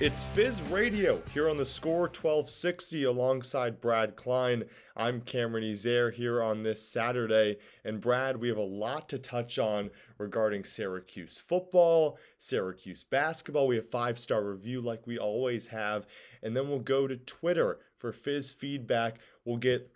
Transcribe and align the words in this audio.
It's 0.00 0.22
Fizz 0.26 0.62
Radio 0.70 1.20
here 1.34 1.50
on 1.50 1.56
the 1.56 1.66
Score 1.66 2.02
1260 2.02 3.02
alongside 3.02 3.80
Brad 3.80 4.14
Klein. 4.14 4.62
I'm 4.96 5.20
Cameron 5.22 5.64
Ezair 5.64 6.14
here 6.14 6.40
on 6.40 6.62
this 6.62 6.80
Saturday. 6.80 7.56
And 7.84 8.00
Brad, 8.00 8.36
we 8.36 8.46
have 8.46 8.58
a 8.58 8.62
lot 8.62 9.08
to 9.08 9.18
touch 9.18 9.58
on 9.58 9.90
regarding 10.18 10.62
Syracuse 10.62 11.38
football, 11.38 12.16
Syracuse 12.38 13.02
basketball. 13.02 13.66
We 13.66 13.74
have 13.74 13.90
five 13.90 14.20
star 14.20 14.44
review 14.44 14.80
like 14.80 15.04
we 15.04 15.18
always 15.18 15.66
have. 15.66 16.06
And 16.44 16.56
then 16.56 16.68
we'll 16.68 16.78
go 16.78 17.08
to 17.08 17.16
Twitter 17.16 17.80
for 17.96 18.12
Fizz 18.12 18.52
feedback. 18.52 19.18
We'll 19.44 19.56
get 19.56 19.90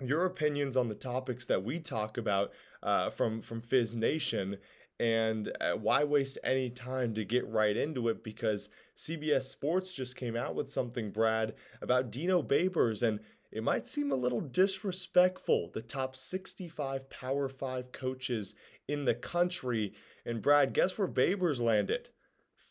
your 0.00 0.24
opinions 0.24 0.76
on 0.76 0.88
the 0.88 0.94
topics 0.94 1.46
that 1.46 1.64
we 1.64 1.80
talk 1.80 2.16
about 2.16 2.52
uh, 2.80 3.10
from, 3.10 3.40
from 3.40 3.60
Fizz 3.60 3.96
Nation. 3.96 4.58
And 5.00 5.52
uh, 5.60 5.74
why 5.74 6.02
waste 6.04 6.38
any 6.42 6.70
time 6.70 7.14
to 7.14 7.24
get 7.24 7.46
right 7.46 7.76
into 7.76 8.08
it? 8.08 8.24
Because 8.24 8.68
CBS 8.96 9.44
Sports 9.44 9.92
just 9.92 10.16
came 10.16 10.36
out 10.36 10.56
with 10.56 10.70
something, 10.70 11.10
Brad, 11.10 11.54
about 11.80 12.10
Dino 12.10 12.42
Babers, 12.42 13.02
and 13.06 13.20
it 13.52 13.62
might 13.62 13.86
seem 13.86 14.10
a 14.10 14.16
little 14.16 14.40
disrespectful. 14.40 15.70
The 15.72 15.82
top 15.82 16.16
65 16.16 17.08
Power 17.08 17.48
5 17.48 17.92
coaches 17.92 18.54
in 18.88 19.04
the 19.04 19.14
country. 19.14 19.94
And 20.26 20.42
Brad, 20.42 20.74
guess 20.74 20.98
where 20.98 21.08
Babers 21.08 21.60
landed? 21.60 22.10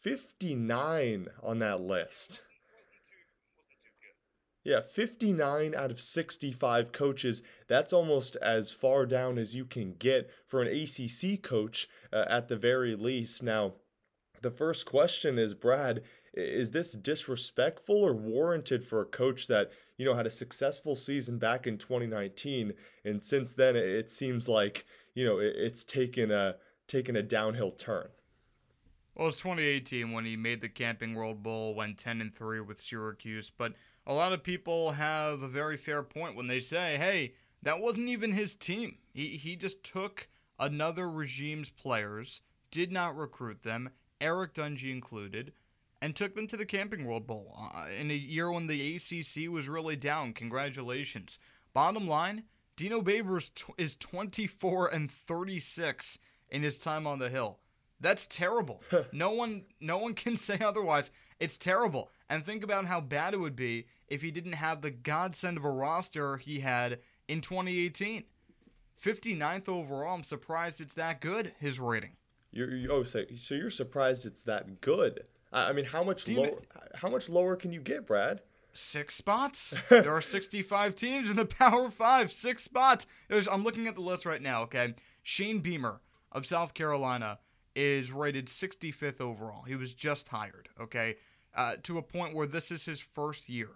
59 0.02 1.28
on 1.42 1.60
that 1.60 1.82
list. 1.82 2.42
Yeah, 4.64 4.82
59 4.82 5.74
out 5.74 5.92
of 5.92 6.02
65 6.02 6.92
coaches. 6.92 7.42
That's 7.70 7.94
almost 7.94 8.36
as 8.42 8.70
far 8.70 9.06
down 9.06 9.38
as 9.38 9.56
you 9.56 9.64
can 9.64 9.94
get 9.94 10.30
for 10.46 10.62
an 10.62 10.68
ACC 10.68 11.42
coach 11.42 11.88
uh, 12.12 12.26
at 12.30 12.48
the 12.48 12.56
very 12.56 12.96
least. 12.96 13.44
Now, 13.44 13.74
the 14.42 14.52
first 14.52 14.86
question 14.86 15.38
is 15.38 15.54
Brad, 15.54 16.02
is 16.34 16.72
this 16.72 16.94
disrespectful 16.94 18.04
or 18.04 18.14
warranted 18.14 18.86
for 18.86 19.02
a 19.02 19.06
coach 19.06 19.48
that, 19.48 19.72
you 19.98 20.06
know, 20.06 20.14
had 20.14 20.28
a 20.28 20.32
successful 20.32 20.96
season 20.96 21.40
back 21.40 21.66
in 21.66 21.78
2019 21.78 22.74
and 23.04 23.26
since 23.26 23.54
then 23.54 23.76
it 23.76 24.12
seems 24.12 24.48
like, 24.48 24.86
you 25.16 25.26
know, 25.26 25.40
it's 25.40 25.84
taken 25.84 26.32
a 26.32 26.56
taken 26.88 27.16
a 27.16 27.24
downhill 27.24 27.72
turn? 27.72 28.08
Well, 29.16 29.28
it's 29.28 29.38
2018 29.38 30.12
when 30.12 30.26
he 30.26 30.36
made 30.36 30.62
the 30.62 30.70
Camping 30.70 31.16
World 31.16 31.42
Bowl, 31.42 31.74
went 31.74 31.98
10 31.98 32.22
and 32.22 32.36
3 32.36 32.62
with 32.62 32.80
Syracuse, 32.80 33.50
but 33.50 33.74
a 34.06 34.14
lot 34.14 34.32
of 34.32 34.44
people 34.44 34.92
have 34.92 35.42
a 35.42 35.48
very 35.48 35.76
fair 35.76 36.04
point 36.04 36.36
when 36.36 36.46
they 36.46 36.60
say, 36.60 36.98
hey, 36.98 37.34
that 37.64 37.82
wasn't 37.82 38.10
even 38.10 38.32
his 38.32 38.56
team. 38.56 39.00
He, 39.14 39.30
he 39.30 39.56
just 39.56 39.84
took 39.84 40.28
another 40.60 41.10
regime's 41.10 41.70
players, 41.70 42.42
did 42.72 42.92
not 42.92 43.16
recruit 43.18 43.64
them, 43.64 43.90
Eric 44.20 44.54
Dungey 44.54 44.92
included, 44.92 45.54
and 46.02 46.16
took 46.16 46.34
them 46.36 46.48
to 46.48 46.58
the 46.58 46.66
Camping 46.66 47.06
World 47.06 47.26
Bowl 47.28 47.58
uh, 47.76 47.88
in 48.00 48.12
a 48.12 48.16
year 48.16 48.52
when 48.52 48.68
the 48.68 48.96
ACC 48.96 49.50
was 49.50 49.68
really 49.70 49.96
down. 49.96 50.34
Congratulations. 50.34 51.40
Bottom 51.74 52.08
line, 52.08 52.44
Dino 52.76 53.02
Babers 53.02 53.52
t- 53.54 53.74
is 53.78 53.96
24 53.96 54.88
and 54.90 55.10
36 55.10 56.20
in 56.50 56.64
his 56.64 56.78
time 56.78 57.08
on 57.08 57.20
the 57.20 57.30
Hill. 57.30 57.60
That's 58.00 58.28
terrible. 58.28 58.84
no 59.12 59.32
one 59.32 59.64
no 59.82 59.98
one 59.98 60.14
can 60.14 60.38
say 60.38 60.60
otherwise. 60.60 61.10
It's 61.40 61.58
terrible. 61.58 62.12
And 62.30 62.46
think 62.46 62.64
about 62.64 62.86
how 62.86 63.02
bad 63.02 63.34
it 63.34 63.38
would 63.38 63.56
be 63.56 63.88
if 64.08 64.22
he 64.22 64.32
didn't 64.32 64.54
have 64.54 64.82
the 64.82 64.92
godsend 64.92 65.58
of 65.58 65.66
a 65.66 65.70
roster 65.72 66.38
he 66.38 66.60
had 66.60 67.00
in 67.28 67.42
2018. 67.42 68.24
59th 69.04 69.70
overall. 69.70 70.16
I'm 70.16 70.24
surprised 70.24 70.82
it's 70.82 70.94
that 70.96 71.22
good. 71.22 71.54
His 71.60 71.80
rating. 71.80 72.12
You're, 72.52 72.76
you 72.76 72.92
oh, 72.92 73.04
so, 73.04 73.24
so 73.36 73.56
you're 73.56 73.70
surprised 73.70 74.26
it's 74.26 74.44
that 74.44 74.82
good? 74.82 75.24
I 75.52 75.74
mean, 75.74 75.86
how 75.86 76.04
much 76.04 76.28
lower? 76.28 76.62
How 76.96 77.10
much 77.10 77.30
lower 77.30 77.56
can 77.56 77.72
you 77.72 77.80
get, 77.80 78.06
Brad? 78.06 78.42
Six 78.74 79.16
spots. 79.16 79.76
there 79.90 80.12
are 80.12 80.22
65 80.22 80.96
teams 80.96 81.30
in 81.30 81.36
the 81.36 81.46
Power 81.46 81.90
Five. 81.90 82.32
Six 82.32 82.64
spots. 82.64 83.08
I'm 83.30 83.64
looking 83.64 83.88
at 83.88 83.96
the 83.96 84.02
list 84.02 84.26
right 84.26 84.42
now. 84.42 84.64
Okay, 84.64 84.96
Shane 85.24 85.60
Beamer 85.60 86.02
of 86.32 86.46
South 86.46 86.74
Carolina 86.74 87.40
is 87.76 88.12
rated 88.12 88.48
65th 88.48 89.22
overall. 89.22 89.64
He 89.64 89.76
was 89.76 89.94
just 89.94 90.30
hired. 90.30 90.70
Okay, 90.80 91.16
uh, 91.56 91.76
to 91.84 91.98
a 91.98 92.04
point 92.04 92.36
where 92.36 92.48
this 92.48 92.72
is 92.72 92.86
his 92.86 93.00
first 93.00 93.50
year. 93.50 93.70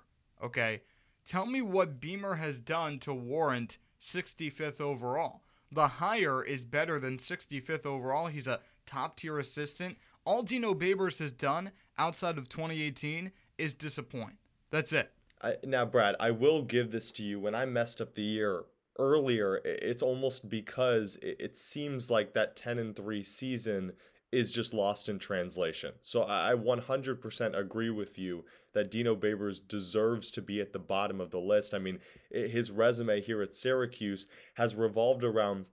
Okay, 0.44 0.82
tell 1.28 1.46
me 1.46 1.62
what 1.62 2.00
Beamer 2.00 2.36
has 2.36 2.60
done 2.60 3.00
to 3.00 3.14
warrant 3.14 3.78
65th 4.02 4.82
overall. 4.82 5.44
The 5.72 5.88
higher 5.88 6.44
is 6.44 6.66
better 6.66 7.00
than 7.00 7.18
65th 7.18 7.86
overall. 7.86 8.28
He's 8.28 8.48
a 8.48 8.60
top 8.86 9.16
tier 9.16 9.40
assistant. 9.40 9.98
All 10.26 10.44
Dino 10.44 10.74
Babers 10.74 11.20
has 11.20 11.32
done 11.32 11.72
outside 11.98 12.38
of 12.38 12.50
2018 12.50 13.32
is 13.58 13.74
disappoint. 13.74 14.36
That's 14.70 14.92
it. 14.92 15.12
I, 15.42 15.56
now, 15.64 15.86
Brad, 15.86 16.16
I 16.20 16.32
will 16.32 16.62
give 16.64 16.92
this 16.92 17.12
to 17.14 17.24
you. 17.24 17.40
When 17.40 17.56
I 17.56 17.66
messed 17.66 18.02
up 18.02 18.16
the 18.16 18.22
year 18.22 18.64
earlier, 19.00 19.62
it's 19.64 20.04
almost 20.04 20.50
because 20.50 21.18
it, 21.22 21.38
it 21.40 21.58
seems 21.58 22.12
like 22.12 22.34
that 22.34 22.56
10 22.56 22.80
and 22.80 22.96
3 22.96 23.24
season 23.24 23.94
is 24.32 24.52
just 24.52 24.74
lost 24.74 25.10
in 25.10 25.20
translation. 25.20 25.92
So 26.02 26.24
I 26.24 26.54
100% 26.54 27.58
agree 27.58 27.90
with 27.90 28.18
you 28.18 28.46
that 28.74 28.90
Dino 28.90 29.16
Babers 29.16 29.60
deserves 29.66 30.32
to 30.32 30.42
be 30.42 30.62
at 30.62 30.72
the 30.72 30.80
bottom 30.80 31.20
of 31.20 31.32
the 31.32 31.40
list. 31.40 31.74
I 31.74 31.80
mean, 31.80 32.00
his 32.32 32.72
resume 32.72 33.22
here 33.22 33.42
at 33.42 33.54
Syracuse 33.54 34.28
has 34.56 34.76
revolved 34.76 35.24
around 35.24 35.66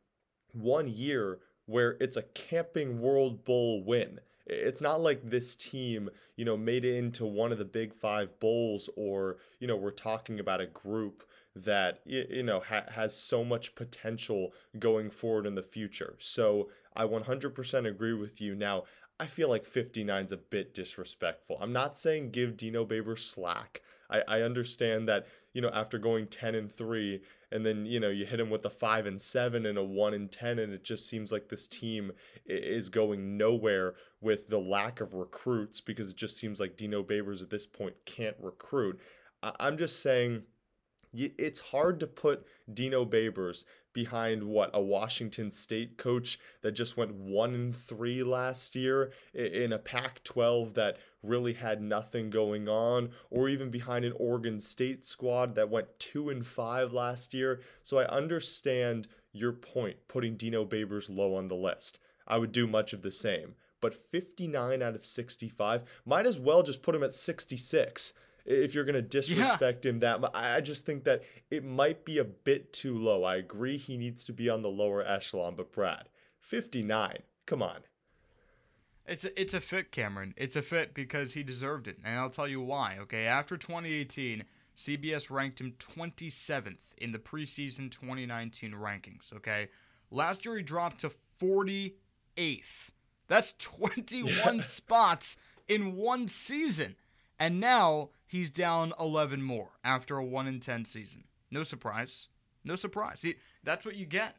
one 0.53 0.89
year 0.89 1.39
where 1.67 1.97
it's 2.01 2.17
a 2.17 2.23
Camping 2.23 3.01
World 3.01 3.45
Bowl 3.45 3.85
win. 3.85 4.21
It's 4.47 4.81
not 4.81 5.03
like 5.03 5.29
this 5.29 5.55
team, 5.55 6.09
you 6.35 6.45
know, 6.45 6.57
made 6.57 6.85
it 6.85 6.97
into 6.97 7.27
one 7.27 7.53
of 7.53 7.59
the 7.59 7.67
big 7.67 7.93
five 7.95 8.41
bowls, 8.41 8.89
or, 8.97 9.37
you 9.61 9.69
know, 9.69 9.77
we're 9.77 9.91
talking 9.91 10.41
about 10.41 10.63
a 10.63 10.67
group 10.67 11.23
that, 11.65 12.01
you 12.05 12.43
know, 12.43 12.61
ha- 12.61 12.87
has 12.91 13.17
so 13.17 13.45
much 13.45 13.75
potential 13.75 14.53
going 14.79 15.11
forward 15.11 15.47
in 15.47 15.55
the 15.55 15.63
future. 15.63 16.15
So 16.19 16.69
I 16.95 17.05
100% 17.05 17.87
agree 17.89 18.15
with 18.15 18.41
you. 18.41 18.55
Now, 18.55 18.85
I 19.21 19.27
feel 19.27 19.49
like 19.49 19.67
59 19.67 20.27
is 20.27 20.33
a 20.33 20.37
bit 20.37 20.75
disrespectful. 20.75 21.59
I'm 21.61 21.73
not 21.73 21.97
saying 21.97 22.31
give 22.31 22.57
Dino 22.57 22.85
Baber 22.85 23.17
slack. 23.17 23.83
I, 24.11 24.23
I 24.29 24.41
understand 24.43 25.09
that, 25.09 25.27
you 25.53 25.61
know, 25.61 25.71
after 25.73 25.99
going 25.99 26.29
10 26.29 26.55
and 26.55 26.73
3 26.73 27.21
and 27.51 27.65
then, 27.65 27.85
you 27.85 27.99
know, 27.99 28.11
you 28.11 28.27
hit 28.27 28.41
him 28.41 28.51
with 28.51 28.65
a 28.65 28.71
5 28.71 29.07
and 29.07 29.21
7 29.21 29.67
and 29.67 29.79
a 29.79 29.83
1 29.83 30.15
and 30.15 30.31
10 30.31 30.59
and 30.59 30.73
it 30.73 30.85
just 30.85 31.09
seems 31.09 31.33
like 31.33 31.49
this 31.49 31.67
team 31.67 32.13
is 32.47 32.89
going 32.89 33.37
nowhere 33.37 33.95
with 34.21 34.49
the 34.49 34.59
lack 34.59 35.01
of 35.01 35.15
recruits 35.15 35.81
because 35.81 36.11
it 36.11 36.17
just 36.17 36.37
seems 36.37 36.61
like 36.61 36.77
Dino 36.77 37.03
Babers 37.03 37.43
at 37.43 37.51
this 37.51 37.67
point 37.67 37.95
can't 38.05 38.37
recruit. 38.41 39.01
I, 39.43 39.53
I'm 39.61 39.79
just 39.79 40.01
saying 40.01 40.43
it's 41.13 41.61
hard 41.61 42.01
to 42.01 42.07
put 42.07 42.47
Dino 42.73 43.05
Babers 43.05 43.65
behind 43.93 44.45
what 44.45 44.71
a 44.75 44.81
Washington 44.81 45.51
State 45.51 45.97
coach 45.97 46.39
that 46.63 46.73
just 46.73 46.97
went 46.97 47.15
1 47.15 47.55
and 47.55 47.75
3 47.75 48.23
last 48.23 48.77
year 48.77 49.13
in 49.35 49.73
a 49.73 49.79
Pac-12 49.79 50.75
that 50.75 50.99
really 51.23 51.55
had 51.55 51.83
nothing 51.83 52.31
going 52.31 52.69
on 52.69 53.11
or 53.31 53.49
even 53.49 53.71
behind 53.71 54.05
an 54.05 54.13
Oregon 54.17 54.61
State 54.61 55.05
squad 55.05 55.55
that 55.57 55.71
went 55.71 55.99
2 55.99 56.31
and 56.31 56.47
5 56.47 56.93
last 56.93 57.35
year. 57.35 57.61
So 57.83 57.99
I 57.99 58.07
understand 58.07 59.09
your 59.33 59.53
point 59.53 59.97
putting 60.07 60.37
Dino 60.37 60.65
Babers 60.65 61.15
low 61.15 61.35
on 61.35 61.49
the 61.49 61.57
list. 61.57 61.99
I 62.27 62.39
would 62.39 62.53
do 62.53 62.67
much 62.67 62.93
of 62.93 63.03
the 63.03 63.11
same. 63.11 63.55
But 63.81 63.95
59 63.95 64.83
out 64.83 64.95
of 64.95 65.07
65 65.07 65.83
might 66.05 66.27
as 66.27 66.39
well 66.39 66.63
just 66.63 66.83
put 66.83 66.95
him 66.95 67.03
at 67.03 67.13
66 67.13 68.13
if 68.49 68.75
you're 68.75 68.85
going 68.85 68.95
to 68.95 69.03
disrespect 69.03 69.85
yeah. 69.85 69.91
him 69.91 69.99
that 69.99 70.21
much. 70.21 70.31
I 70.33 70.61
just 70.61 70.87
think 70.87 71.05
that 71.05 71.23
it 71.51 71.65
might 71.65 72.05
be 72.05 72.19
a 72.19 72.25
bit 72.25 72.73
too 72.73 72.95
low. 72.95 73.23
I 73.23 73.37
agree 73.37 73.77
he 73.77 73.99
needs 73.99 74.25
to 74.25 74.33
be 74.33 74.49
on 74.49 74.63
the 74.63 74.71
lower 74.71 75.07
echelon, 75.07 75.55
but 75.55 75.71
Brad, 75.71 76.09
59, 76.41 77.19
come 77.45 77.63
on. 77.63 77.81
It's 79.07 79.25
a, 79.25 79.41
it's 79.41 79.55
a 79.55 79.61
fit, 79.61 79.93
Cameron. 79.93 80.35
It's 80.37 80.57
a 80.57 80.63
fit 80.63 80.95
because 80.95 81.35
he 81.35 81.43
deserved 81.43 81.89
it, 81.89 81.99
and 82.05 82.19
I'll 82.19 82.31
tell 82.31 82.49
you 82.49 82.61
why. 82.61 82.97
Okay, 83.01 83.27
after 83.27 83.57
2018, 83.57 84.45
CBS 84.77 85.31
ranked 85.31 85.61
him 85.61 85.75
27th 85.79 86.95
in 86.97 87.13
the 87.13 87.19
preseason 87.19 87.91
2019 87.91 88.73
rankings. 88.73 89.33
Okay, 89.35 89.69
last 90.11 90.45
year 90.45 90.57
he 90.57 90.63
dropped 90.63 91.01
to 91.01 91.11
48th. 91.41 92.91
That's 93.29 93.55
21 93.59 94.27
yeah. 94.57 94.63
spots 94.63 95.37
in 95.69 95.97
one 95.97 96.29
season. 96.29 96.97
And 97.39 97.61
now 97.61 98.11
he's 98.27 98.51
down 98.51 98.93
11 98.99 99.43
more 99.43 99.71
after 99.85 100.17
a 100.19 100.25
1 100.25 100.47
in 100.47 100.61
10 100.61 100.85
season. 100.85 101.25
No 101.51 101.63
surprise. 101.63 102.29
No 102.65 102.75
surprise. 102.75 103.21
See, 103.21 103.37
that's 103.63 103.87
what 103.87 103.97
you 103.97 104.07
get. 104.07 104.37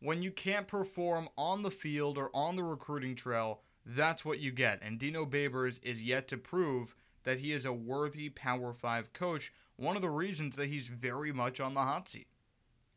when 0.00 0.22
you 0.22 0.30
can't 0.32 0.66
perform 0.66 1.28
on 1.38 1.62
the 1.62 1.70
field 1.70 2.18
or 2.18 2.28
on 2.34 2.56
the 2.56 2.62
recruiting 2.64 3.14
trail, 3.14 3.60
that's 3.86 4.24
what 4.24 4.40
you 4.40 4.50
get. 4.50 4.80
And 4.82 4.98
Dino 4.98 5.24
Babers 5.24 5.78
is 5.82 6.02
yet 6.02 6.26
to 6.28 6.36
prove 6.36 6.94
that 7.24 7.38
he 7.38 7.52
is 7.52 7.64
a 7.64 7.72
worthy 7.72 8.28
Power 8.28 8.72
5 8.72 9.12
coach, 9.12 9.52
one 9.76 9.94
of 9.96 10.02
the 10.02 10.10
reasons 10.10 10.56
that 10.56 10.68
he's 10.68 10.88
very 10.88 11.32
much 11.32 11.60
on 11.60 11.74
the 11.74 11.80
hot 11.82 12.08
seat. 12.08 12.26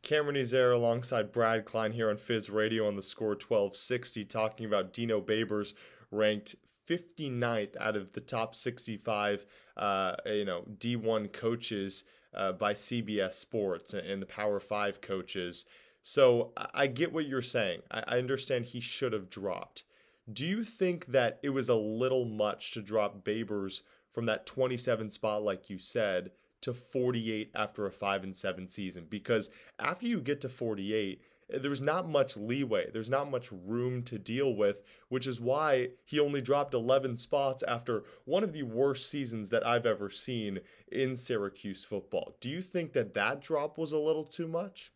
Cameron 0.02 0.36
Ezair 0.36 0.72
alongside 0.74 1.32
Brad 1.32 1.64
Klein 1.64 1.92
here 1.92 2.10
on 2.10 2.16
Fizz 2.16 2.50
Radio 2.50 2.86
on 2.86 2.96
the 2.96 3.02
score 3.02 3.30
1260, 3.30 4.24
talking 4.24 4.66
about 4.66 4.92
Dino 4.92 5.20
Babers 5.20 5.74
ranked 6.10 6.54
59th 6.88 7.76
out 7.80 7.96
of 7.96 8.12
the 8.12 8.20
top 8.20 8.54
65, 8.54 9.46
uh, 9.76 10.16
you 10.26 10.44
know, 10.44 10.64
D1 10.78 11.32
coaches 11.32 12.04
uh, 12.34 12.52
by 12.52 12.74
CBS 12.74 13.32
Sports 13.32 13.94
and 13.94 14.22
the 14.22 14.26
Power 14.26 14.60
5 14.60 15.00
coaches. 15.00 15.64
So 16.02 16.52
I 16.72 16.86
get 16.86 17.12
what 17.12 17.26
you're 17.26 17.42
saying. 17.42 17.80
I 17.90 18.18
understand 18.18 18.66
he 18.66 18.80
should 18.80 19.12
have 19.12 19.28
dropped. 19.28 19.84
Do 20.32 20.46
you 20.46 20.62
think 20.62 21.06
that 21.06 21.38
it 21.42 21.50
was 21.50 21.68
a 21.68 21.74
little 21.74 22.24
much 22.24 22.72
to 22.72 22.82
drop 22.82 23.24
Babers 23.24 23.82
from 24.10 24.26
that 24.26 24.46
27 24.46 25.10
spot, 25.10 25.42
like 25.42 25.68
you 25.68 25.78
said, 25.78 26.30
to 26.60 26.72
48 26.72 27.50
after 27.54 27.86
a 27.86 27.92
5 27.92 28.24
and 28.24 28.36
7 28.36 28.68
season? 28.68 29.06
Because 29.08 29.50
after 29.78 30.06
you 30.06 30.20
get 30.20 30.40
to 30.42 30.48
48, 30.48 31.20
there's 31.48 31.80
not 31.80 32.08
much 32.08 32.36
leeway. 32.36 32.90
There's 32.92 33.10
not 33.10 33.30
much 33.30 33.50
room 33.52 34.02
to 34.04 34.18
deal 34.18 34.54
with, 34.54 34.82
which 35.08 35.26
is 35.26 35.40
why 35.40 35.90
he 36.04 36.18
only 36.18 36.40
dropped 36.40 36.74
11 36.74 37.16
spots 37.16 37.62
after 37.62 38.04
one 38.24 38.42
of 38.42 38.52
the 38.52 38.64
worst 38.64 39.08
seasons 39.08 39.50
that 39.50 39.66
I've 39.66 39.86
ever 39.86 40.10
seen 40.10 40.60
in 40.90 41.16
Syracuse 41.16 41.84
football. 41.84 42.36
Do 42.40 42.50
you 42.50 42.60
think 42.60 42.92
that 42.94 43.14
that 43.14 43.40
drop 43.40 43.78
was 43.78 43.92
a 43.92 43.98
little 43.98 44.24
too 44.24 44.48
much? 44.48 44.92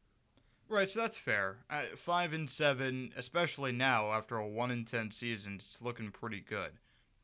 Right, 0.68 0.90
so 0.90 1.00
that's 1.00 1.18
fair. 1.18 1.58
Uh, 1.68 1.82
five 1.96 2.32
and 2.32 2.48
seven, 2.48 3.12
especially 3.16 3.72
now 3.72 4.12
after 4.12 4.36
a 4.36 4.46
one 4.46 4.70
and 4.70 4.86
ten 4.86 5.10
season, 5.10 5.54
it's 5.56 5.82
looking 5.82 6.12
pretty 6.12 6.40
good. 6.40 6.70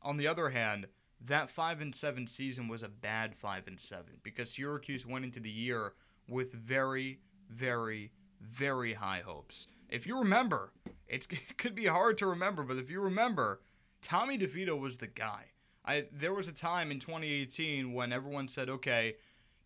On 0.01 0.17
the 0.17 0.27
other 0.27 0.49
hand, 0.49 0.87
that 1.25 1.49
five 1.49 1.79
and 1.79 1.95
seven 1.95 2.27
season 2.27 2.67
was 2.67 2.83
a 2.83 2.89
bad 2.89 3.35
five 3.35 3.67
and 3.67 3.79
seven 3.79 4.19
because 4.21 4.51
Syracuse 4.51 5.05
went 5.05 5.25
into 5.25 5.39
the 5.39 5.49
year 5.49 5.93
with 6.27 6.51
very, 6.53 7.19
very, 7.49 8.11
very 8.41 8.93
high 8.93 9.21
hopes. 9.25 9.67
If 9.89 10.05
you 10.05 10.19
remember, 10.19 10.71
it 11.07 11.27
could 11.57 11.75
be 11.75 11.85
hard 11.85 12.17
to 12.19 12.27
remember, 12.27 12.63
but 12.63 12.77
if 12.77 12.89
you 12.89 13.01
remember, 13.01 13.61
Tommy 14.01 14.37
DeVito 14.37 14.79
was 14.79 14.97
the 14.97 15.07
guy. 15.07 15.45
I 15.85 16.05
there 16.11 16.33
was 16.33 16.47
a 16.47 16.53
time 16.53 16.91
in 16.91 16.99
2018 16.99 17.93
when 17.93 18.11
everyone 18.11 18.47
said, 18.47 18.69
"Okay, 18.69 19.15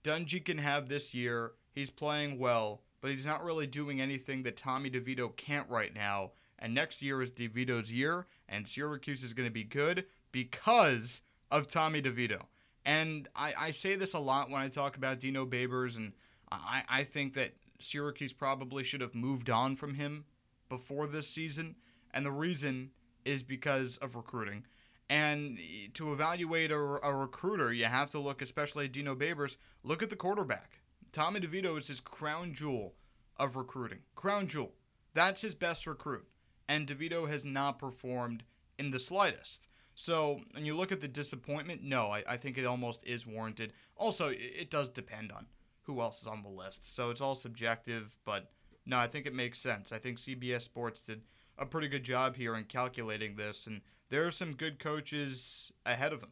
Dungey 0.03 0.43
can 0.43 0.59
have 0.59 0.87
this 0.87 1.13
year. 1.13 1.53
He's 1.73 1.89
playing 1.89 2.37
well." 2.37 2.81
but 3.01 3.09
he's 3.11 3.25
not 3.25 3.43
really 3.43 3.67
doing 3.67 3.99
anything 3.99 4.43
that 4.43 4.55
Tommy 4.55 4.89
DeVito 4.89 5.35
can't 5.35 5.69
right 5.69 5.93
now. 5.93 6.31
And 6.59 6.73
next 6.73 7.01
year 7.01 7.21
is 7.21 7.31
DeVito's 7.31 7.91
year, 7.91 8.27
and 8.47 8.67
Syracuse 8.67 9.23
is 9.23 9.33
going 9.33 9.47
to 9.47 9.53
be 9.53 9.63
good 9.63 10.05
because 10.31 11.23
of 11.49 11.67
Tommy 11.67 12.01
DeVito. 12.01 12.43
And 12.85 13.27
I, 13.35 13.53
I 13.57 13.71
say 13.71 13.95
this 13.95 14.13
a 14.13 14.19
lot 14.19 14.51
when 14.51 14.61
I 14.61 14.69
talk 14.69 14.95
about 14.95 15.19
Dino 15.19 15.45
Babers, 15.45 15.97
and 15.97 16.13
I, 16.51 16.83
I 16.87 17.03
think 17.03 17.33
that 17.33 17.53
Syracuse 17.83 18.33
probably 18.33 18.83
should 18.83 19.01
have 19.01 19.15
moved 19.15 19.49
on 19.49 19.75
from 19.75 19.95
him 19.95 20.25
before 20.69 21.07
this 21.07 21.27
season. 21.27 21.75
And 22.13 22.25
the 22.25 22.31
reason 22.31 22.91
is 23.25 23.43
because 23.43 23.97
of 23.97 24.15
recruiting. 24.15 24.65
And 25.09 25.59
to 25.95 26.13
evaluate 26.13 26.71
a, 26.71 26.77
a 26.77 27.13
recruiter, 27.13 27.73
you 27.73 27.85
have 27.85 28.11
to 28.11 28.19
look, 28.19 28.41
especially 28.41 28.85
at 28.85 28.93
Dino 28.93 29.15
Babers, 29.15 29.57
look 29.83 30.01
at 30.01 30.09
the 30.09 30.15
quarterback. 30.15 30.79
Tommy 31.11 31.41
DeVito 31.41 31.77
is 31.77 31.87
his 31.87 31.99
crown 31.99 32.53
jewel 32.53 32.93
of 33.37 33.57
recruiting. 33.57 33.99
Crown 34.15 34.47
jewel. 34.47 34.71
That's 35.13 35.41
his 35.41 35.53
best 35.53 35.85
recruit. 35.85 36.25
And 36.69 36.87
DeVito 36.87 37.27
has 37.27 37.43
not 37.43 37.79
performed 37.79 38.43
in 38.79 38.91
the 38.91 38.99
slightest. 38.99 39.67
So, 39.93 40.39
when 40.53 40.65
you 40.65 40.75
look 40.77 40.93
at 40.93 41.01
the 41.01 41.07
disappointment, 41.09 41.83
no, 41.83 42.07
I, 42.07 42.23
I 42.25 42.37
think 42.37 42.57
it 42.57 42.65
almost 42.65 43.03
is 43.05 43.27
warranted. 43.27 43.73
Also, 43.97 44.29
it, 44.29 44.39
it 44.39 44.71
does 44.71 44.87
depend 44.87 45.33
on 45.33 45.47
who 45.91 46.01
else 46.01 46.21
is 46.21 46.27
on 46.27 46.43
the 46.43 46.49
list. 46.49 46.95
So 46.95 47.09
it's 47.09 47.21
all 47.21 47.35
subjective, 47.35 48.17
but 48.25 48.51
no, 48.85 48.97
I 48.97 49.07
think 49.07 49.25
it 49.25 49.33
makes 49.33 49.59
sense. 49.59 49.91
I 49.91 49.99
think 49.99 50.17
CBS 50.17 50.61
Sports 50.61 51.01
did 51.01 51.21
a 51.57 51.65
pretty 51.65 51.87
good 51.87 52.03
job 52.03 52.35
here 52.35 52.55
in 52.55 52.63
calculating 52.63 53.35
this, 53.35 53.67
and 53.67 53.81
there 54.09 54.25
are 54.25 54.31
some 54.31 54.53
good 54.53 54.79
coaches 54.79 55.71
ahead 55.85 56.13
of 56.13 56.21
him. 56.21 56.29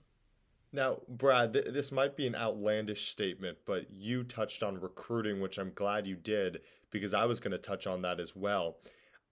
Now, 0.71 0.99
Brad, 1.07 1.53
th- 1.53 1.65
this 1.73 1.91
might 1.91 2.15
be 2.15 2.27
an 2.27 2.35
outlandish 2.35 3.09
statement, 3.09 3.57
but 3.65 3.89
you 3.89 4.23
touched 4.23 4.63
on 4.63 4.79
recruiting, 4.79 5.41
which 5.41 5.57
I'm 5.57 5.71
glad 5.73 6.05
you 6.05 6.15
did 6.15 6.61
because 6.91 7.13
I 7.13 7.25
was 7.25 7.39
going 7.39 7.51
to 7.51 7.57
touch 7.57 7.87
on 7.87 8.01
that 8.03 8.19
as 8.19 8.35
well. 8.35 8.77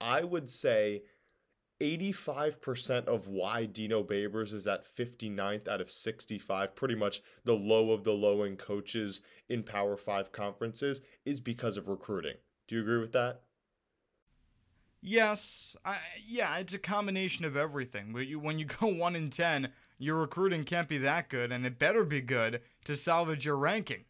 I 0.02 0.24
would 0.24 0.50
say 0.50 1.04
85% 1.80 3.06
of 3.06 3.28
why 3.28 3.66
Dino 3.66 4.04
Babers 4.04 4.54
is 4.54 4.68
at 4.68 4.84
59th 4.84 5.68
out 5.68 5.82
of 5.82 5.92
65, 5.92 6.76
pretty 6.76 6.96
much 6.96 7.22
the 7.44 7.54
low 7.54 7.92
of 7.92 8.04
the 8.04 8.14
low 8.14 8.44
in 8.44 8.58
coaches 8.58 9.22
in 9.48 9.64
Power 9.64 9.96
5 9.96 10.32
conferences, 10.32 11.02
is 11.26 11.40
because 11.40 11.78
of 11.78 11.88
recruiting. 11.88 12.36
Do 12.68 12.76
you 12.76 12.82
agree 12.82 13.00
with 13.00 13.14
that? 13.14 13.42
Yes, 15.02 15.76
I, 15.86 15.98
yeah, 16.26 16.58
it's 16.58 16.74
a 16.74 16.80
combination 16.80 17.46
of 17.46 17.56
everything. 17.56 18.12
When 18.12 18.28
you, 18.28 18.40
when 18.40 18.58
you 18.58 18.66
go 18.80 18.88
1 18.88 19.16
in 19.16 19.30
10, 19.30 19.70
your 20.00 20.16
recruiting 20.16 20.64
can't 20.64 20.88
be 20.88 20.98
that 21.00 21.30
good, 21.30 21.52
and 21.52 21.66
it 21.66 21.80
better 21.80 22.04
be 22.04 22.22
good 22.22 22.62
to 22.86 22.96
salvage 22.96 23.46
your 23.46 23.58
ranking. 23.58 24.06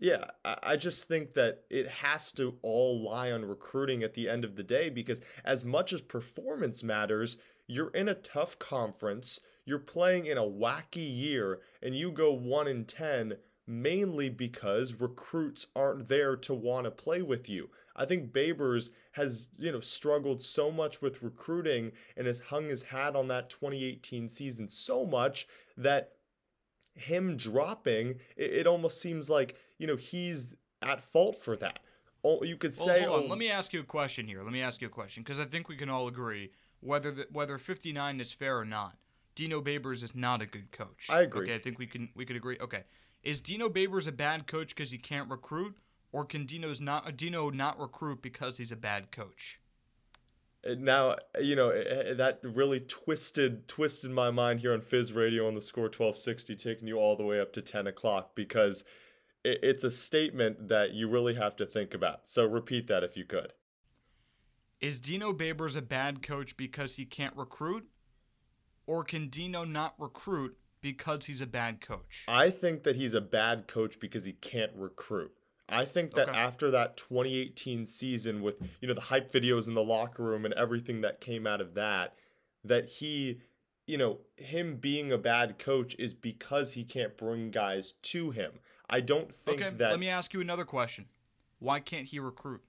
Yeah, 0.00 0.24
I 0.44 0.76
just 0.76 1.06
think 1.08 1.34
that 1.34 1.64
it 1.68 1.86
has 1.86 2.32
to 2.32 2.56
all 2.62 3.02
lie 3.04 3.30
on 3.30 3.44
recruiting 3.44 4.02
at 4.02 4.14
the 4.14 4.30
end 4.30 4.46
of 4.46 4.56
the 4.56 4.62
day 4.62 4.88
because, 4.88 5.20
as 5.44 5.62
much 5.62 5.92
as 5.92 6.00
performance 6.00 6.82
matters, 6.82 7.36
you're 7.66 7.90
in 7.90 8.08
a 8.08 8.14
tough 8.14 8.58
conference, 8.58 9.40
you're 9.66 9.78
playing 9.78 10.24
in 10.24 10.38
a 10.38 10.42
wacky 10.42 11.06
year, 11.14 11.60
and 11.82 11.94
you 11.94 12.10
go 12.12 12.32
1 12.32 12.66
in 12.66 12.86
10 12.86 13.34
mainly 13.66 14.30
because 14.30 14.94
recruits 14.94 15.66
aren't 15.76 16.08
there 16.08 16.34
to 16.34 16.54
want 16.54 16.86
to 16.86 16.90
play 16.90 17.20
with 17.20 17.48
you. 17.48 17.68
I 17.94 18.06
think 18.06 18.32
Babers 18.32 18.90
has, 19.12 19.50
you 19.58 19.70
know, 19.70 19.80
struggled 19.80 20.42
so 20.42 20.70
much 20.70 21.02
with 21.02 21.22
recruiting 21.22 21.92
and 22.16 22.26
has 22.26 22.40
hung 22.40 22.70
his 22.70 22.82
hat 22.82 23.14
on 23.14 23.28
that 23.28 23.50
2018 23.50 24.30
season 24.30 24.68
so 24.68 25.04
much 25.04 25.46
that 25.76 26.12
him 26.94 27.36
dropping, 27.36 28.20
it, 28.36 28.52
it 28.52 28.66
almost 28.66 29.00
seems 29.00 29.30
like, 29.30 29.56
you 29.80 29.86
know, 29.86 29.96
he's 29.96 30.54
at 30.82 31.02
fault 31.02 31.36
for 31.36 31.56
that. 31.56 31.80
Oh, 32.22 32.44
you 32.44 32.56
could 32.56 32.74
say. 32.74 33.00
Well, 33.00 33.08
hold 33.08 33.20
on. 33.20 33.24
Oh, 33.24 33.28
Let 33.30 33.38
me 33.38 33.50
ask 33.50 33.72
you 33.72 33.80
a 33.80 33.84
question 33.84 34.28
here. 34.28 34.42
Let 34.42 34.52
me 34.52 34.60
ask 34.60 34.82
you 34.82 34.86
a 34.86 34.90
question 34.90 35.22
because 35.22 35.40
I 35.40 35.46
think 35.46 35.68
we 35.68 35.76
can 35.76 35.88
all 35.88 36.06
agree 36.06 36.50
whether 36.80 37.10
the, 37.10 37.26
whether 37.32 37.56
59 37.56 38.20
is 38.20 38.30
fair 38.30 38.58
or 38.58 38.64
not. 38.64 38.96
Dino 39.34 39.62
Babers 39.62 40.02
is 40.02 40.14
not 40.14 40.42
a 40.42 40.46
good 40.46 40.70
coach. 40.70 41.06
I 41.08 41.22
agree. 41.22 41.46
Okay, 41.46 41.54
I 41.54 41.58
think 41.58 41.78
we 41.78 41.86
can 41.86 42.10
we 42.14 42.26
could 42.26 42.36
agree. 42.36 42.58
Okay, 42.60 42.84
is 43.22 43.40
Dino 43.40 43.70
Babers 43.70 44.06
a 44.06 44.12
bad 44.12 44.46
coach 44.46 44.68
because 44.68 44.90
he 44.90 44.98
can't 44.98 45.30
recruit, 45.30 45.76
or 46.12 46.26
can 46.26 46.44
Dino's 46.44 46.80
not 46.80 47.16
Dino 47.16 47.48
not 47.48 47.80
recruit 47.80 48.20
because 48.20 48.58
he's 48.58 48.70
a 48.70 48.76
bad 48.76 49.10
coach? 49.10 49.60
Uh, 50.68 50.74
now 50.78 51.10
uh, 51.10 51.40
you 51.40 51.56
know 51.56 51.70
uh, 51.70 52.10
uh, 52.10 52.14
that 52.14 52.40
really 52.42 52.80
twisted 52.80 53.66
twisted 53.66 54.10
my 54.10 54.30
mind 54.30 54.60
here 54.60 54.74
on 54.74 54.82
Fizz 54.82 55.14
Radio 55.14 55.46
on 55.46 55.54
the 55.54 55.60
score 55.60 55.84
1260, 55.84 56.54
taking 56.56 56.86
you 56.86 56.98
all 56.98 57.16
the 57.16 57.24
way 57.24 57.40
up 57.40 57.50
to 57.54 57.62
10 57.62 57.86
o'clock 57.86 58.32
because 58.34 58.84
it's 59.44 59.84
a 59.84 59.90
statement 59.90 60.68
that 60.68 60.92
you 60.92 61.08
really 61.08 61.34
have 61.34 61.56
to 61.56 61.66
think 61.66 61.94
about. 61.94 62.28
So 62.28 62.44
repeat 62.44 62.86
that 62.88 63.02
if 63.04 63.16
you 63.16 63.24
could. 63.24 63.52
Is 64.80 64.98
Dino 64.98 65.32
Babers 65.32 65.76
a 65.76 65.82
bad 65.82 66.22
coach 66.22 66.56
because 66.56 66.96
he 66.96 67.04
can't 67.04 67.36
recruit, 67.36 67.86
or 68.86 69.04
can 69.04 69.28
Dino 69.28 69.64
not 69.64 69.94
recruit 69.98 70.56
because 70.80 71.26
he's 71.26 71.40
a 71.40 71.46
bad 71.46 71.80
coach? 71.80 72.24
I 72.26 72.50
think 72.50 72.84
that 72.84 72.96
he's 72.96 73.12
a 73.12 73.20
bad 73.20 73.68
coach 73.68 74.00
because 74.00 74.24
he 74.24 74.32
can't 74.32 74.72
recruit. 74.74 75.32
I 75.68 75.84
think 75.84 76.14
that 76.14 76.30
okay. 76.30 76.38
after 76.38 76.70
that 76.72 76.96
2018 76.96 77.86
season 77.86 78.42
with, 78.42 78.56
you 78.80 78.88
know, 78.88 78.94
the 78.94 79.00
hype 79.02 79.32
videos 79.32 79.68
in 79.68 79.74
the 79.74 79.84
locker 79.84 80.24
room 80.24 80.44
and 80.44 80.54
everything 80.54 81.02
that 81.02 81.20
came 81.20 81.46
out 81.46 81.60
of 81.60 81.74
that, 81.74 82.14
that 82.64 82.88
he, 82.88 83.40
you 83.90 83.98
know, 83.98 84.18
him 84.36 84.76
being 84.76 85.10
a 85.10 85.18
bad 85.18 85.58
coach 85.58 85.96
is 85.98 86.14
because 86.14 86.74
he 86.74 86.84
can't 86.84 87.16
bring 87.16 87.50
guys 87.50 87.92
to 88.02 88.30
him. 88.30 88.52
I 88.88 89.00
don't 89.00 89.34
think 89.34 89.60
okay, 89.60 89.74
that 89.76 89.90
Let 89.90 89.98
me 89.98 90.08
ask 90.08 90.32
you 90.32 90.40
another 90.40 90.64
question. 90.64 91.06
Why 91.58 91.80
can't 91.80 92.06
he 92.06 92.20
recruit? 92.20 92.62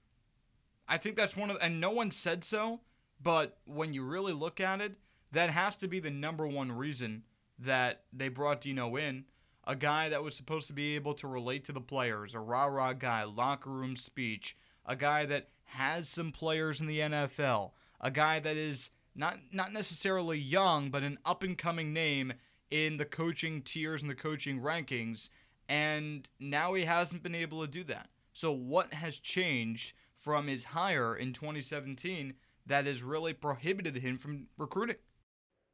I 0.88 0.98
think 0.98 1.14
that's 1.14 1.36
one 1.36 1.48
of 1.48 1.58
and 1.62 1.80
no 1.80 1.90
one 1.90 2.10
said 2.10 2.42
so, 2.42 2.80
but 3.22 3.58
when 3.66 3.94
you 3.94 4.02
really 4.02 4.32
look 4.32 4.60
at 4.60 4.80
it, 4.80 4.96
that 5.30 5.50
has 5.50 5.76
to 5.76 5.86
be 5.86 6.00
the 6.00 6.10
number 6.10 6.44
one 6.44 6.72
reason 6.72 7.22
that 7.56 8.02
they 8.12 8.28
brought 8.28 8.60
Dino 8.60 8.96
in 8.96 9.24
a 9.64 9.76
guy 9.76 10.08
that 10.08 10.24
was 10.24 10.34
supposed 10.34 10.66
to 10.66 10.72
be 10.72 10.96
able 10.96 11.14
to 11.14 11.28
relate 11.28 11.64
to 11.66 11.72
the 11.72 11.80
players, 11.80 12.34
a 12.34 12.40
rah 12.40 12.64
rah 12.64 12.94
guy, 12.94 13.22
locker 13.22 13.70
room 13.70 13.94
speech, 13.94 14.56
a 14.84 14.96
guy 14.96 15.24
that 15.26 15.50
has 15.66 16.08
some 16.08 16.32
players 16.32 16.80
in 16.80 16.88
the 16.88 16.98
NFL, 16.98 17.70
a 18.00 18.10
guy 18.10 18.40
that 18.40 18.56
is 18.56 18.90
not 19.14 19.38
not 19.52 19.72
necessarily 19.72 20.38
young, 20.38 20.90
but 20.90 21.02
an 21.02 21.18
up 21.24 21.42
and 21.42 21.56
coming 21.56 21.92
name 21.92 22.34
in 22.70 22.96
the 22.96 23.04
coaching 23.04 23.62
tiers 23.62 24.02
and 24.02 24.10
the 24.10 24.14
coaching 24.14 24.60
rankings, 24.60 25.28
and 25.68 26.28
now 26.40 26.74
he 26.74 26.84
hasn't 26.84 27.22
been 27.22 27.34
able 27.34 27.60
to 27.60 27.70
do 27.70 27.84
that. 27.84 28.08
So 28.32 28.50
what 28.52 28.94
has 28.94 29.18
changed 29.18 29.94
from 30.20 30.46
his 30.46 30.64
hire 30.64 31.14
in 31.14 31.32
2017 31.32 32.34
that 32.66 32.86
has 32.86 33.02
really 33.02 33.32
prohibited 33.32 33.96
him 33.96 34.18
from 34.18 34.46
recruiting? 34.56 34.96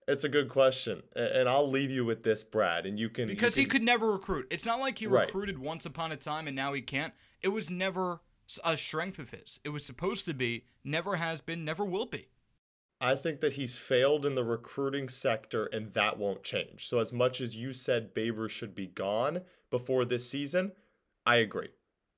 It's 0.08 0.24
a 0.24 0.28
good 0.28 0.48
question, 0.48 1.02
and 1.14 1.48
I'll 1.48 1.68
leave 1.68 1.90
you 1.90 2.04
with 2.04 2.22
this, 2.22 2.42
Brad. 2.42 2.86
And 2.86 2.98
you 2.98 3.10
can 3.10 3.28
because 3.28 3.58
you 3.58 3.64
can... 3.64 3.70
he 3.70 3.78
could 3.78 3.82
never 3.82 4.10
recruit. 4.10 4.46
It's 4.50 4.64
not 4.64 4.80
like 4.80 4.98
he 4.98 5.06
right. 5.06 5.26
recruited 5.26 5.58
once 5.58 5.84
upon 5.84 6.12
a 6.12 6.16
time 6.16 6.46
and 6.46 6.56
now 6.56 6.72
he 6.72 6.80
can't. 6.80 7.12
It 7.42 7.48
was 7.48 7.68
never 7.68 8.20
a 8.64 8.76
strength 8.78 9.18
of 9.18 9.30
his. 9.30 9.60
It 9.64 9.68
was 9.68 9.84
supposed 9.84 10.24
to 10.24 10.34
be, 10.34 10.64
never 10.82 11.16
has 11.16 11.42
been, 11.42 11.64
never 11.64 11.84
will 11.84 12.06
be. 12.06 12.28
I 13.00 13.14
think 13.14 13.40
that 13.40 13.52
he's 13.52 13.78
failed 13.78 14.26
in 14.26 14.34
the 14.34 14.44
recruiting 14.44 15.08
sector, 15.08 15.66
and 15.66 15.92
that 15.94 16.18
won't 16.18 16.42
change. 16.42 16.88
So, 16.88 16.98
as 16.98 17.12
much 17.12 17.40
as 17.40 17.54
you 17.54 17.72
said 17.72 18.12
Baber 18.12 18.48
should 18.48 18.74
be 18.74 18.88
gone 18.88 19.42
before 19.70 20.04
this 20.04 20.28
season, 20.28 20.72
I 21.24 21.36
agree. 21.36 21.68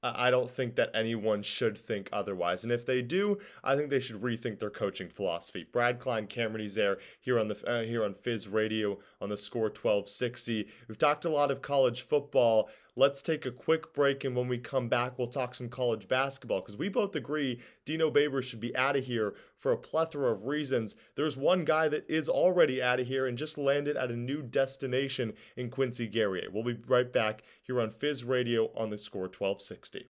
I 0.02 0.30
don't 0.30 0.50
think 0.50 0.76
that 0.76 0.90
anyone 0.94 1.42
should 1.42 1.76
think 1.76 2.08
otherwise. 2.10 2.64
And 2.64 2.72
if 2.72 2.86
they 2.86 3.02
do, 3.02 3.38
I 3.62 3.76
think 3.76 3.90
they 3.90 4.00
should 4.00 4.22
rethink 4.22 4.58
their 4.58 4.70
coaching 4.70 5.10
philosophy. 5.10 5.66
Brad 5.70 5.98
Klein, 5.98 6.26
Cameron 6.26 6.64
Ezair 6.64 6.96
here 7.20 7.38
on 7.38 7.48
the 7.48 7.70
uh, 7.70 7.82
here 7.82 8.04
on 8.04 8.14
Fizz 8.14 8.48
Radio 8.48 8.98
on 9.20 9.28
the 9.28 9.36
score 9.36 9.64
1260. 9.64 10.66
We've 10.88 10.96
talked 10.96 11.26
a 11.26 11.30
lot 11.30 11.50
of 11.50 11.60
college 11.60 12.02
football. 12.02 12.70
Let's 13.00 13.22
take 13.22 13.46
a 13.46 13.50
quick 13.50 13.94
break, 13.94 14.24
and 14.24 14.36
when 14.36 14.46
we 14.46 14.58
come 14.58 14.90
back, 14.90 15.18
we'll 15.18 15.26
talk 15.26 15.54
some 15.54 15.70
college 15.70 16.06
basketball 16.06 16.60
because 16.60 16.76
we 16.76 16.90
both 16.90 17.16
agree 17.16 17.62
Dino 17.86 18.10
Babers 18.10 18.42
should 18.42 18.60
be 18.60 18.76
out 18.76 18.94
of 18.94 19.06
here 19.06 19.32
for 19.56 19.72
a 19.72 19.78
plethora 19.78 20.30
of 20.30 20.44
reasons. 20.44 20.96
There's 21.14 21.34
one 21.34 21.64
guy 21.64 21.88
that 21.88 22.04
is 22.10 22.28
already 22.28 22.82
out 22.82 23.00
of 23.00 23.06
here 23.06 23.26
and 23.26 23.38
just 23.38 23.56
landed 23.56 23.96
at 23.96 24.10
a 24.10 24.16
new 24.16 24.42
destination 24.42 25.32
in 25.56 25.70
Quincy 25.70 26.08
Guerrier. 26.08 26.50
We'll 26.52 26.62
be 26.62 26.76
right 26.86 27.10
back 27.10 27.40
here 27.62 27.80
on 27.80 27.88
Fizz 27.88 28.24
Radio 28.24 28.70
on 28.76 28.90
the 28.90 28.98
score 28.98 29.22
1260. 29.22 30.10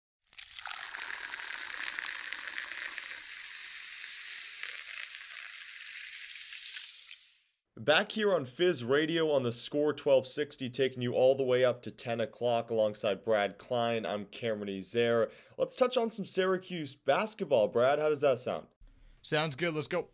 Back 7.83 8.11
here 8.11 8.31
on 8.31 8.45
Fizz 8.45 8.83
Radio 8.83 9.31
on 9.31 9.41
the 9.41 9.51
score 9.51 9.87
1260, 9.87 10.69
taking 10.69 11.01
you 11.01 11.13
all 11.13 11.33
the 11.33 11.41
way 11.41 11.65
up 11.65 11.81
to 11.81 11.89
10 11.89 12.21
o'clock 12.21 12.69
alongside 12.69 13.25
Brad 13.25 13.57
Klein. 13.57 14.05
I'm 14.05 14.25
Cameron 14.25 14.69
Ezair. 14.69 15.31
Let's 15.57 15.75
touch 15.75 15.97
on 15.97 16.11
some 16.11 16.27
Syracuse 16.27 16.93
basketball. 16.93 17.69
Brad, 17.69 17.97
how 17.97 18.09
does 18.09 18.21
that 18.21 18.37
sound? 18.37 18.67
Sounds 19.23 19.55
good. 19.55 19.73
Let's 19.73 19.87
go. 19.87 20.09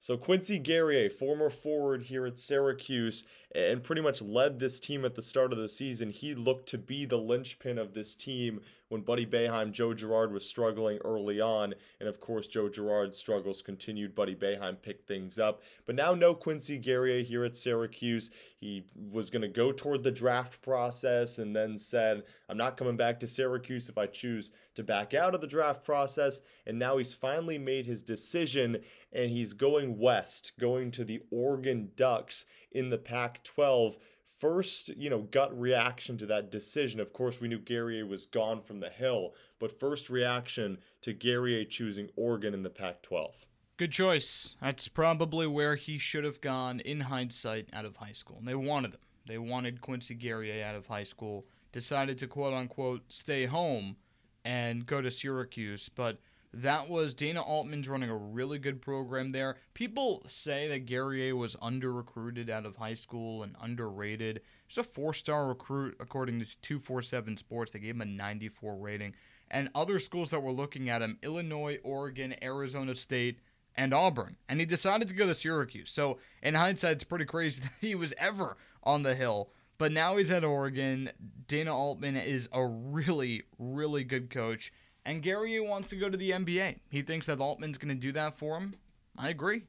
So 0.00 0.16
Quincy 0.16 0.58
Guerrier, 0.58 1.10
former 1.10 1.48
forward 1.48 2.02
here 2.02 2.26
at 2.26 2.40
Syracuse, 2.40 3.22
and 3.54 3.82
pretty 3.82 4.02
much 4.02 4.20
led 4.20 4.58
this 4.58 4.78
team 4.78 5.04
at 5.04 5.14
the 5.14 5.22
start 5.22 5.52
of 5.52 5.58
the 5.58 5.68
season. 5.68 6.10
He 6.10 6.34
looked 6.34 6.68
to 6.70 6.78
be 6.78 7.04
the 7.04 7.16
linchpin 7.16 7.78
of 7.78 7.94
this 7.94 8.14
team 8.14 8.60
when 8.88 9.02
Buddy 9.02 9.26
Boeheim, 9.26 9.72
Joe 9.72 9.92
Girard 9.92 10.32
was 10.32 10.46
struggling 10.46 10.98
early 11.04 11.40
on. 11.40 11.74
And 12.00 12.08
of 12.08 12.20
course, 12.20 12.46
Joe 12.46 12.68
Girard's 12.68 13.18
struggles 13.18 13.62
continued. 13.62 14.14
Buddy 14.14 14.34
Boeheim 14.34 14.80
picked 14.80 15.06
things 15.06 15.38
up. 15.38 15.62
But 15.86 15.94
now, 15.94 16.14
no 16.14 16.34
Quincy 16.34 16.78
Guerrier 16.78 17.22
here 17.22 17.44
at 17.44 17.56
Syracuse. 17.56 18.30
He 18.56 18.84
was 19.10 19.30
going 19.30 19.42
to 19.42 19.48
go 19.48 19.72
toward 19.72 20.02
the 20.02 20.10
draft 20.10 20.60
process 20.62 21.38
and 21.38 21.54
then 21.54 21.76
said, 21.76 22.22
I'm 22.48 22.56
not 22.56 22.76
coming 22.76 22.96
back 22.96 23.20
to 23.20 23.26
Syracuse 23.26 23.88
if 23.88 23.98
I 23.98 24.06
choose 24.06 24.52
to 24.74 24.82
back 24.82 25.12
out 25.12 25.34
of 25.34 25.40
the 25.40 25.46
draft 25.46 25.84
process. 25.84 26.40
And 26.66 26.78
now 26.78 26.96
he's 26.96 27.14
finally 27.14 27.58
made 27.58 27.86
his 27.86 28.02
decision 28.02 28.78
and 29.12 29.30
he's 29.30 29.52
going 29.52 29.98
west, 29.98 30.52
going 30.58 30.90
to 30.92 31.04
the 31.04 31.20
Oregon 31.30 31.90
Ducks 31.96 32.46
in 32.72 32.90
the 32.90 32.98
Pac 32.98 33.42
12 33.44 33.98
first, 34.38 34.88
you 34.90 35.10
know, 35.10 35.22
gut 35.22 35.58
reaction 35.58 36.16
to 36.18 36.26
that 36.26 36.50
decision. 36.50 37.00
Of 37.00 37.12
course, 37.12 37.40
we 37.40 37.48
knew 37.48 37.58
Guerrier 37.58 38.06
was 38.06 38.26
gone 38.26 38.62
from 38.62 38.80
the 38.80 38.90
Hill, 38.90 39.34
but 39.58 39.78
first 39.78 40.08
reaction 40.08 40.78
to 41.02 41.12
Guerrier 41.12 41.64
choosing 41.64 42.08
Oregon 42.16 42.54
in 42.54 42.62
the 42.62 42.70
Pac 42.70 43.02
12. 43.02 43.46
Good 43.76 43.92
choice. 43.92 44.56
That's 44.60 44.88
probably 44.88 45.46
where 45.46 45.76
he 45.76 45.98
should 45.98 46.24
have 46.24 46.40
gone 46.40 46.80
in 46.80 47.00
hindsight 47.02 47.68
out 47.72 47.84
of 47.84 47.96
high 47.96 48.12
school. 48.12 48.38
And 48.38 48.48
they 48.48 48.54
wanted 48.54 48.94
him. 48.94 49.00
They 49.26 49.38
wanted 49.38 49.80
Quincy 49.80 50.14
Guerrier 50.14 50.64
out 50.64 50.74
of 50.74 50.86
high 50.86 51.04
school. 51.04 51.46
Decided 51.70 52.18
to 52.18 52.26
quote 52.26 52.54
unquote 52.54 53.12
stay 53.12 53.44
home 53.44 53.96
and 54.44 54.86
go 54.86 55.00
to 55.00 55.10
Syracuse, 55.10 55.88
but 55.88 56.18
that 56.52 56.88
was 56.88 57.12
Dana 57.14 57.42
Altman's 57.42 57.88
running 57.88 58.08
a 58.10 58.16
really 58.16 58.58
good 58.58 58.80
program 58.80 59.32
there. 59.32 59.56
People 59.74 60.22
say 60.26 60.66
that 60.68 60.86
Guerrier 60.86 61.36
was 61.36 61.56
under 61.60 61.92
recruited 61.92 62.48
out 62.48 62.64
of 62.64 62.76
high 62.76 62.94
school 62.94 63.42
and 63.42 63.54
underrated. 63.60 64.40
He's 64.66 64.78
a 64.78 64.84
four 64.84 65.12
star 65.12 65.48
recruit 65.48 65.96
according 66.00 66.40
to 66.40 66.46
247 66.62 67.36
Sports. 67.36 67.70
They 67.70 67.78
gave 67.80 67.94
him 67.94 68.00
a 68.00 68.06
94 68.06 68.76
rating. 68.76 69.14
And 69.50 69.70
other 69.74 69.98
schools 69.98 70.30
that 70.30 70.42
were 70.42 70.52
looking 70.52 70.88
at 70.88 71.02
him 71.02 71.18
Illinois, 71.22 71.78
Oregon, 71.82 72.34
Arizona 72.42 72.94
State, 72.94 73.40
and 73.76 73.92
Auburn. 73.92 74.36
And 74.48 74.60
he 74.60 74.66
decided 74.66 75.08
to 75.08 75.14
go 75.14 75.26
to 75.26 75.34
Syracuse. 75.34 75.90
So, 75.90 76.18
in 76.42 76.54
hindsight, 76.54 76.96
it's 76.96 77.04
pretty 77.04 77.24
crazy 77.24 77.60
that 77.62 77.72
he 77.80 77.94
was 77.94 78.14
ever 78.18 78.56
on 78.82 79.02
the 79.02 79.14
Hill. 79.14 79.50
But 79.78 79.92
now 79.92 80.16
he's 80.16 80.30
at 80.30 80.44
Oregon. 80.44 81.10
Dana 81.46 81.74
Altman 81.74 82.16
is 82.16 82.48
a 82.52 82.66
really, 82.66 83.44
really 83.58 84.02
good 84.02 84.28
coach. 84.28 84.72
And 85.08 85.22
Gary 85.22 85.58
wants 85.58 85.88
to 85.88 85.96
go 85.96 86.10
to 86.10 86.18
the 86.18 86.32
NBA. 86.32 86.80
He 86.90 87.00
thinks 87.00 87.24
that 87.28 87.40
Altman's 87.40 87.78
going 87.78 87.88
to 87.88 87.94
do 87.94 88.12
that 88.12 88.36
for 88.36 88.58
him. 88.58 88.74
I 89.16 89.30
agree. 89.30 89.62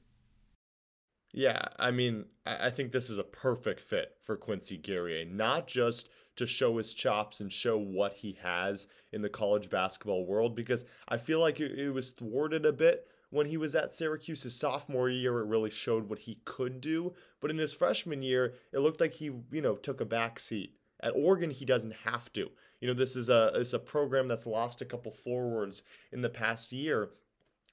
Yeah, 1.31 1.65
I 1.79 1.91
mean, 1.91 2.25
I 2.45 2.69
think 2.69 2.91
this 2.91 3.09
is 3.09 3.17
a 3.17 3.23
perfect 3.23 3.79
fit 3.79 4.17
for 4.21 4.35
Quincy 4.35 4.75
Guerrier, 4.75 5.23
not 5.23 5.65
just 5.65 6.09
to 6.35 6.45
show 6.45 6.75
his 6.77 6.93
chops 6.93 7.39
and 7.39 7.53
show 7.53 7.77
what 7.77 8.15
he 8.15 8.37
has 8.41 8.87
in 9.13 9.21
the 9.21 9.29
college 9.29 9.69
basketball 9.69 10.25
world, 10.25 10.57
because 10.57 10.83
I 11.07 11.15
feel 11.15 11.39
like 11.39 11.61
it, 11.61 11.93
was 11.93 12.11
thwarted 12.11 12.65
a 12.65 12.73
bit 12.73 13.07
when 13.29 13.45
he 13.45 13.55
was 13.55 13.75
at 13.75 13.93
Syracuse 13.93 14.43
his 14.43 14.59
sophomore 14.59 15.07
year. 15.07 15.39
It 15.39 15.47
really 15.47 15.69
showed 15.69 16.09
what 16.09 16.19
he 16.19 16.41
could 16.43 16.81
do, 16.81 17.13
but 17.39 17.49
in 17.49 17.57
his 17.57 17.71
freshman 17.71 18.21
year, 18.21 18.55
it 18.73 18.79
looked 18.79 18.99
like 18.99 19.13
he, 19.13 19.31
you 19.51 19.61
know, 19.61 19.75
took 19.75 20.01
a 20.01 20.05
back 20.05 20.37
seat. 20.37 20.78
At 21.01 21.13
Oregon, 21.15 21.49
he 21.49 21.65
doesn't 21.65 21.93
have 22.05 22.31
to. 22.33 22.49
You 22.81 22.87
know, 22.87 22.93
this 22.93 23.15
is 23.15 23.29
a 23.29 23.51
is 23.55 23.73
a 23.73 23.79
program 23.79 24.27
that's 24.27 24.45
lost 24.45 24.81
a 24.81 24.85
couple 24.85 25.11
forwards 25.11 25.83
in 26.11 26.21
the 26.21 26.29
past 26.29 26.71
year, 26.71 27.09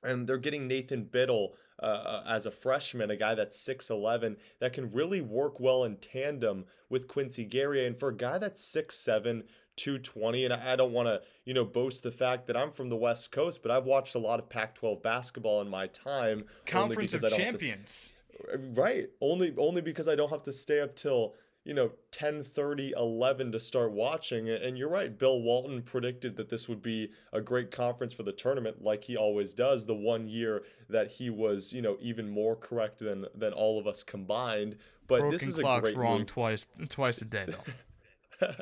and 0.03 0.27
they're 0.27 0.39
getting 0.39 0.67
Nathan 0.67 1.05
Bittle 1.05 1.51
uh, 1.83 1.87
uh 1.87 2.25
as 2.27 2.47
a 2.47 2.51
freshman, 2.51 3.11
a 3.11 3.17
guy 3.17 3.35
that's 3.35 3.59
6'11, 3.59 4.37
that 4.61 4.73
can 4.73 4.91
really 4.93 5.21
work 5.21 5.61
well 5.61 5.85
in 5.85 5.97
tandem 5.97 6.65
with 6.89 7.09
Quincy 7.09 7.45
Guerrier. 7.45 7.87
And 7.87 7.99
for 7.99 8.09
a 8.09 8.17
guy 8.17 8.39
that's 8.39 8.65
6'7, 8.65 9.43
220, 9.77 10.45
and 10.47 10.55
I 10.55 10.75
don't 10.75 10.93
want 10.93 11.07
to, 11.07 11.21
you 11.45 11.55
know, 11.55 11.65
boast 11.65 12.03
the 12.03 12.11
fact 12.11 12.47
that 12.47 12.57
I'm 12.57 12.73
from 12.73 12.89
the 12.89 12.97
West 12.97 13.31
Coast, 13.31 13.63
but 13.63 13.71
I've 13.71 13.85
watched 13.85 14.15
a 14.15 14.19
lot 14.19 14.41
of 14.41 14.49
Pac 14.49 14.75
12 14.75 15.03
basketball 15.03 15.61
in 15.61 15.69
my 15.69 15.87
time. 15.89 16.45
Conference 16.65 17.15
of 17.15 17.29
Champions. 17.29 18.13
To, 18.41 18.59
right. 18.75 19.09
Only, 19.21 19.55
only 19.59 19.83
because 19.83 20.09
I 20.09 20.15
don't 20.15 20.31
have 20.31 20.43
to 20.45 20.53
stay 20.53 20.81
up 20.81 20.97
till 20.97 21.35
you 21.67 21.75
know 21.75 21.91
10 22.13 22.45
30 22.45 22.95
11 22.97 23.53
to 23.53 23.61
start 23.61 23.93
watching 23.93 24.49
and 24.49 24.79
you're 24.79 24.89
right 24.89 25.19
bill 25.19 25.43
walton 25.43 25.83
predicted 25.83 26.37
that 26.37 26.49
this 26.49 26.69
would 26.69 26.81
be 26.81 27.11
a 27.33 27.41
great 27.41 27.71
conference 27.73 28.15
for 28.15 28.23
the 28.23 28.33
tournament 28.33 28.81
like 28.81 29.03
he 29.03 29.17
always 29.17 29.53
does 29.53 29.85
the 29.85 29.95
one 29.95 30.29
year 30.29 30.63
that 30.89 31.11
he 31.11 31.29
was 31.29 31.73
you 31.73 31.83
know 31.83 31.97
even 32.01 32.29
more 32.29 32.55
correct 32.55 33.01
than 33.01 33.27
than 33.35 33.53
all 33.53 33.81
of 33.81 33.87
us 33.87 34.05
combined 34.05 34.77
but 35.09 35.21
Broken 35.21 35.33
this 35.33 35.43
is 35.43 35.59
clock's 35.59 35.91
a 35.91 35.93
great 35.93 35.97
wrong 35.97 36.19
move. 36.19 36.29
twice 36.29 36.69
twice 36.89 37.21
a 37.21 37.25
day 37.25 37.47
though 37.49 38.55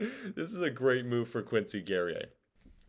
this 0.34 0.52
is 0.52 0.60
a 0.60 0.70
great 0.70 1.06
move 1.06 1.28
for 1.28 1.42
quincy 1.42 1.80
guerrier 1.80 2.26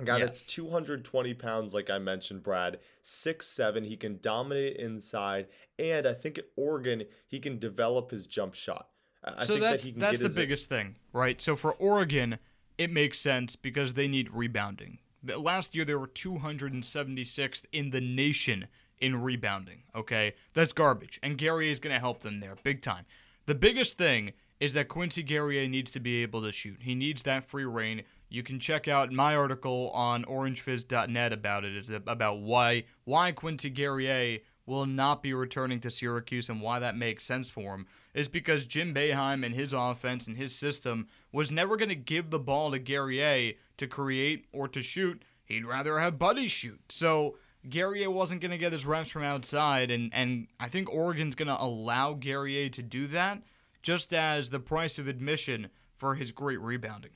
guy 0.04 0.18
yes. 0.18 0.28
that's 0.28 0.48
220 0.48 1.34
pounds, 1.34 1.74
like 1.74 1.90
I 1.90 1.98
mentioned, 1.98 2.42
Brad, 2.42 2.80
six 3.04 3.48
seven. 3.48 3.84
He 3.84 3.98
can 3.98 4.18
dominate 4.22 4.78
inside, 4.78 5.48
and 5.78 6.06
I 6.06 6.14
think 6.14 6.38
at 6.38 6.46
Oregon 6.56 7.04
he 7.28 7.42
can 7.42 7.60
develop 7.60 8.10
his 8.10 8.26
jump 8.26 8.54
shot. 8.54 8.88
I 9.24 9.44
so 9.44 9.58
that's 9.58 9.86
that 9.86 10.00
that's 10.00 10.20
the 10.20 10.30
biggest 10.30 10.70
thing, 10.70 10.96
right? 11.14 11.42
So 11.42 11.56
for 11.56 11.74
Oregon, 11.74 12.40
it 12.78 12.92
makes 12.92 13.20
sense 13.20 13.56
because 13.56 13.94
they 13.94 14.08
need 14.08 14.30
rebounding. 14.32 15.00
Last 15.38 15.76
year 15.76 15.84
they 15.84 15.96
were 15.96 16.08
276th 16.08 17.64
in 17.74 17.90
the 17.90 18.00
nation 18.00 18.68
in 19.00 19.22
rebounding. 19.22 19.84
Okay, 19.96 20.36
that's 20.54 20.74
garbage, 20.74 21.20
and 21.22 21.38
Gary 21.38 21.70
is 21.70 21.80
going 21.80 21.94
to 21.94 22.00
help 22.00 22.22
them 22.22 22.40
there 22.40 22.56
big 22.64 22.82
time. 22.82 23.06
The 23.46 23.56
biggest 23.56 23.98
thing 23.98 24.34
is 24.60 24.74
that 24.74 24.90
Quincy 24.90 25.24
Guerrier 25.24 25.68
needs 25.68 25.90
to 25.92 26.00
be 26.00 26.22
able 26.22 26.42
to 26.44 26.52
shoot. 26.52 26.80
He 26.82 26.96
needs 26.96 27.24
that 27.24 27.50
free 27.50 27.66
reign. 27.66 28.04
You 28.30 28.44
can 28.44 28.60
check 28.60 28.88
out 28.88 29.12
my 29.12 29.36
article 29.36 29.90
on 29.94 30.24
orangefizz.net 30.26 31.34
about 31.34 31.64
it. 31.64 31.76
It's 31.76 31.90
about 31.90 32.40
why 32.40 32.84
why 33.06 33.32
Quincy 33.32 33.70
Guerrier 33.70 34.40
will 34.66 34.86
not 34.86 35.24
be 35.24 35.34
returning 35.34 35.80
to 35.80 35.90
Syracuse 35.90 36.48
and 36.48 36.62
why 36.62 36.80
that 36.80 36.96
makes 36.96 37.24
sense 37.24 37.50
for 37.50 37.74
him 37.74 37.88
is 38.20 38.28
because 38.28 38.66
Jim 38.66 38.94
Boeheim 38.94 39.46
and 39.46 39.56
his 39.56 39.72
offense 39.72 40.28
and 40.28 40.36
his 40.36 40.54
system 40.54 41.08
was 41.32 41.54
never 41.54 41.78
going 41.78 41.88
to 41.88 41.96
give 41.96 42.32
the 42.32 42.38
ball 42.38 42.72
to 42.72 42.78
Guerrier 42.78 43.54
to 43.78 43.88
create 43.88 44.46
or 44.52 44.68
to 44.68 44.84
shoot. 44.84 45.24
He'd 45.46 45.66
rather 45.66 46.00
have 46.00 46.20
Buddy 46.20 46.50
shoot. 46.50 46.82
So 46.90 47.38
Guerrier 47.70 48.12
wasn't 48.12 48.42
going 48.42 48.52
to 48.52 48.58
get 48.58 48.74
his 48.74 48.86
reps 48.86 49.10
from 49.10 49.24
outside, 49.24 49.90
and, 49.90 50.14
and 50.14 50.48
I 50.60 50.68
think 50.68 50.94
Oregon's 50.94 51.34
going 51.34 51.48
to 51.48 51.62
allow 51.62 52.14
Guerrier 52.14 52.68
to 52.68 52.84
do 52.84 53.08
that 53.08 53.42
just 53.82 54.14
as 54.14 54.50
the 54.50 54.60
price 54.60 55.00
of 55.00 55.08
admission 55.08 55.70
for 55.96 56.16
his 56.16 56.34
great 56.34 56.60
rebounding. 56.60 57.12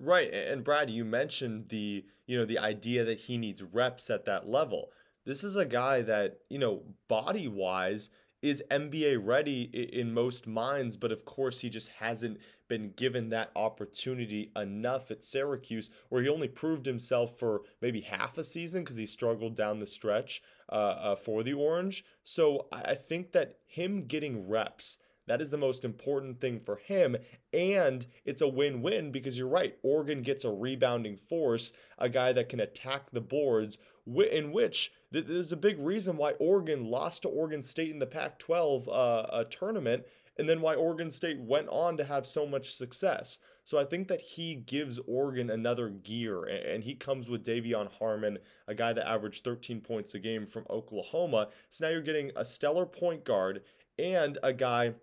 Right, 0.00 0.32
and 0.34 0.64
Brad, 0.64 0.90
you 0.90 1.04
mentioned 1.04 1.68
the 1.68 2.04
you 2.26 2.36
know 2.36 2.46
the 2.46 2.58
idea 2.58 3.04
that 3.04 3.20
he 3.20 3.38
needs 3.38 3.62
reps 3.62 4.10
at 4.10 4.24
that 4.24 4.48
level. 4.48 4.90
This 5.24 5.44
is 5.44 5.54
a 5.54 5.66
guy 5.66 6.02
that 6.02 6.38
you 6.48 6.58
know 6.58 6.82
body 7.06 7.46
wise 7.46 8.10
is 8.42 8.62
NBA 8.70 9.20
ready 9.22 9.62
in 9.92 10.14
most 10.14 10.46
minds, 10.46 10.96
but 10.96 11.12
of 11.12 11.24
course 11.24 11.60
he 11.60 11.68
just 11.68 11.88
hasn't 11.88 12.38
been 12.68 12.92
given 12.96 13.28
that 13.30 13.50
opportunity 13.56 14.50
enough 14.56 15.10
at 15.10 15.24
Syracuse, 15.24 15.90
where 16.08 16.22
he 16.22 16.28
only 16.28 16.48
proved 16.48 16.86
himself 16.86 17.38
for 17.38 17.62
maybe 17.80 18.00
half 18.00 18.38
a 18.38 18.44
season 18.44 18.82
because 18.82 18.96
he 18.96 19.06
struggled 19.06 19.56
down 19.56 19.78
the 19.78 19.86
stretch 19.86 20.42
uh, 20.70 20.74
uh, 20.74 21.14
for 21.16 21.42
the 21.42 21.52
Orange. 21.52 22.04
So 22.24 22.66
I 22.72 22.94
think 22.94 23.32
that 23.32 23.58
him 23.66 24.06
getting 24.06 24.48
reps 24.48 24.98
that 25.30 25.40
is 25.40 25.50
the 25.50 25.56
most 25.56 25.84
important 25.84 26.40
thing 26.40 26.58
for 26.58 26.74
him. 26.74 27.14
And 27.52 28.04
it's 28.24 28.40
a 28.40 28.48
win 28.48 28.82
win 28.82 29.12
because 29.12 29.38
you're 29.38 29.46
right. 29.46 29.76
Oregon 29.84 30.22
gets 30.22 30.44
a 30.44 30.50
rebounding 30.50 31.16
force, 31.16 31.72
a 31.98 32.08
guy 32.08 32.32
that 32.32 32.48
can 32.48 32.58
attack 32.58 33.12
the 33.12 33.20
boards, 33.20 33.78
in 34.32 34.50
which 34.50 34.92
there's 35.12 35.52
a 35.52 35.56
big 35.56 35.78
reason 35.78 36.16
why 36.16 36.32
Oregon 36.40 36.84
lost 36.84 37.22
to 37.22 37.28
Oregon 37.28 37.62
State 37.62 37.92
in 37.92 38.00
the 38.00 38.06
Pac 38.06 38.40
12 38.40 38.88
uh, 38.88 39.44
tournament 39.50 40.02
and 40.36 40.48
then 40.48 40.60
why 40.60 40.74
Oregon 40.74 41.10
State 41.12 41.38
went 41.38 41.68
on 41.68 41.96
to 41.98 42.04
have 42.04 42.26
so 42.26 42.44
much 42.44 42.74
success. 42.74 43.38
So 43.62 43.78
I 43.78 43.84
think 43.84 44.08
that 44.08 44.20
he 44.20 44.56
gives 44.56 44.98
Oregon 45.06 45.50
another 45.50 45.90
gear, 45.90 46.44
and 46.44 46.82
he 46.82 46.94
comes 46.94 47.28
with 47.28 47.44
De'Vion 47.44 47.88
Harmon, 47.98 48.38
a 48.66 48.74
guy 48.74 48.94
that 48.94 49.08
averaged 49.08 49.44
13 49.44 49.80
points 49.80 50.14
a 50.14 50.18
game 50.18 50.46
from 50.46 50.64
Oklahoma. 50.70 51.48
So 51.68 51.84
now 51.84 51.92
you're 51.92 52.00
getting 52.00 52.32
a 52.36 52.44
stellar 52.44 52.86
point 52.86 53.24
guard 53.24 53.62
and 54.00 54.38
a 54.42 54.52
guy 54.52 54.94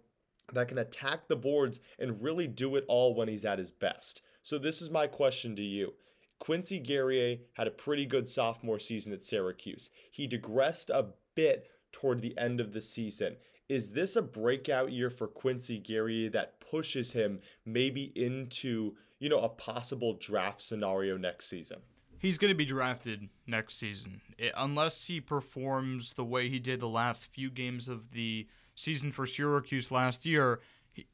that 0.54 0.68
can 0.68 0.77
attack 0.77 1.27
the 1.27 1.36
boards 1.36 1.80
and 2.00 2.22
really 2.22 2.48
do 2.48 2.75
it 2.75 2.86
all 2.88 3.16
when 3.16 3.27
he's 3.27 3.46
at 3.46 3.60
his 3.60 3.72
best. 3.72 4.22
So, 4.44 4.58
this 4.58 4.82
is 4.82 4.89
my 4.89 5.08
question 5.08 5.56
to 5.56 5.62
you. 5.62 5.94
Quincy 6.39 6.80
Guerrier 6.80 7.38
had 7.54 7.68
a 7.68 7.72
pretty 7.72 8.06
good 8.06 8.27
sophomore 8.27 8.80
season 8.80 9.12
at 9.13 9.24
Syracuse. 9.24 9.89
He 10.12 10.27
digressed 10.27 10.89
a 10.89 11.08
bit 11.36 11.68
toward 11.92 12.22
the 12.22 12.38
end 12.38 12.60
of 12.60 12.74
the 12.74 12.82
season. 12.82 13.38
Is 13.70 13.92
this 13.92 14.16
a 14.16 14.22
breakout 14.22 14.92
year 14.92 15.10
for 15.10 15.27
Quincy 15.27 15.80
Guerrier 15.80 16.30
that 16.30 16.60
pushes 16.62 17.12
him 17.12 17.39
maybe 17.66 18.13
into, 18.16 18.96
you 19.20 19.30
know, 19.30 19.39
a 19.39 19.50
possible 19.50 20.13
draft 20.13 20.62
scenario 20.62 21.18
next 21.18 21.50
season? 21.50 21.80
He's 22.20 22.38
going 22.38 22.50
to 22.50 22.56
be 22.56 22.66
drafted 22.66 23.30
next 23.46 23.75
season. 23.75 24.22
It, 24.38 24.54
unless 24.56 25.06
he 25.06 25.20
performs 25.22 26.13
the 26.13 26.24
way 26.24 26.50
he 26.50 26.60
did 26.60 26.80
the 26.80 26.88
last 26.88 27.25
few 27.25 27.50
games 27.50 27.88
of 27.88 28.12
the 28.12 28.48
season 28.77 29.12
for 29.12 29.25
Syracuse 29.25 29.91
last 29.91 30.25
year, 30.25 30.62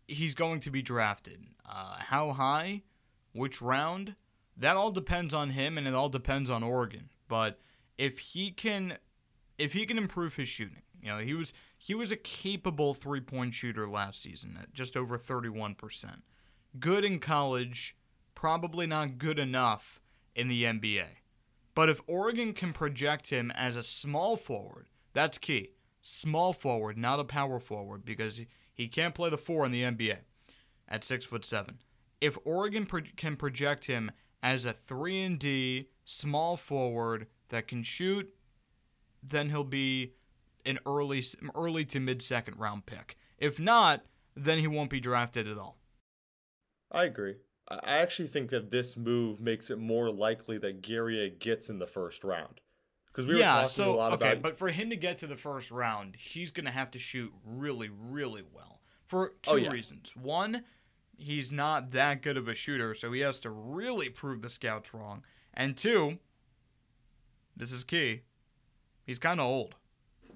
he's 0.08 0.36
going 0.36 0.60
to 0.60 0.70
be 0.70 0.82
drafted. 0.82 1.48
Uh, 1.68 1.96
how 1.98 2.34
high, 2.34 2.84
which 3.32 3.62
round, 3.62 4.16
that 4.56 4.76
all 4.76 4.92
depends 4.92 5.34
on 5.34 5.52
him, 5.52 5.78
and 5.78 5.88
it 5.88 5.94
all 5.94 6.10
depends 6.10 6.50
on 6.50 6.62
Oregon. 6.62 7.10
But 7.28 7.60
if 7.98 8.20
he 8.20 8.52
can, 8.52 8.98
if 9.58 9.74
he 9.74 9.86
can 9.86 9.98
improve 9.98 10.36
his 10.36 10.50
shooting, 10.50 10.84
you 11.02 11.10
know, 11.10 11.20
he 11.20 11.34
was 11.34 11.54
he 11.78 11.96
was 11.96 12.12
a 12.12 12.18
capable 12.18 12.94
three 12.94 13.22
point 13.22 13.54
shooter 13.54 13.90
last 13.90 14.22
season 14.22 14.60
at 14.62 14.74
just 14.74 14.96
over 14.96 15.18
thirty 15.18 15.50
one 15.50 15.74
percent. 15.74 16.24
Good 16.80 17.06
in 17.06 17.20
college, 17.20 17.96
probably 18.36 18.88
not 18.88 19.18
good 19.18 19.40
enough 19.40 20.02
in 20.36 20.50
the 20.50 20.64
NBA. 20.64 21.06
But 21.76 21.90
if 21.90 22.02
Oregon 22.08 22.54
can 22.54 22.74
project 22.74 23.30
him 23.30 23.52
as 23.52 23.76
a 23.76 23.84
small 23.84 24.38
forward, 24.38 24.88
that's 25.14 25.38
key 25.38 25.70
small 26.04 26.54
forward, 26.54 26.98
not 26.98 27.20
a 27.20 27.24
power 27.24 27.60
forward, 27.60 28.06
because 28.06 28.42
he 28.74 28.88
can't 28.88 29.16
play 29.16 29.32
the 29.32 29.38
four 29.38 29.66
in 29.66 29.72
the 29.72 29.82
NBA 29.82 30.18
at 30.88 31.04
six 31.04 31.26
foot 31.26 31.44
seven. 31.44 31.80
If 32.22 32.38
Oregon 32.46 32.86
pro- 32.86 33.02
can 33.16 33.36
project 33.36 33.86
him 33.86 34.12
as 34.44 34.66
a 34.66 34.74
three 34.74 35.24
and 35.24 35.40
D 35.40 35.90
small 36.06 36.58
forward 36.58 37.28
that 37.50 37.68
can 37.68 37.82
shoot, 37.82 38.32
then 39.24 39.50
he'll 39.50 39.64
be 39.64 40.14
an 40.66 40.80
early 40.86 41.24
early 41.56 41.86
to 41.86 42.00
mid 42.00 42.22
second 42.22 42.60
round 42.60 42.86
pick. 42.86 43.18
If 43.38 43.60
not, 43.60 44.06
then 44.36 44.60
he 44.60 44.68
won't 44.68 44.90
be 44.90 45.00
drafted 45.00 45.48
at 45.48 45.58
all. 45.58 45.78
I 46.92 47.06
agree. 47.06 47.36
I 47.70 47.98
actually 47.98 48.28
think 48.28 48.50
that 48.52 48.70
this 48.70 48.98
move 48.98 49.40
makes 49.40 49.70
it 49.70 49.80
more 49.80 50.12
likely 50.12 50.58
that 50.60 50.82
Guerrier 50.82 51.30
gets 51.30 51.70
in 51.70 51.80
the 51.80 51.88
first 51.88 52.24
round. 52.24 52.60
Because 53.14 53.28
we 53.28 53.40
yeah, 53.40 53.54
were 53.54 53.62
talking 53.62 53.70
so, 53.70 53.94
a 53.94 53.96
lot 53.96 54.14
okay, 54.14 54.32
about. 54.32 54.42
But 54.42 54.58
for 54.58 54.70
him 54.70 54.90
to 54.90 54.96
get 54.96 55.20
to 55.20 55.28
the 55.28 55.36
first 55.36 55.70
round, 55.70 56.16
he's 56.16 56.52
going 56.52 56.66
to 56.66 56.72
have 56.72 56.90
to 56.92 57.00
shoot 57.00 57.32
really, 57.46 57.90
really 58.10 58.42
well 58.52 58.82
for 59.06 59.34
oh, 59.48 59.52
two 59.52 59.52
oh, 59.52 59.56
yeah. 59.56 59.70
reasons. 59.70 60.14
One, 60.16 60.64
he's 61.16 61.52
not 61.52 61.92
that 61.92 62.24
good 62.24 62.38
of 62.38 62.48
a 62.48 62.56
shooter, 62.56 62.96
so 62.96 63.12
he 63.12 63.22
has 63.22 63.40
to 63.42 63.52
really 63.52 64.10
prove 64.10 64.42
the 64.42 64.50
scouts 64.50 64.94
wrong. 64.96 65.24
And 65.54 65.78
two, 65.78 66.18
this 67.56 67.72
is 67.72 67.84
key. 67.84 68.22
He's 69.06 69.20
kind 69.20 69.40
of 69.40 69.46
old. 69.46 69.76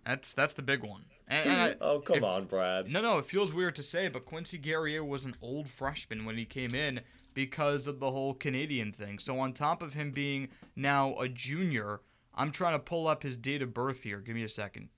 That's 0.06 0.34
that's 0.34 0.54
the 0.54 0.62
big 0.62 0.84
one. 0.84 1.06
And, 1.28 1.50
and 1.50 1.62
I, 1.62 1.76
oh 1.82 2.00
come 2.00 2.18
if, 2.18 2.24
on, 2.24 2.46
Brad. 2.46 2.90
No, 2.90 3.02
no, 3.02 3.18
it 3.18 3.26
feels 3.26 3.52
weird 3.52 3.76
to 3.78 3.84
say, 3.84 4.08
but 4.08 4.26
Quincy 4.26 4.58
Guerrier 4.58 5.04
was 5.04 5.26
an 5.26 5.36
old 5.42 5.68
freshman 5.70 6.26
when 6.26 6.38
he 6.38 6.46
came 6.46 6.76
in 6.76 7.02
because 7.34 7.88
of 7.88 8.00
the 8.00 8.12
whole 8.12 8.34
Canadian 8.34 8.92
thing. 8.92 9.20
So 9.20 9.38
on 9.40 9.54
top 9.54 9.82
of 9.82 9.94
him 9.94 10.12
being 10.12 10.50
now 10.76 11.16
a 11.20 11.28
junior 11.28 12.02
I'm 12.38 12.52
trying 12.52 12.74
to 12.74 12.80
pull 12.80 13.08
up 13.08 13.24
his 13.24 13.36
date 13.36 13.62
of 13.62 13.74
birth 13.74 14.04
here. 14.04 14.20
Give 14.20 14.36
me 14.36 14.44
a 14.44 14.50
second. 14.50 14.90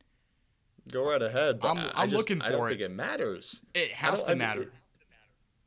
Go 0.91 1.09
right 1.09 1.21
ahead. 1.21 1.59
I'm, 1.63 1.77
I'm 1.95 2.09
just, 2.09 2.17
looking 2.17 2.39
for 2.39 2.45
it. 2.45 2.49
I 2.49 2.51
don't 2.51 2.65
it. 2.67 2.69
think 2.69 2.81
it 2.81 2.91
matters. 2.91 3.61
It 3.73 3.91
has 3.91 4.23
to 4.23 4.35
matter. 4.35 4.61
Mean, 4.61 4.69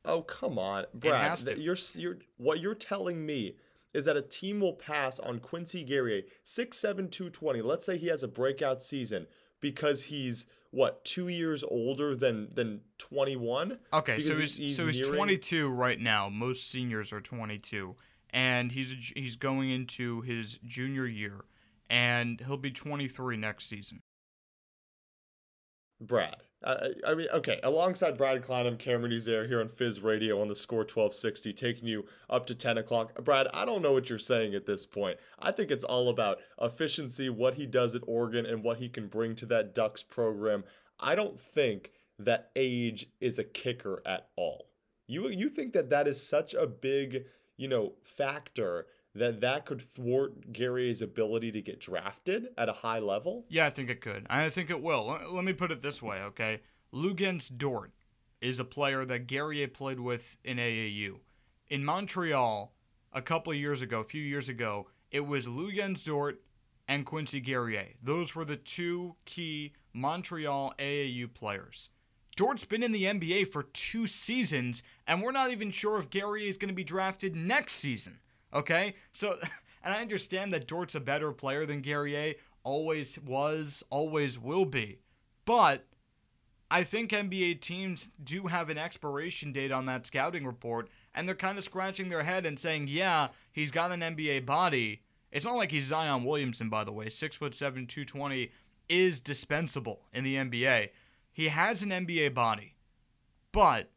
oh 0.04 0.22
come 0.22 0.58
on, 0.58 0.84
Brad. 0.94 1.40
You're 1.58 1.76
you're 1.94 2.18
what 2.36 2.60
you're 2.60 2.74
telling 2.74 3.24
me 3.24 3.56
is 3.94 4.04
that 4.06 4.16
a 4.16 4.22
team 4.22 4.60
will 4.60 4.72
pass 4.72 5.18
on 5.18 5.38
Quincy 5.38 5.84
Guerrier, 5.84 6.22
six 6.42 6.78
seven 6.78 7.08
two 7.08 7.30
twenty. 7.30 7.62
Let's 7.62 7.86
say 7.86 7.96
he 7.96 8.08
has 8.08 8.22
a 8.22 8.28
breakout 8.28 8.82
season 8.82 9.26
because 9.60 10.04
he's 10.04 10.46
what 10.70 11.04
two 11.04 11.28
years 11.28 11.62
older 11.62 12.14
than 12.16 12.48
than 12.54 12.80
21. 12.98 13.78
Okay, 13.92 14.16
because 14.16 14.26
so 14.26 14.40
he's, 14.40 14.56
he's 14.56 14.76
so 14.76 14.86
he's 14.86 15.00
nearing... 15.00 15.14
22 15.14 15.68
right 15.68 16.00
now. 16.00 16.28
Most 16.28 16.70
seniors 16.70 17.12
are 17.12 17.20
22, 17.20 17.94
and 18.30 18.72
he's 18.72 19.12
he's 19.14 19.36
going 19.36 19.70
into 19.70 20.22
his 20.22 20.58
junior 20.64 21.06
year 21.06 21.44
and 21.92 22.40
he'll 22.40 22.56
be 22.56 22.70
23 22.70 23.36
next 23.36 23.68
season. 23.68 24.00
Brad. 26.00 26.36
Uh, 26.64 26.88
I 27.06 27.14
mean, 27.14 27.26
okay, 27.34 27.60
alongside 27.62 28.16
Brad 28.16 28.42
Klein, 28.42 28.66
I'm 28.66 28.78
Cameron 28.78 29.12
Ezair 29.12 29.46
here 29.46 29.60
on 29.60 29.68
Fizz 29.68 30.00
Radio 30.00 30.40
on 30.40 30.48
the 30.48 30.54
score 30.54 30.80
1260, 30.80 31.52
taking 31.52 31.86
you 31.86 32.06
up 32.30 32.46
to 32.46 32.54
10 32.54 32.78
o'clock. 32.78 33.22
Brad, 33.22 33.46
I 33.52 33.64
don't 33.66 33.82
know 33.82 33.92
what 33.92 34.08
you're 34.08 34.18
saying 34.18 34.54
at 34.54 34.64
this 34.64 34.86
point. 34.86 35.18
I 35.38 35.52
think 35.52 35.70
it's 35.70 35.84
all 35.84 36.08
about 36.08 36.38
efficiency, 36.60 37.28
what 37.28 37.54
he 37.54 37.66
does 37.66 37.94
at 37.94 38.02
Oregon, 38.06 38.46
and 38.46 38.64
what 38.64 38.78
he 38.78 38.88
can 38.88 39.06
bring 39.06 39.36
to 39.36 39.46
that 39.46 39.74
Ducks 39.74 40.02
program. 40.02 40.64
I 40.98 41.14
don't 41.14 41.38
think 41.38 41.90
that 42.18 42.50
age 42.56 43.08
is 43.20 43.38
a 43.38 43.44
kicker 43.44 44.02
at 44.06 44.28
all. 44.36 44.68
You 45.08 45.28
you 45.28 45.50
think 45.50 45.74
that 45.74 45.90
that 45.90 46.08
is 46.08 46.24
such 46.24 46.54
a 46.54 46.66
big, 46.66 47.24
you 47.56 47.68
know, 47.68 47.92
factor 48.02 48.86
that 49.14 49.40
that 49.40 49.66
could 49.66 49.82
thwart 49.82 50.52
Guerrier's 50.52 51.02
ability 51.02 51.52
to 51.52 51.60
get 51.60 51.80
drafted 51.80 52.48
at 52.56 52.68
a 52.68 52.72
high 52.72 52.98
level? 52.98 53.44
Yeah, 53.48 53.66
I 53.66 53.70
think 53.70 53.90
it 53.90 54.00
could. 54.00 54.26
I 54.30 54.48
think 54.50 54.70
it 54.70 54.82
will. 54.82 55.18
Let 55.30 55.44
me 55.44 55.52
put 55.52 55.70
it 55.70 55.82
this 55.82 56.00
way, 56.00 56.18
okay? 56.22 56.60
Luguentz 56.94 57.50
Dort 57.56 57.92
is 58.40 58.58
a 58.58 58.64
player 58.64 59.04
that 59.04 59.26
Guerrier 59.26 59.68
played 59.68 60.00
with 60.00 60.36
in 60.44 60.56
AAU. 60.56 61.20
In 61.68 61.84
Montreal, 61.84 62.72
a 63.12 63.22
couple 63.22 63.54
years 63.54 63.82
ago, 63.82 64.00
a 64.00 64.04
few 64.04 64.22
years 64.22 64.48
ago, 64.48 64.88
it 65.10 65.26
was 65.26 65.46
Luguentz 65.46 66.04
Dort 66.04 66.42
and 66.88 67.06
Quincy 67.06 67.40
Guerrier. 67.40 67.88
Those 68.02 68.34
were 68.34 68.44
the 68.44 68.56
two 68.56 69.16
key 69.24 69.72
Montreal 69.92 70.74
AAU 70.78 71.32
players. 71.32 71.90
Dort's 72.34 72.64
been 72.64 72.82
in 72.82 72.92
the 72.92 73.04
NBA 73.04 73.52
for 73.52 73.62
two 73.62 74.06
seasons, 74.06 74.82
and 75.06 75.22
we're 75.22 75.32
not 75.32 75.50
even 75.50 75.70
sure 75.70 75.98
if 75.98 76.08
Guerrier 76.08 76.48
is 76.48 76.56
going 76.56 76.70
to 76.70 76.74
be 76.74 76.84
drafted 76.84 77.36
next 77.36 77.74
season. 77.74 78.18
Okay? 78.52 78.94
So, 79.12 79.38
and 79.84 79.94
I 79.94 80.00
understand 80.00 80.52
that 80.52 80.66
Dort's 80.66 80.94
a 80.94 81.00
better 81.00 81.32
player 81.32 81.66
than 81.66 81.80
Guerrier, 81.80 82.34
always 82.62 83.18
was, 83.18 83.82
always 83.90 84.38
will 84.38 84.64
be. 84.64 84.98
But 85.44 85.86
I 86.70 86.84
think 86.84 87.10
NBA 87.10 87.60
teams 87.60 88.08
do 88.22 88.46
have 88.46 88.70
an 88.70 88.78
expiration 88.78 89.52
date 89.52 89.72
on 89.72 89.86
that 89.86 90.06
scouting 90.06 90.46
report, 90.46 90.88
and 91.14 91.28
they're 91.28 91.34
kind 91.34 91.58
of 91.58 91.64
scratching 91.64 92.08
their 92.08 92.22
head 92.22 92.46
and 92.46 92.58
saying, 92.58 92.86
yeah, 92.88 93.28
he's 93.52 93.70
got 93.70 93.92
an 93.92 94.00
NBA 94.00 94.46
body. 94.46 95.02
It's 95.30 95.44
not 95.44 95.56
like 95.56 95.70
he's 95.70 95.84
Zion 95.84 96.24
Williamson, 96.24 96.68
by 96.68 96.84
the 96.84 96.92
way. 96.92 97.08
Six 97.08 97.36
foot 97.36 97.54
seven, 97.54 97.86
220 97.86 98.50
is 98.88 99.20
dispensable 99.20 100.02
in 100.12 100.24
the 100.24 100.36
NBA. 100.36 100.90
He 101.32 101.48
has 101.48 101.82
an 101.82 101.90
NBA 101.90 102.34
body. 102.34 102.74
But 103.52 103.90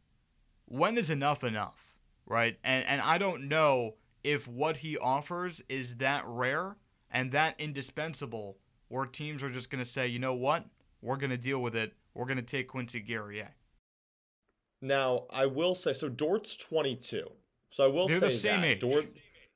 when 0.65 0.98
is 0.98 1.10
enough 1.10 1.44
enough? 1.44 1.94
Right? 2.26 2.58
And 2.63 2.84
and 2.86 3.02
I 3.02 3.18
don't 3.18 3.48
know 3.48 3.96
if 4.26 4.48
what 4.48 4.78
he 4.78 4.98
offers 4.98 5.62
is 5.70 5.98
that 5.98 6.24
rare 6.26 6.78
and 7.12 7.32
that 7.32 7.60
indispensable, 7.60 8.58
where 8.88 9.06
teams 9.06 9.44
are 9.44 9.52
just 9.52 9.70
going 9.70 9.84
to 9.84 9.90
say, 9.90 10.08
you 10.08 10.18
know 10.18 10.34
what, 10.34 10.66
we're 11.00 11.16
going 11.16 11.30
to 11.30 11.38
deal 11.38 11.62
with 11.62 11.76
it. 11.76 11.94
We're 12.16 12.26
going 12.26 12.38
to 12.38 12.44
take 12.44 12.68
Quincy 12.68 13.00
Guerrier. 13.00 13.52
Now, 14.82 15.26
I 15.30 15.46
will 15.46 15.76
say, 15.76 15.94
so 15.94 16.10
Dort's 16.10 16.58
22. 16.58 17.28
So 17.70 17.84
I 17.84 17.88
will 17.88 18.08
They're 18.08 18.20
say 18.20 18.28
the 18.28 18.34
same 18.34 18.62
that 18.62 18.68
age. 18.68 18.80
Dort, 18.80 19.06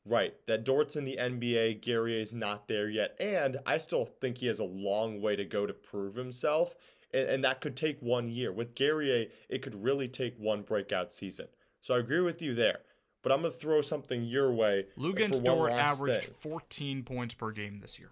right, 0.06 0.36
that 0.46 0.66
Dort's 0.66 0.96
in 0.96 1.04
the 1.04 1.18
NBA, 1.20 1.82
Guerrier's 1.82 2.34
not 2.34 2.68
there 2.68 2.90
yet, 2.90 3.16
and 3.20 3.58
I 3.66 3.80
still 3.80 4.06
think 4.06 4.38
he 4.38 4.48
has 4.48 4.60
a 4.60 4.66
long 4.66 5.20
way 5.20 5.36
to 5.36 5.46
go 5.46 5.66
to 5.66 5.74
prove 5.74 6.16
himself, 6.16 6.76
and, 7.12 7.28
and 7.28 7.44
that 7.44 7.62
could 7.62 7.76
take 7.76 8.00
one 8.02 8.30
year. 8.30 8.52
With 8.52 8.76
Guerrier, 8.76 9.28
it 9.50 9.64
could 9.64 9.84
really 9.84 10.08
take 10.08 10.36
one 10.38 10.62
breakout 10.62 11.12
season. 11.12 11.48
So 11.82 11.96
I 11.96 12.00
agree 12.00 12.22
with 12.22 12.42
you 12.42 12.54
there. 12.54 12.82
But 13.22 13.32
I'm 13.32 13.42
gonna 13.42 13.54
throw 13.54 13.82
something 13.82 14.24
your 14.24 14.52
way. 14.52 14.86
Luguentz 14.98 15.36
for 15.36 15.42
one 15.42 15.58
Dort 15.58 15.72
last 15.72 15.96
averaged 15.98 16.24
thing. 16.24 16.34
14 16.40 17.04
points 17.04 17.34
per 17.34 17.52
game 17.52 17.80
this 17.80 18.00
year. 18.00 18.12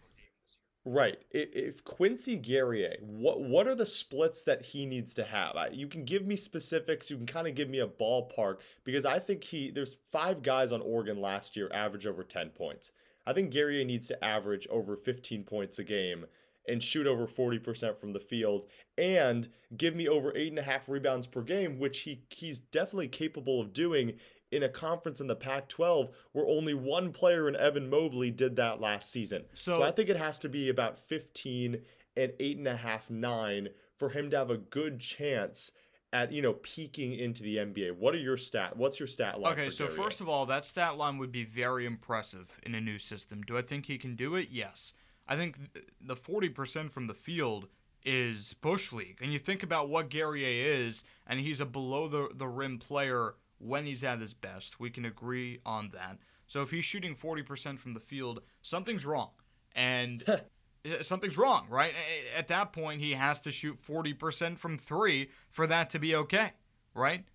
Right. 0.86 1.18
If 1.32 1.84
Quincy 1.84 2.38
Guerrier, 2.38 2.96
what 3.02 3.42
what 3.42 3.68
are 3.68 3.76
the 3.76 3.86
splits 3.86 4.44
that 4.44 4.62
he 4.64 4.86
needs 4.86 5.14
to 5.16 5.24
have? 5.26 5.56
I- 5.58 5.68
You 5.70 5.88
can 5.88 6.06
give 6.06 6.26
me 6.26 6.38
specifics. 6.38 7.10
You 7.10 7.18
can 7.18 7.26
kind 7.26 7.48
of 7.48 7.56
give 7.56 7.70
me 7.70 7.80
a 7.80 7.88
ballpark 7.88 8.60
because 8.86 9.04
I 9.04 9.20
think 9.20 9.44
he 9.44 9.70
there's 9.70 9.98
five 10.12 10.42
guys 10.42 10.72
on 10.72 10.82
Oregon 10.82 11.20
last 11.20 11.58
year 11.58 11.70
average 11.74 12.08
over 12.08 12.24
10 12.24 12.52
points. 12.52 12.92
I 13.26 13.34
think 13.34 13.52
Guerrier 13.52 13.84
needs 13.84 14.08
to 14.08 14.24
average 14.24 14.66
over 14.70 14.96
15 14.96 15.44
points 15.44 15.78
a 15.78 15.84
game 15.84 16.26
and 16.70 16.82
shoot 16.82 17.08
over 17.08 17.28
40% 17.28 17.98
from 17.98 18.14
the 18.14 18.20
field 18.20 18.68
and 18.98 19.50
give 19.76 19.96
me 19.96 20.08
over 20.08 20.36
eight 20.36 20.50
and 20.50 20.60
a 20.60 20.64
half 20.64 20.88
rebounds 20.88 21.28
per 21.28 21.42
game, 21.42 21.80
which 21.80 22.00
he 22.00 22.24
he's 22.30 22.62
definitely 22.62 23.10
capable 23.10 23.60
of 23.60 23.74
doing 23.74 24.14
in 24.52 24.64
a 24.64 24.70
conference 24.70 25.20
in 25.20 25.28
the 25.28 25.36
Pac-12 25.36 26.10
where 26.32 26.46
only 26.48 26.74
one 26.74 27.12
player 27.12 27.48
in 27.48 27.56
Evan 27.56 27.90
Mobley 27.90 28.32
did 28.32 28.56
that 28.56 28.80
last 28.80 29.12
season. 29.12 29.44
So, 29.54 29.74
So- 29.74 29.84
I 29.84 29.92
think 29.92 30.10
it 30.10 30.18
has 30.18 30.40
to 30.40 30.50
be 30.50 30.70
about 30.70 31.00
15 31.00 31.82
and 32.16 32.34
eight 32.40 32.58
and 32.58 32.68
a 32.68 32.78
half, 32.78 33.10
nine 33.10 33.70
for 33.96 34.10
him 34.10 34.30
to 34.32 34.38
have 34.38 34.50
a 34.50 34.58
good 34.58 35.00
chance 35.00 35.72
at 36.14 36.32
you 36.32 36.42
know 36.42 36.54
peaking 36.54 37.14
into 37.14 37.44
the 37.44 37.58
NBA. 37.58 37.92
What 37.92 38.16
are 38.16 38.20
your 38.20 38.38
stat? 38.38 38.78
What's 38.78 39.00
your 39.00 39.08
stat 39.08 39.40
line? 39.40 39.54
Okay, 39.54 39.70
so 39.70 39.88
first 39.88 40.22
of 40.22 40.30
all, 40.30 40.46
that 40.46 40.66
stat 40.66 40.98
line 40.98 41.18
would 41.18 41.32
be 41.32 41.44
very 41.44 41.86
impressive 41.86 42.58
in 42.64 42.74
a 42.74 42.82
new 42.82 42.98
system. 42.98 43.42
Do 43.42 43.58
I 43.58 43.62
think 43.62 43.86
he 43.86 43.98
can 43.98 44.16
do 44.16 44.36
it? 44.36 44.48
Yes. 44.50 44.94
I 45.28 45.36
think 45.36 45.58
the 46.00 46.16
40% 46.16 46.90
from 46.90 47.08
the 47.08 47.14
field 47.14 47.68
is 48.04 48.54
Bush 48.54 48.94
League. 48.94 49.18
And 49.22 49.34
you 49.34 49.40
think 49.40 49.62
about 49.62 49.90
what 49.90 50.10
Guerrier 50.10 50.74
is, 50.78 51.04
and 51.28 51.42
he's 51.42 51.60
a 51.60 51.66
below 51.66 52.08
the, 52.08 52.30
the 52.34 52.48
rim 52.48 52.80
player 52.80 53.36
when 53.60 53.86
he's 53.86 54.04
at 54.04 54.20
his 54.20 54.34
best. 54.34 54.80
We 54.80 54.90
can 54.90 55.06
agree 55.06 55.60
on 55.66 55.90
that. 55.90 56.18
So 56.48 56.62
if 56.62 56.72
he's 56.72 56.86
shooting 56.86 57.16
40% 57.16 57.80
from 57.80 57.94
the 57.94 58.00
field, 58.00 58.42
something's 58.62 59.06
wrong. 59.06 59.32
And 59.76 60.24
something's 61.02 61.38
wrong, 61.38 61.68
right? 61.70 61.94
At 62.36 62.48
that 62.48 62.74
point, 62.74 63.02
he 63.02 63.14
has 63.14 63.40
to 63.42 63.52
shoot 63.52 63.80
40% 63.80 64.58
from 64.58 64.78
three 64.78 65.30
for 65.50 65.68
that 65.68 65.90
to 65.92 66.00
be 66.00 66.16
okay, 66.16 66.54
right? 66.94 67.26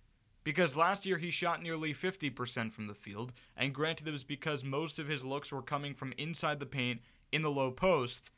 Because 0.43 0.75
last 0.75 1.05
year 1.05 1.17
he 1.17 1.31
shot 1.31 1.61
nearly 1.61 1.93
50% 1.93 2.73
from 2.73 2.87
the 2.87 2.93
field, 2.93 3.31
and 3.55 3.73
granted, 3.73 4.07
it 4.07 4.11
was 4.11 4.25
because 4.25 4.63
most 4.63 4.99
of 4.99 5.07
his 5.07 5.23
looks 5.23 5.53
were 5.53 5.61
coming 5.61 5.93
from 5.93 6.13
inside 6.17 6.59
the 6.59 6.65
paint 6.65 7.01
in 7.31 7.43
the 7.43 7.51
low 7.51 7.71
post, 7.71 8.29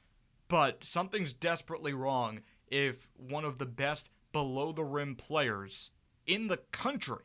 but 0.48 0.84
something's 0.84 1.34
desperately 1.34 1.94
wrong 1.94 2.42
if 2.68 3.08
one 3.16 3.44
of 3.44 3.58
the 3.58 3.66
best 3.66 4.10
below 4.32 4.72
the 4.72 4.84
rim 4.84 5.16
players 5.16 5.90
in 6.28 6.48
the 6.48 6.58
country 6.72 7.24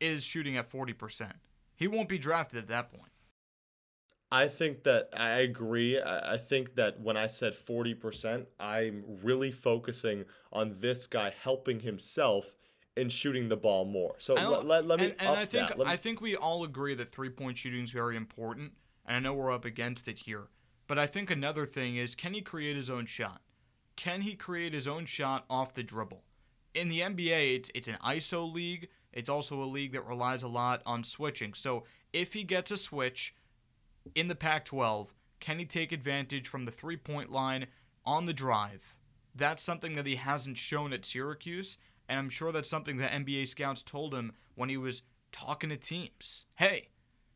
is 0.00 0.24
shooting 0.24 0.56
at 0.56 0.70
40%. 0.70 1.32
He 1.76 1.88
won't 1.88 2.08
be 2.08 2.18
drafted 2.18 2.58
at 2.58 2.68
that 2.68 2.90
point. 2.90 3.10
I 4.30 4.48
think 4.48 4.82
that 4.82 5.10
I 5.16 5.40
agree. 5.40 6.00
I 6.00 6.38
think 6.38 6.74
that 6.74 7.00
when 7.00 7.16
I 7.16 7.28
said 7.28 7.54
40%, 7.54 8.46
I'm 8.58 9.04
really 9.22 9.52
focusing 9.52 10.24
on 10.52 10.76
this 10.80 11.06
guy 11.06 11.32
helping 11.40 11.80
himself 11.80 12.56
and 12.96 13.10
shooting 13.12 13.48
the 13.48 13.56
ball 13.56 13.84
more. 13.84 14.16
So 14.18 14.34
let, 14.34 14.66
let, 14.66 14.86
let 14.86 14.98
me 14.98 15.06
and, 15.06 15.14
and 15.20 15.28
up 15.30 15.38
I 15.38 15.44
think 15.44 15.68
that. 15.68 15.78
Let 15.78 15.86
me- 15.86 15.92
I 15.92 15.96
think 15.96 16.20
we 16.20 16.34
all 16.36 16.64
agree 16.64 16.94
that 16.94 17.12
three 17.12 17.30
point 17.30 17.58
shooting 17.58 17.84
is 17.84 17.90
very 17.90 18.16
important, 18.16 18.72
and 19.06 19.16
I 19.16 19.20
know 19.20 19.34
we're 19.34 19.52
up 19.52 19.64
against 19.64 20.08
it 20.08 20.18
here. 20.18 20.48
But 20.86 20.98
I 20.98 21.06
think 21.06 21.30
another 21.30 21.64
thing 21.64 21.96
is 21.96 22.14
can 22.14 22.34
he 22.34 22.40
create 22.40 22.76
his 22.76 22.90
own 22.90 23.06
shot? 23.06 23.40
Can 23.96 24.22
he 24.22 24.34
create 24.34 24.72
his 24.72 24.88
own 24.88 25.06
shot 25.06 25.44
off 25.48 25.74
the 25.74 25.82
dribble? 25.82 26.24
In 26.74 26.88
the 26.88 27.00
NBA, 27.00 27.56
it's 27.56 27.70
it's 27.74 27.88
an 27.88 27.98
ISO 28.04 28.52
league. 28.52 28.88
It's 29.14 29.28
also 29.28 29.62
a 29.62 29.64
league 29.64 29.92
that 29.92 30.06
relies 30.06 30.42
a 30.42 30.48
lot 30.48 30.82
on 30.84 31.04
switching. 31.04 31.54
So 31.54 31.84
if 32.12 32.34
he 32.34 32.42
gets 32.42 32.70
a 32.70 32.76
switch 32.76 33.34
in 34.14 34.28
the 34.28 34.34
Pac-12, 34.34 35.08
can 35.40 35.58
he 35.58 35.64
take 35.64 35.92
advantage 35.92 36.48
from 36.48 36.64
the 36.64 36.70
three-point 36.70 37.30
line 37.30 37.68
on 38.04 38.26
the 38.26 38.32
drive? 38.32 38.96
That's 39.34 39.62
something 39.62 39.94
that 39.94 40.06
he 40.06 40.16
hasn't 40.16 40.58
shown 40.58 40.92
at 40.92 41.04
Syracuse, 41.04 41.78
and 42.08 42.18
I'm 42.18 42.28
sure 42.28 42.52
that's 42.52 42.68
something 42.68 42.98
that 42.98 43.12
NBA 43.12 43.48
scouts 43.48 43.82
told 43.82 44.14
him 44.14 44.32
when 44.54 44.68
he 44.68 44.76
was 44.76 45.02
talking 45.32 45.70
to 45.70 45.76
teams. 45.76 46.44
Hey, 46.56 46.88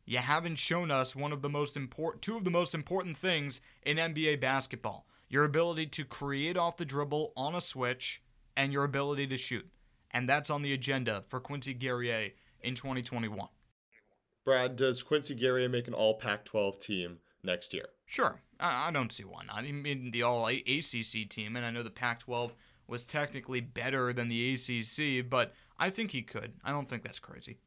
you 0.04 0.18
haven't 0.18 0.56
shown 0.56 0.90
us 0.90 1.14
one 1.14 1.32
of 1.32 1.42
the 1.42 1.48
most 1.48 1.76
important 1.76 2.22
two 2.22 2.36
of 2.36 2.44
the 2.44 2.50
most 2.50 2.74
important 2.74 3.16
things 3.16 3.60
in 3.82 3.96
NBA 3.98 4.40
basketball. 4.40 5.06
Your 5.28 5.44
ability 5.44 5.86
to 5.86 6.04
create 6.04 6.56
off 6.56 6.78
the 6.78 6.84
dribble 6.84 7.32
on 7.36 7.54
a 7.54 7.60
switch 7.60 8.22
and 8.56 8.72
your 8.72 8.84
ability 8.84 9.26
to 9.26 9.36
shoot. 9.36 9.68
And 10.18 10.28
that's 10.28 10.50
on 10.50 10.62
the 10.62 10.72
agenda 10.72 11.22
for 11.28 11.38
Quincy 11.38 11.74
Guerrier 11.74 12.30
in 12.60 12.74
2021. 12.74 13.46
Brad, 14.44 14.74
does 14.74 15.00
Quincy 15.00 15.32
Guerrier 15.32 15.68
make 15.68 15.86
an 15.86 15.94
all 15.94 16.14
Pac 16.18 16.44
12 16.44 16.80
team 16.80 17.18
next 17.44 17.72
year? 17.72 17.84
Sure, 18.04 18.40
I, 18.58 18.88
I 18.88 18.90
don't 18.90 19.12
see 19.12 19.22
why 19.22 19.44
not. 19.44 19.62
He 19.62 19.70
made 19.70 20.10
the 20.10 20.24
all 20.24 20.48
ACC 20.48 21.28
team, 21.28 21.54
and 21.54 21.64
I 21.64 21.70
know 21.70 21.84
the 21.84 21.90
Pac-12 21.90 22.50
was 22.88 23.06
technically 23.06 23.60
better 23.60 24.12
than 24.12 24.28
the 24.28 24.54
ACC, 24.54 25.30
but 25.30 25.52
I 25.78 25.88
think 25.88 26.10
he 26.10 26.22
could. 26.22 26.54
I 26.64 26.72
don't 26.72 26.88
think 26.88 27.04
that's 27.04 27.20
crazy. 27.20 27.60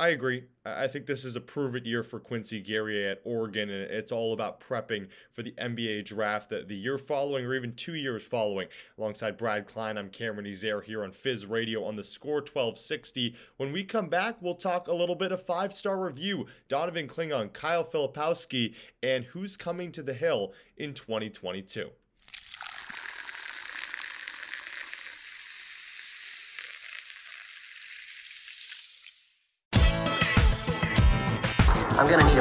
I 0.00 0.10
agree. 0.10 0.44
I 0.64 0.86
think 0.86 1.06
this 1.06 1.24
is 1.24 1.34
a 1.34 1.40
prove 1.40 1.74
it 1.74 1.84
year 1.84 2.04
for 2.04 2.20
Quincy 2.20 2.60
Guerrier 2.60 3.10
at 3.10 3.20
Oregon, 3.24 3.68
and 3.68 3.90
it's 3.90 4.12
all 4.12 4.32
about 4.32 4.60
prepping 4.60 5.08
for 5.32 5.42
the 5.42 5.50
NBA 5.58 6.04
draft 6.04 6.50
the, 6.50 6.62
the 6.62 6.76
year 6.76 6.98
following 6.98 7.44
or 7.44 7.52
even 7.56 7.74
two 7.74 7.96
years 7.96 8.24
following. 8.24 8.68
Alongside 8.96 9.36
Brad 9.36 9.66
Klein, 9.66 9.98
I'm 9.98 10.08
Cameron 10.08 10.46
Ezair 10.46 10.84
here 10.84 11.02
on 11.02 11.10
Fizz 11.10 11.46
Radio 11.46 11.82
on 11.84 11.96
the 11.96 12.04
score 12.04 12.36
1260. 12.36 13.34
When 13.56 13.72
we 13.72 13.82
come 13.82 14.08
back, 14.08 14.36
we'll 14.40 14.54
talk 14.54 14.86
a 14.86 14.94
little 14.94 15.16
bit 15.16 15.32
of 15.32 15.42
five 15.42 15.72
star 15.72 16.04
review 16.04 16.46
Donovan 16.68 17.08
Clingan, 17.08 17.52
Kyle 17.52 17.84
Filipowski, 17.84 18.76
and 19.02 19.24
who's 19.24 19.56
coming 19.56 19.90
to 19.90 20.02
the 20.04 20.14
Hill 20.14 20.52
in 20.76 20.94
2022. 20.94 21.90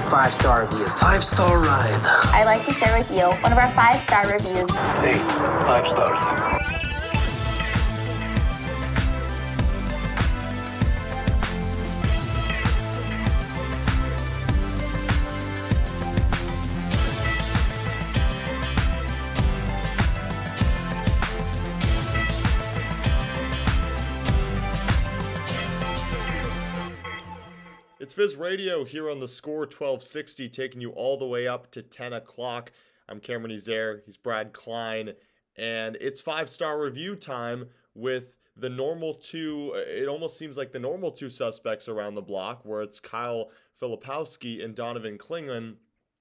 Five 0.09 0.33
star 0.33 0.65
review. 0.65 0.87
Five 0.87 1.23
star 1.23 1.59
ride. 1.59 2.01
I'd 2.33 2.45
like 2.45 2.65
to 2.65 2.73
share 2.73 2.97
with 2.97 3.11
you 3.11 3.25
one 3.41 3.51
of 3.51 3.57
our 3.57 3.71
five 3.71 3.99
star 4.01 4.31
reviews. 4.31 4.69
Hey, 4.71 5.17
five 5.65 5.87
stars. 5.87 6.76
Fizz 28.17 28.35
Radio 28.35 28.83
here 28.83 29.11
on 29.11 29.19
the 29.19 29.27
score 29.27 29.59
1260, 29.59 30.49
taking 30.49 30.81
you 30.81 30.89
all 30.89 31.19
the 31.19 31.27
way 31.27 31.47
up 31.47 31.69
to 31.69 31.83
10 31.83 32.13
o'clock. 32.13 32.71
I'm 33.07 33.19
Cameron 33.19 33.51
Ezair, 33.51 34.01
he's 34.07 34.17
Brad 34.17 34.53
Klein, 34.53 35.13
and 35.55 35.95
it's 36.01 36.19
five 36.19 36.49
star 36.49 36.81
review 36.81 37.15
time 37.15 37.65
with 37.93 38.39
the 38.55 38.71
normal 38.71 39.13
two. 39.13 39.71
Uh, 39.75 39.81
it 39.81 40.07
almost 40.07 40.35
seems 40.35 40.57
like 40.57 40.71
the 40.71 40.79
normal 40.79 41.11
two 41.11 41.29
suspects 41.29 41.87
around 41.87 42.15
the 42.15 42.23
block, 42.23 42.61
where 42.65 42.81
it's 42.81 42.99
Kyle 42.99 43.51
Filipowski 43.79 44.65
and 44.65 44.73
Donovan 44.73 45.19
Clingan. 45.19 45.75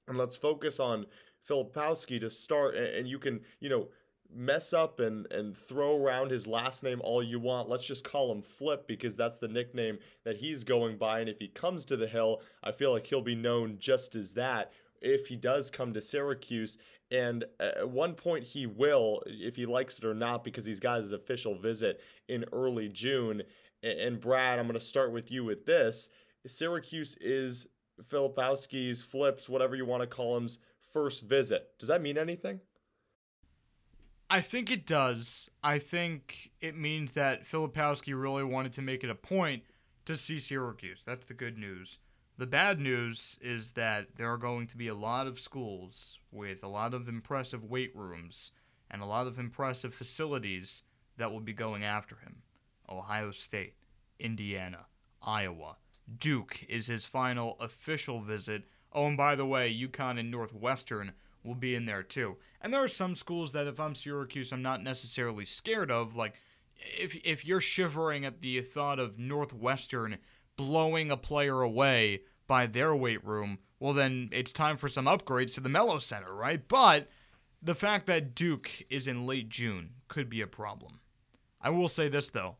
And 0.06 0.18
let's 0.18 0.37
focus 0.37 0.78
on 0.78 1.06
Filipowski 1.48 2.20
to 2.20 2.28
start, 2.28 2.74
and 2.74 3.09
you 3.09 3.18
can, 3.18 3.40
you 3.59 3.70
know, 3.70 3.88
mess 4.34 4.72
up 4.72 5.00
and 5.00 5.30
and 5.32 5.56
throw 5.56 6.02
around 6.02 6.30
his 6.30 6.46
last 6.46 6.82
name 6.82 7.00
all 7.02 7.22
you 7.22 7.40
want. 7.40 7.68
Let's 7.68 7.86
just 7.86 8.04
call 8.04 8.30
him 8.32 8.42
Flip 8.42 8.86
because 8.86 9.16
that's 9.16 9.38
the 9.38 9.48
nickname 9.48 9.98
that 10.24 10.36
he's 10.36 10.64
going 10.64 10.98
by. 10.98 11.20
And 11.20 11.28
if 11.28 11.38
he 11.38 11.48
comes 11.48 11.84
to 11.86 11.96
the 11.96 12.06
Hill, 12.06 12.42
I 12.62 12.72
feel 12.72 12.92
like 12.92 13.06
he'll 13.06 13.22
be 13.22 13.34
known 13.34 13.76
just 13.78 14.14
as 14.14 14.32
that. 14.34 14.72
If 15.02 15.26
he 15.26 15.36
does 15.36 15.70
come 15.70 15.92
to 15.92 16.00
Syracuse, 16.00 16.78
and 17.10 17.44
at 17.60 17.88
one 17.88 18.14
point 18.14 18.44
he 18.44 18.66
will, 18.66 19.22
if 19.26 19.54
he 19.54 19.66
likes 19.66 19.98
it 19.98 20.04
or 20.04 20.14
not, 20.14 20.42
because 20.42 20.64
he's 20.64 20.80
got 20.80 21.02
his 21.02 21.12
official 21.12 21.54
visit 21.56 22.00
in 22.28 22.44
early 22.52 22.88
June. 22.88 23.42
And 23.82 24.18
Brad, 24.20 24.58
I'm 24.58 24.66
going 24.66 24.78
to 24.78 24.84
start 24.84 25.12
with 25.12 25.30
you 25.30 25.44
with 25.44 25.66
this. 25.66 26.08
Syracuse 26.46 27.16
is 27.20 27.66
Filipowski's, 28.10 29.02
Flips, 29.02 29.48
whatever 29.48 29.76
you 29.76 29.84
want 29.84 30.02
to 30.02 30.06
call 30.06 30.36
him's 30.36 30.58
first 30.92 31.22
visit. 31.22 31.68
Does 31.78 31.88
that 31.88 32.02
mean 32.02 32.18
anything? 32.18 32.60
I 34.28 34.40
think 34.40 34.70
it 34.70 34.86
does. 34.86 35.48
I 35.62 35.78
think 35.78 36.50
it 36.60 36.76
means 36.76 37.12
that 37.12 37.48
Filipowski 37.48 38.20
really 38.20 38.42
wanted 38.42 38.72
to 38.74 38.82
make 38.82 39.04
it 39.04 39.10
a 39.10 39.14
point 39.14 39.62
to 40.04 40.16
see 40.16 40.38
Syracuse. 40.38 41.04
That's 41.04 41.26
the 41.26 41.34
good 41.34 41.56
news. 41.56 41.98
The 42.38 42.46
bad 42.46 42.80
news 42.80 43.38
is 43.40 43.72
that 43.72 44.16
there 44.16 44.30
are 44.30 44.36
going 44.36 44.66
to 44.66 44.76
be 44.76 44.88
a 44.88 44.94
lot 44.94 45.26
of 45.26 45.40
schools 45.40 46.18
with 46.30 46.62
a 46.62 46.68
lot 46.68 46.92
of 46.92 47.08
impressive 47.08 47.64
weight 47.64 47.94
rooms 47.94 48.50
and 48.90 49.00
a 49.00 49.06
lot 49.06 49.26
of 49.26 49.38
impressive 49.38 49.94
facilities 49.94 50.82
that 51.16 51.32
will 51.32 51.40
be 51.40 51.52
going 51.52 51.84
after 51.84 52.16
him. 52.16 52.42
Ohio 52.88 53.30
State, 53.30 53.74
Indiana, 54.18 54.86
Iowa. 55.22 55.76
Duke 56.18 56.64
is 56.68 56.88
his 56.88 57.04
final 57.04 57.56
official 57.58 58.20
visit. 58.20 58.64
Oh, 58.92 59.06
and 59.06 59.16
by 59.16 59.34
the 59.34 59.46
way, 59.46 59.74
UConn 59.74 60.18
and 60.20 60.30
Northwestern 60.30 61.12
will 61.46 61.54
be 61.54 61.74
in 61.74 61.87
there 61.87 62.02
too. 62.02 62.37
And 62.61 62.72
there 62.72 62.82
are 62.82 62.88
some 62.88 63.14
schools 63.14 63.52
that, 63.52 63.66
if 63.66 63.78
I'm 63.78 63.94
Syracuse, 63.94 64.52
I'm 64.52 64.62
not 64.62 64.82
necessarily 64.82 65.46
scared 65.46 65.90
of. 65.90 66.16
Like, 66.16 66.35
if 66.76 67.14
if 67.24 67.44
you're 67.44 67.61
shivering 67.61 68.24
at 68.24 68.40
the 68.40 68.61
thought 68.62 68.98
of 68.98 69.18
Northwestern 69.18 70.18
blowing 70.56 71.11
a 71.11 71.16
player 71.16 71.62
away 71.62 72.22
by 72.46 72.66
their 72.66 72.94
weight 72.94 73.24
room, 73.24 73.59
well, 73.78 73.92
then 73.92 74.28
it's 74.32 74.52
time 74.52 74.76
for 74.76 74.88
some 74.88 75.06
upgrades 75.06 75.54
to 75.54 75.61
the 75.61 75.68
Melo 75.68 75.98
Center, 75.98 76.35
right? 76.35 76.66
But 76.66 77.09
the 77.62 77.74
fact 77.74 78.06
that 78.06 78.35
Duke 78.35 78.85
is 78.90 79.06
in 79.06 79.26
late 79.26 79.48
June 79.48 79.90
could 80.09 80.28
be 80.28 80.40
a 80.40 80.46
problem. 80.46 81.00
I 81.61 81.70
will 81.70 81.88
say 81.88 82.09
this 82.09 82.30
though. 82.30 82.56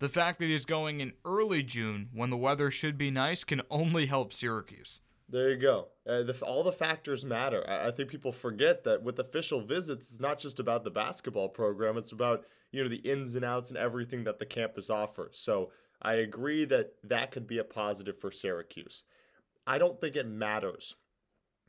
The 0.00 0.08
fact 0.08 0.38
that 0.38 0.46
he's 0.46 0.66
going 0.66 1.00
in 1.00 1.14
early 1.24 1.62
June 1.62 2.10
when 2.12 2.30
the 2.30 2.36
weather 2.36 2.70
should 2.70 2.98
be 2.98 3.10
nice 3.10 3.44
can 3.44 3.62
only 3.70 4.06
help 4.06 4.32
Syracuse. 4.32 5.00
There 5.34 5.50
you 5.50 5.56
go. 5.56 5.88
Uh, 6.06 6.22
the, 6.22 6.38
all 6.42 6.62
the 6.62 6.70
factors 6.70 7.24
matter. 7.24 7.64
I, 7.68 7.88
I 7.88 7.90
think 7.90 8.08
people 8.08 8.30
forget 8.30 8.84
that 8.84 9.02
with 9.02 9.18
official 9.18 9.62
visits, 9.62 10.06
it's 10.06 10.20
not 10.20 10.38
just 10.38 10.60
about 10.60 10.84
the 10.84 10.92
basketball 10.92 11.48
program. 11.48 11.96
It's 11.98 12.12
about 12.12 12.44
you 12.70 12.84
know 12.84 12.88
the 12.88 12.98
ins 12.98 13.34
and 13.34 13.44
outs 13.44 13.70
and 13.70 13.76
everything 13.76 14.22
that 14.24 14.38
the 14.38 14.46
campus 14.46 14.90
offers. 14.90 15.40
So 15.40 15.72
I 16.00 16.14
agree 16.14 16.64
that 16.66 16.92
that 17.02 17.32
could 17.32 17.48
be 17.48 17.58
a 17.58 17.64
positive 17.64 18.16
for 18.16 18.30
Syracuse. 18.30 19.02
I 19.66 19.76
don't 19.76 20.00
think 20.00 20.14
it 20.14 20.28
matters 20.28 20.94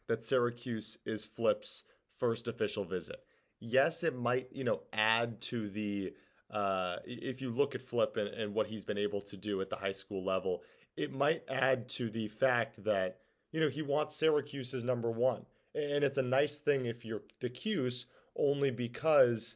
that 0.07 0.21
Syracuse 0.21 0.99
is 1.03 1.25
Flip's 1.25 1.85
first 2.19 2.47
official 2.47 2.85
visit. 2.85 3.17
Yes, 3.59 4.03
it 4.03 4.15
might 4.15 4.47
you 4.51 4.63
know 4.63 4.81
add 4.93 5.41
to 5.41 5.69
the 5.69 6.13
uh, 6.51 6.97
if 7.03 7.41
you 7.41 7.49
look 7.49 7.73
at 7.73 7.81
Flip 7.81 8.15
and, 8.17 8.27
and 8.27 8.53
what 8.53 8.67
he's 8.67 8.85
been 8.85 8.99
able 8.99 9.21
to 9.21 9.37
do 9.37 9.59
at 9.61 9.71
the 9.71 9.75
high 9.75 9.91
school 9.91 10.23
level, 10.23 10.61
it 10.95 11.11
might 11.11 11.41
add 11.49 11.89
to 11.89 12.11
the 12.11 12.27
fact 12.27 12.83
that 12.83 13.21
you 13.55 13.61
know, 13.61 13.69
he 13.69 13.81
wants 13.81 14.13
Syracuse 14.13 14.73
as 14.73 14.83
number 14.83 15.09
one. 15.09 15.45
And 15.73 16.03
it's 16.03 16.17
a 16.17 16.21
nice 16.21 16.59
thing 16.59 16.87
if 16.87 17.05
you're 17.05 17.21
the 17.39 17.49
Cuse 17.49 18.05
only 18.35 18.69
because, 18.69 19.55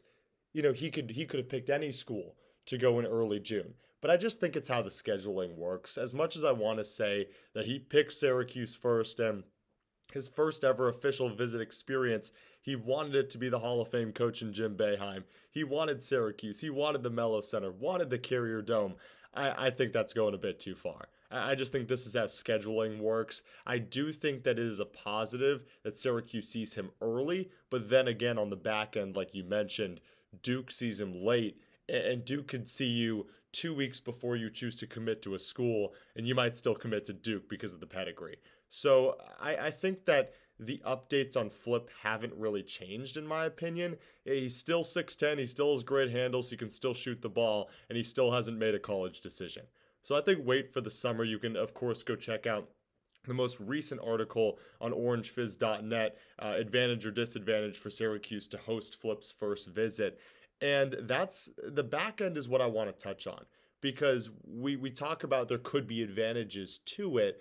you 0.54 0.62
know, 0.62 0.72
he 0.72 0.90
could 0.90 1.10
he 1.10 1.26
could 1.26 1.38
have 1.38 1.50
picked 1.50 1.68
any 1.68 1.92
school 1.92 2.34
to 2.64 2.78
go 2.78 2.98
in 2.98 3.04
early 3.04 3.40
June. 3.40 3.74
But 4.00 4.10
I 4.10 4.16
just 4.16 4.40
think 4.40 4.56
it's 4.56 4.70
how 4.70 4.80
the 4.80 4.88
scheduling 4.88 5.54
works. 5.54 5.98
As 5.98 6.14
much 6.14 6.34
as 6.34 6.44
I 6.44 6.52
want 6.52 6.78
to 6.78 6.84
say 6.86 7.28
that 7.52 7.66
he 7.66 7.78
picked 7.78 8.14
Syracuse 8.14 8.74
first 8.74 9.20
and 9.20 9.44
his 10.14 10.28
first 10.28 10.64
ever 10.64 10.88
official 10.88 11.28
visit 11.28 11.60
experience, 11.60 12.32
he 12.62 12.76
wanted 12.76 13.14
it 13.14 13.28
to 13.30 13.38
be 13.38 13.50
the 13.50 13.58
Hall 13.58 13.82
of 13.82 13.88
Fame 13.88 14.12
coach 14.12 14.40
in 14.40 14.54
Jim 14.54 14.78
Boeheim. 14.78 15.24
He 15.50 15.62
wanted 15.62 16.00
Syracuse. 16.00 16.58
He 16.58 16.70
wanted 16.70 17.02
the 17.02 17.10
Melo 17.10 17.42
Center, 17.42 17.70
wanted 17.70 18.08
the 18.08 18.18
Carrier 18.18 18.62
Dome. 18.62 18.94
I, 19.34 19.66
I 19.66 19.70
think 19.70 19.92
that's 19.92 20.14
going 20.14 20.32
a 20.32 20.38
bit 20.38 20.58
too 20.58 20.74
far. 20.74 21.08
I 21.30 21.54
just 21.54 21.70
think 21.70 21.86
this 21.86 22.06
is 22.06 22.14
how 22.14 22.24
scheduling 22.24 22.98
works. 22.98 23.42
I 23.64 23.78
do 23.78 24.10
think 24.10 24.42
that 24.42 24.58
it 24.58 24.66
is 24.66 24.80
a 24.80 24.84
positive 24.84 25.64
that 25.84 25.96
Syracuse 25.96 26.48
sees 26.48 26.74
him 26.74 26.90
early, 27.00 27.50
but 27.70 27.88
then 27.88 28.08
again, 28.08 28.36
on 28.36 28.50
the 28.50 28.56
back 28.56 28.96
end, 28.96 29.14
like 29.14 29.34
you 29.34 29.44
mentioned, 29.44 30.00
Duke 30.42 30.70
sees 30.70 31.00
him 31.00 31.24
late, 31.24 31.60
and 31.88 32.24
Duke 32.24 32.48
could 32.48 32.68
see 32.68 32.86
you 32.86 33.26
two 33.52 33.74
weeks 33.74 34.00
before 34.00 34.36
you 34.36 34.50
choose 34.50 34.76
to 34.78 34.86
commit 34.86 35.22
to 35.22 35.34
a 35.34 35.38
school, 35.38 35.94
and 36.16 36.26
you 36.26 36.34
might 36.34 36.56
still 36.56 36.74
commit 36.74 37.04
to 37.04 37.12
Duke 37.12 37.48
because 37.48 37.72
of 37.72 37.80
the 37.80 37.86
pedigree. 37.86 38.38
So 38.68 39.16
I, 39.40 39.56
I 39.56 39.70
think 39.70 40.04
that 40.06 40.32
the 40.58 40.80
updates 40.86 41.36
on 41.36 41.48
Flip 41.48 41.88
haven't 42.02 42.34
really 42.34 42.62
changed, 42.62 43.16
in 43.16 43.26
my 43.26 43.46
opinion. 43.46 43.96
He's 44.24 44.56
still 44.56 44.84
6'10, 44.84 45.38
he 45.38 45.46
still 45.46 45.72
has 45.72 45.82
great 45.82 46.10
handles, 46.10 46.50
he 46.50 46.56
can 46.56 46.70
still 46.70 46.94
shoot 46.94 47.22
the 47.22 47.28
ball, 47.28 47.70
and 47.88 47.96
he 47.96 48.02
still 48.02 48.30
hasn't 48.30 48.58
made 48.58 48.74
a 48.74 48.78
college 48.78 49.20
decision. 49.20 49.62
So 50.02 50.16
I 50.16 50.20
think 50.20 50.40
wait 50.44 50.72
for 50.72 50.80
the 50.80 50.90
summer. 50.90 51.24
You 51.24 51.38
can, 51.38 51.56
of 51.56 51.74
course, 51.74 52.02
go 52.02 52.16
check 52.16 52.46
out 52.46 52.68
the 53.26 53.34
most 53.34 53.60
recent 53.60 54.00
article 54.04 54.58
on 54.80 54.92
orangefizz.net 54.92 56.16
uh, 56.38 56.54
advantage 56.56 57.06
or 57.06 57.10
disadvantage 57.10 57.76
for 57.76 57.90
Syracuse 57.90 58.48
to 58.48 58.58
host 58.58 59.00
Flip's 59.00 59.30
first 59.30 59.68
visit. 59.68 60.18
And 60.60 60.96
that's 61.02 61.48
the 61.62 61.82
back 61.82 62.20
end 62.20 62.36
is 62.36 62.48
what 62.48 62.60
I 62.60 62.66
want 62.66 62.96
to 62.96 63.04
touch 63.04 63.26
on 63.26 63.44
because 63.80 64.30
we, 64.46 64.76
we 64.76 64.90
talk 64.90 65.24
about 65.24 65.48
there 65.48 65.58
could 65.58 65.86
be 65.86 66.02
advantages 66.02 66.78
to 66.78 67.18
it. 67.18 67.40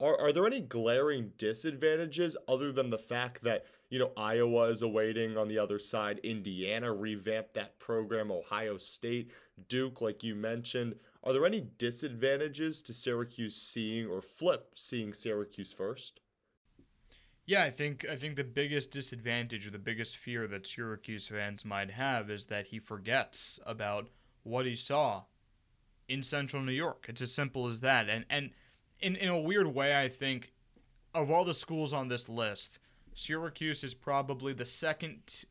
Are, 0.00 0.18
are 0.20 0.32
there 0.32 0.46
any 0.46 0.60
glaring 0.60 1.32
disadvantages 1.38 2.36
other 2.48 2.72
than 2.72 2.90
the 2.90 2.98
fact 2.98 3.42
that, 3.44 3.64
you 3.88 3.98
know, 3.98 4.10
Iowa 4.16 4.68
is 4.68 4.82
awaiting 4.82 5.36
on 5.36 5.48
the 5.48 5.58
other 5.58 5.78
side, 5.78 6.18
Indiana 6.22 6.92
revamped 6.92 7.54
that 7.54 7.78
program, 7.78 8.30
Ohio 8.30 8.78
State, 8.78 9.30
Duke, 9.68 10.00
like 10.00 10.22
you 10.22 10.34
mentioned? 10.34 10.96
Are 11.26 11.32
there 11.32 11.44
any 11.44 11.66
disadvantages 11.76 12.80
to 12.82 12.94
Syracuse 12.94 13.56
seeing 13.56 14.06
or 14.06 14.22
flip 14.22 14.74
seeing 14.76 15.12
Syracuse 15.12 15.72
first? 15.72 16.20
Yeah, 17.44 17.64
I 17.64 17.70
think 17.70 18.06
I 18.08 18.14
think 18.14 18.36
the 18.36 18.44
biggest 18.44 18.92
disadvantage 18.92 19.66
or 19.66 19.70
the 19.70 19.78
biggest 19.78 20.16
fear 20.16 20.46
that 20.46 20.68
Syracuse 20.68 21.26
fans 21.26 21.64
might 21.64 21.90
have 21.90 22.30
is 22.30 22.46
that 22.46 22.68
he 22.68 22.78
forgets 22.78 23.58
about 23.66 24.08
what 24.44 24.66
he 24.66 24.76
saw 24.76 25.24
in 26.08 26.22
Central 26.22 26.62
New 26.62 26.70
York. 26.70 27.06
It's 27.08 27.20
as 27.20 27.32
simple 27.32 27.66
as 27.66 27.80
that. 27.80 28.08
And 28.08 28.24
and 28.30 28.50
in 29.00 29.16
in 29.16 29.28
a 29.28 29.40
weird 29.40 29.74
way, 29.74 30.00
I 30.00 30.08
think 30.08 30.52
of 31.12 31.28
all 31.28 31.44
the 31.44 31.54
schools 31.54 31.92
on 31.92 32.06
this 32.06 32.28
list, 32.28 32.78
Syracuse 33.14 33.82
is 33.82 33.94
probably 33.94 34.52
the 34.52 34.64
second 34.64 35.44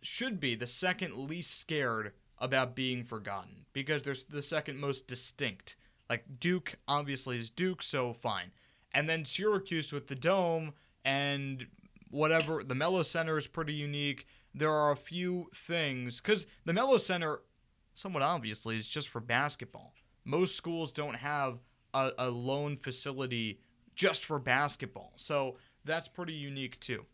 should 0.00 0.38
be 0.38 0.54
the 0.54 0.66
second 0.68 1.16
least 1.16 1.58
scared 1.58 2.12
about 2.38 2.74
being 2.74 3.04
forgotten 3.04 3.66
because 3.72 4.02
there's 4.02 4.24
the 4.24 4.42
second 4.42 4.78
most 4.78 5.06
distinct. 5.06 5.76
Like 6.08 6.24
Duke 6.38 6.76
obviously 6.86 7.38
is 7.38 7.50
Duke, 7.50 7.82
so 7.82 8.12
fine. 8.12 8.52
And 8.92 9.08
then 9.08 9.24
Syracuse 9.24 9.92
with 9.92 10.06
the 10.06 10.14
dome 10.14 10.72
and 11.04 11.66
whatever 12.10 12.62
the 12.62 12.74
Melo 12.74 13.02
Center 13.02 13.36
is 13.36 13.46
pretty 13.46 13.74
unique. 13.74 14.26
There 14.54 14.70
are 14.70 14.92
a 14.92 14.96
few 14.96 15.50
things 15.54 16.20
because 16.20 16.46
the 16.64 16.72
Melo 16.72 16.96
Center, 16.96 17.40
somewhat 17.94 18.22
obviously, 18.22 18.76
is 18.76 18.88
just 18.88 19.08
for 19.08 19.20
basketball. 19.20 19.94
Most 20.24 20.56
schools 20.56 20.92
don't 20.92 21.16
have 21.16 21.58
a, 21.92 22.12
a 22.16 22.30
lone 22.30 22.76
facility 22.76 23.60
just 23.94 24.24
for 24.24 24.38
basketball, 24.38 25.12
so 25.16 25.56
that's 25.84 26.08
pretty 26.08 26.32
unique 26.32 26.78
too. 26.80 27.04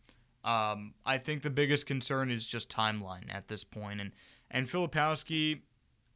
Um, 0.43 0.93
I 1.05 1.17
think 1.17 1.43
the 1.43 1.49
biggest 1.49 1.85
concern 1.85 2.31
is 2.31 2.47
just 2.47 2.69
timeline 2.69 3.33
at 3.33 3.47
this 3.47 3.63
point, 3.63 4.01
and 4.01 4.11
and 4.51 4.69
Filipowski 4.69 5.61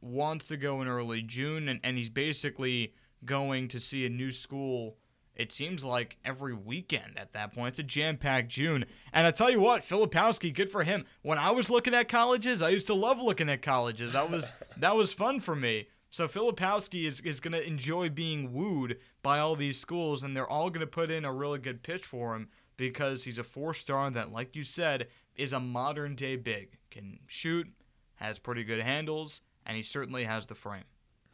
wants 0.00 0.44
to 0.46 0.56
go 0.56 0.80
in 0.82 0.88
early 0.88 1.22
June, 1.22 1.68
and, 1.68 1.80
and 1.82 1.96
he's 1.96 2.10
basically 2.10 2.94
going 3.24 3.66
to 3.68 3.80
see 3.80 4.06
a 4.06 4.10
new 4.10 4.30
school. 4.30 4.98
It 5.34 5.52
seems 5.52 5.84
like 5.84 6.16
every 6.24 6.54
weekend 6.54 7.18
at 7.18 7.32
that 7.32 7.52
point. 7.52 7.70
It's 7.70 7.78
a 7.80 7.82
jam 7.82 8.16
packed 8.16 8.48
June. 8.48 8.84
And 9.12 9.26
I 9.26 9.30
tell 9.32 9.50
you 9.50 9.60
what, 9.60 9.82
Filipowski, 9.82 10.54
good 10.54 10.70
for 10.70 10.84
him. 10.84 11.04
When 11.22 11.38
I 11.38 11.50
was 11.50 11.68
looking 11.68 11.94
at 11.94 12.08
colleges, 12.08 12.62
I 12.62 12.70
used 12.70 12.86
to 12.86 12.94
love 12.94 13.20
looking 13.20 13.50
at 13.50 13.60
colleges. 13.60 14.12
That 14.12 14.30
was 14.30 14.52
that 14.78 14.96
was 14.96 15.12
fun 15.12 15.40
for 15.40 15.56
me. 15.56 15.88
So 16.10 16.28
Filipowski 16.28 17.06
is, 17.06 17.20
is 17.20 17.40
going 17.40 17.52
to 17.52 17.66
enjoy 17.66 18.08
being 18.08 18.54
wooed 18.54 18.98
by 19.22 19.38
all 19.38 19.56
these 19.56 19.78
schools, 19.78 20.22
and 20.22 20.34
they're 20.34 20.48
all 20.48 20.70
going 20.70 20.80
to 20.80 20.86
put 20.86 21.10
in 21.10 21.24
a 21.24 21.32
really 21.32 21.58
good 21.58 21.82
pitch 21.82 22.06
for 22.06 22.34
him 22.34 22.48
because 22.76 23.24
he's 23.24 23.38
a 23.38 23.44
four 23.44 23.74
star 23.74 24.10
that, 24.10 24.32
like 24.32 24.56
you 24.56 24.62
said, 24.62 25.08
is 25.34 25.52
a 25.52 25.60
modern 25.60 26.14
day 26.14 26.36
big. 26.36 26.78
Can 26.90 27.18
shoot, 27.26 27.68
has 28.16 28.38
pretty 28.38 28.64
good 28.64 28.80
handles, 28.80 29.40
and 29.64 29.76
he 29.76 29.82
certainly 29.82 30.24
has 30.24 30.46
the 30.46 30.54
frame. 30.54 30.84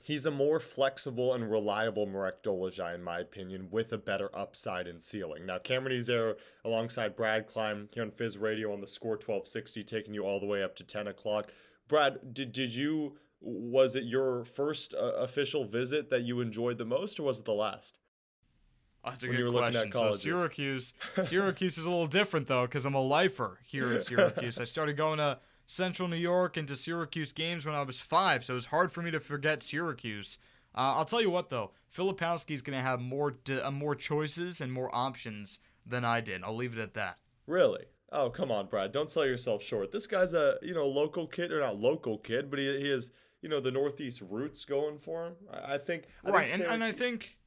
He's 0.04 0.26
a 0.26 0.32
more 0.32 0.58
flexible 0.58 1.32
and 1.32 1.48
reliable 1.48 2.06
Marek 2.06 2.42
Dolezaj, 2.42 2.96
in 2.96 3.04
my 3.04 3.20
opinion, 3.20 3.68
with 3.70 3.92
a 3.92 3.98
better 3.98 4.30
upside 4.34 4.88
and 4.88 5.00
ceiling. 5.00 5.46
Now, 5.46 5.58
Cameron 5.58 6.02
there 6.04 6.36
alongside 6.64 7.14
Brad 7.14 7.46
Klein 7.46 7.88
here 7.92 8.02
on 8.02 8.10
Fizz 8.10 8.36
Radio 8.36 8.72
on 8.72 8.80
the 8.80 8.86
score 8.88 9.12
1260, 9.12 9.84
taking 9.84 10.12
you 10.12 10.24
all 10.24 10.40
the 10.40 10.46
way 10.46 10.64
up 10.64 10.74
to 10.76 10.84
10 10.84 11.06
o'clock. 11.06 11.52
Brad, 11.86 12.34
did, 12.34 12.50
did 12.50 12.74
you, 12.74 13.16
was 13.40 13.94
it 13.94 14.02
your 14.02 14.44
first 14.44 14.92
uh, 14.92 15.12
official 15.18 15.66
visit 15.66 16.10
that 16.10 16.22
you 16.22 16.40
enjoyed 16.40 16.78
the 16.78 16.84
most, 16.84 17.20
or 17.20 17.22
was 17.22 17.38
it 17.38 17.44
the 17.44 17.52
last? 17.52 17.98
Oh, 19.04 19.10
that's 19.10 19.22
a 19.22 19.28
when 19.28 19.36
good 19.36 19.52
question. 19.52 19.92
So 19.92 20.12
Syracuse, 20.14 20.94
Syracuse 21.22 21.78
is 21.78 21.86
a 21.86 21.90
little 21.90 22.06
different 22.06 22.48
though, 22.48 22.62
because 22.62 22.84
I'm 22.84 22.94
a 22.94 23.00
lifer 23.00 23.60
here 23.64 23.92
at 23.92 24.04
Syracuse. 24.06 24.58
I 24.58 24.64
started 24.64 24.96
going 24.96 25.18
to 25.18 25.38
Central 25.66 26.08
New 26.08 26.16
York 26.16 26.56
and 26.56 26.68
to 26.68 26.76
Syracuse 26.76 27.32
games 27.32 27.64
when 27.64 27.74
I 27.74 27.82
was 27.82 28.00
five, 28.00 28.44
so 28.44 28.54
it 28.54 28.56
was 28.56 28.66
hard 28.66 28.92
for 28.92 29.02
me 29.02 29.10
to 29.10 29.20
forget 29.20 29.62
Syracuse. 29.62 30.38
Uh, 30.74 30.96
I'll 30.96 31.04
tell 31.04 31.20
you 31.20 31.30
what 31.30 31.50
though, 31.50 31.72
Filipowski's 31.94 32.62
going 32.62 32.78
to 32.78 32.82
have 32.82 33.00
more 33.00 33.34
uh, 33.62 33.70
more 33.70 33.94
choices 33.94 34.60
and 34.60 34.72
more 34.72 34.94
options 34.94 35.58
than 35.86 36.04
I 36.04 36.20
did. 36.20 36.42
I'll 36.42 36.56
leave 36.56 36.76
it 36.76 36.80
at 36.80 36.94
that. 36.94 37.18
Really? 37.46 37.84
Oh 38.10 38.30
come 38.30 38.50
on, 38.50 38.66
Brad! 38.66 38.92
Don't 38.92 39.10
sell 39.10 39.26
yourself 39.26 39.62
short. 39.62 39.90
This 39.92 40.06
guy's 40.06 40.34
a 40.34 40.56
you 40.62 40.74
know 40.74 40.86
local 40.86 41.26
kid 41.26 41.52
or 41.52 41.60
not 41.60 41.78
local 41.78 42.18
kid, 42.18 42.50
but 42.50 42.58
he 42.58 42.80
he 42.80 42.90
has 42.90 43.12
you 43.40 43.48
know 43.48 43.60
the 43.60 43.70
Northeast 43.70 44.22
roots 44.28 44.64
going 44.64 44.98
for 44.98 45.26
him. 45.26 45.34
I, 45.52 45.74
I 45.74 45.78
think 45.78 46.04
I 46.24 46.30
right, 46.30 46.48
think 46.48 46.62
and, 46.62 46.72
and 46.72 46.84
I 46.84 46.92
think, 46.92 47.38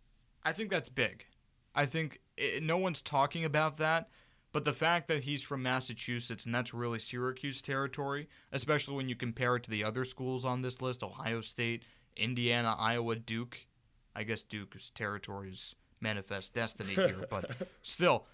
I 0.43 0.51
think 0.53 0.69
that's 0.69 0.89
big. 0.89 1.25
I 1.73 1.85
think 1.85 2.19
i 2.39 2.59
no 2.61 2.77
one's 2.77 3.01
talking 3.01 3.45
about 3.45 3.77
that, 3.77 4.09
but 4.55 4.63
the 4.63 4.71
fact 4.71 5.09
that 5.09 5.25
he's 5.25 5.43
from 5.43 5.63
Massachusetts 5.63 6.45
and 6.45 6.55
that's 6.55 6.73
really 6.73 6.97
Syracuse 6.97 7.61
territory, 7.61 8.29
especially 8.53 8.95
when 8.95 9.09
you 9.09 9.15
compare 9.17 9.57
it 9.57 9.63
to 9.63 9.69
the 9.69 9.83
other 9.83 10.05
schools 10.05 10.45
on 10.45 10.61
this 10.61 10.81
list: 10.81 11.03
Ohio 11.03 11.41
State, 11.41 11.83
Indiana, 12.15 12.73
Iowa, 12.79 13.17
Duke. 13.17 13.67
I 14.15 14.23
guess 14.23 14.43
Duke's 14.43 14.91
territory 14.91 15.49
is 15.49 15.75
manifest 15.99 16.53
destiny 16.53 16.93
here, 16.93 17.25
but 17.29 17.67
still. 17.83 18.27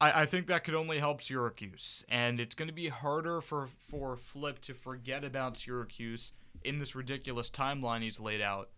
I, 0.00 0.22
I 0.22 0.24
think 0.24 0.46
that 0.46 0.64
could 0.64 0.74
only 0.74 0.98
help 0.98 1.20
Syracuse, 1.20 2.02
and 2.08 2.40
it's 2.40 2.54
going 2.54 2.68
to 2.68 2.74
be 2.74 2.88
harder 2.88 3.42
for 3.42 3.68
for 3.90 4.16
Flip 4.16 4.58
to 4.62 4.72
forget 4.72 5.24
about 5.24 5.58
Syracuse 5.58 6.32
in 6.64 6.78
this 6.78 6.94
ridiculous 6.94 7.50
timeline 7.50 8.00
he's 8.00 8.18
laid 8.18 8.40
out 8.40 8.70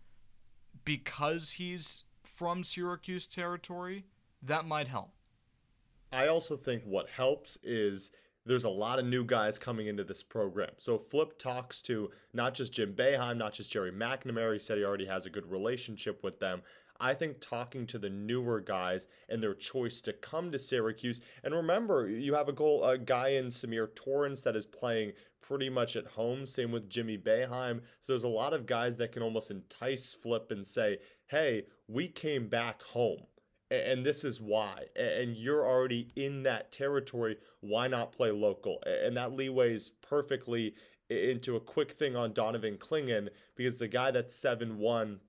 because 0.83 1.51
he's 1.51 2.03
from 2.25 2.65
Syracuse 2.65 3.25
territory. 3.25 4.03
That 4.41 4.65
might 4.65 4.89
help. 4.89 5.13
I 6.11 6.27
also 6.27 6.57
think 6.57 6.83
what 6.83 7.09
helps 7.09 7.57
is 7.63 8.11
there's 8.45 8.63
a 8.63 8.69
lot 8.69 8.99
of 8.99 9.05
new 9.05 9.23
guys 9.23 9.59
coming 9.59 9.87
into 9.87 10.03
this 10.03 10.23
program. 10.23 10.71
So 10.77 10.97
Flip 10.97 11.37
talks 11.37 11.81
to 11.83 12.09
not 12.33 12.53
just 12.53 12.73
Jim 12.73 12.93
Boeheim, 12.93 13.37
not 13.37 13.53
just 13.53 13.71
Gerry 13.71 13.91
McNamara. 13.91 14.53
He 14.53 14.59
said 14.59 14.77
he 14.77 14.83
already 14.83 15.05
has 15.05 15.25
a 15.25 15.29
good 15.29 15.49
relationship 15.51 16.23
with 16.23 16.39
them. 16.39 16.61
I 16.99 17.13
think 17.13 17.39
talking 17.39 17.85
to 17.87 17.99
the 17.99 18.09
newer 18.09 18.59
guys 18.59 19.07
and 19.29 19.41
their 19.41 19.53
choice 19.53 20.01
to 20.01 20.13
come 20.13 20.51
to 20.51 20.59
Syracuse, 20.59 21.21
and 21.43 21.53
remember, 21.53 22.09
you 22.09 22.33
have 22.33 22.49
a 22.49 22.53
goal, 22.53 22.83
a 22.83 22.97
guy 22.97 23.29
in 23.29 23.45
Symir 23.45 23.95
Torrence 23.95 24.41
that 24.41 24.55
is 24.55 24.65
playing 24.65 25.13
pretty 25.41 25.69
much 25.69 25.95
at 25.95 26.05
home. 26.05 26.45
Same 26.45 26.71
with 26.71 26.89
Jimmy 26.89 27.17
Boeheim. 27.17 27.79
So 28.01 28.11
there's 28.11 28.23
a 28.23 28.27
lot 28.27 28.53
of 28.53 28.65
guys 28.65 28.97
that 28.97 29.11
can 29.11 29.23
almost 29.23 29.49
entice 29.49 30.11
Flip 30.11 30.51
and 30.51 30.67
say, 30.67 30.99
"Hey, 31.27 31.67
we 31.87 32.07
came 32.07 32.49
back 32.49 32.81
home." 32.81 33.27
And 33.71 34.03
this 34.05 34.23
is 34.23 34.41
why 34.41 34.85
and 34.95 35.35
you're 35.35 35.65
already 35.65 36.11
in 36.15 36.43
that 36.43 36.71
territory 36.71 37.37
why 37.61 37.87
not 37.87 38.11
play 38.11 38.31
local? 38.31 38.81
And 38.85 39.15
that 39.17 39.31
leeways 39.31 39.91
perfectly 40.01 40.73
into 41.09 41.55
a 41.55 41.59
quick 41.59 41.91
thing 41.91 42.15
on 42.15 42.33
donovan 42.33 42.77
Clingan 42.77 43.29
because 43.55 43.79
the 43.79 43.87
guy 43.87 44.11
that's 44.11 44.37
7-1 44.39 45.19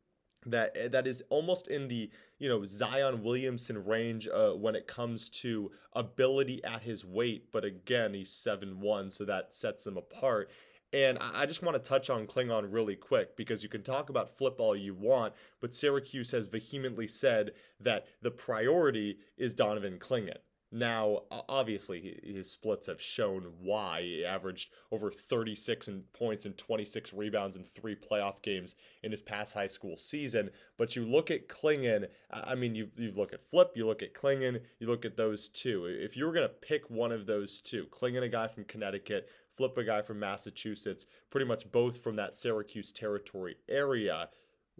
that 0.46 0.72
eh, 0.76 0.88
that 0.88 1.06
is 1.06 1.22
almost 1.30 1.68
in 1.68 1.88
the 1.88 2.10
you 2.38 2.48
know 2.48 2.64
zion 2.64 3.22
williamson 3.22 3.84
range 3.84 4.28
uh, 4.28 4.52
when 4.52 4.74
it 4.74 4.86
comes 4.86 5.28
to 5.28 5.70
ability 5.94 6.62
at 6.64 6.82
his 6.82 7.04
weight 7.04 7.50
but 7.52 7.64
again 7.64 8.14
he's 8.14 8.30
7-1 8.30 9.12
so 9.12 9.24
that 9.24 9.54
sets 9.54 9.86
him 9.86 9.96
apart 9.96 10.50
and 10.92 11.18
I 11.20 11.46
just 11.46 11.62
want 11.62 11.82
to 11.82 11.88
touch 11.88 12.10
on 12.10 12.26
Clingan 12.26 12.72
really 12.72 12.96
quick 12.96 13.36
because 13.36 13.62
you 13.62 13.68
can 13.68 13.82
talk 13.82 14.10
about 14.10 14.36
flip 14.36 14.56
all 14.58 14.74
you 14.74 14.94
want, 14.94 15.34
but 15.60 15.74
Syracuse 15.74 16.30
has 16.32 16.48
vehemently 16.48 17.06
said 17.06 17.52
that 17.80 18.06
the 18.22 18.30
priority 18.30 19.18
is 19.36 19.54
Donovan 19.54 19.98
Clingan. 19.98 20.38
Now, 20.72 21.22
obviously, 21.48 22.20
his 22.22 22.48
splits 22.48 22.86
have 22.86 23.00
shown 23.00 23.52
why. 23.60 24.02
He 24.02 24.24
averaged 24.24 24.70
over 24.92 25.10
36 25.10 25.90
points 26.12 26.44
and 26.44 26.56
26 26.56 27.12
rebounds 27.12 27.56
in 27.56 27.64
three 27.64 27.96
playoff 27.96 28.40
games 28.40 28.76
in 29.02 29.10
his 29.10 29.20
past 29.20 29.52
high 29.52 29.66
school 29.66 29.96
season. 29.96 30.50
But 30.78 30.94
you 30.94 31.04
look 31.04 31.32
at 31.32 31.48
Clingan, 31.48 32.06
I 32.30 32.52
I 32.52 32.54
mean, 32.54 32.76
you, 32.76 32.88
you 32.96 33.10
look 33.10 33.32
at 33.32 33.42
Flip, 33.42 33.72
you 33.74 33.84
look 33.84 34.02
at 34.02 34.14
Clingan, 34.14 34.60
you 34.78 34.86
look 34.86 35.04
at 35.04 35.16
those 35.16 35.48
two. 35.48 35.86
If 35.86 36.16
you 36.16 36.24
were 36.24 36.32
going 36.32 36.48
to 36.48 36.54
pick 36.54 36.88
one 36.88 37.10
of 37.10 37.26
those 37.26 37.60
two, 37.60 37.86
Clingan, 37.86 38.22
a 38.22 38.28
guy 38.28 38.46
from 38.46 38.64
Connecticut, 38.64 39.28
Flip, 39.56 39.76
a 39.76 39.84
guy 39.84 40.02
from 40.02 40.18
Massachusetts, 40.18 41.06
pretty 41.30 41.46
much 41.46 41.70
both 41.70 41.98
from 42.02 42.16
that 42.16 42.34
Syracuse 42.34 42.92
territory 42.92 43.56
area, 43.68 44.28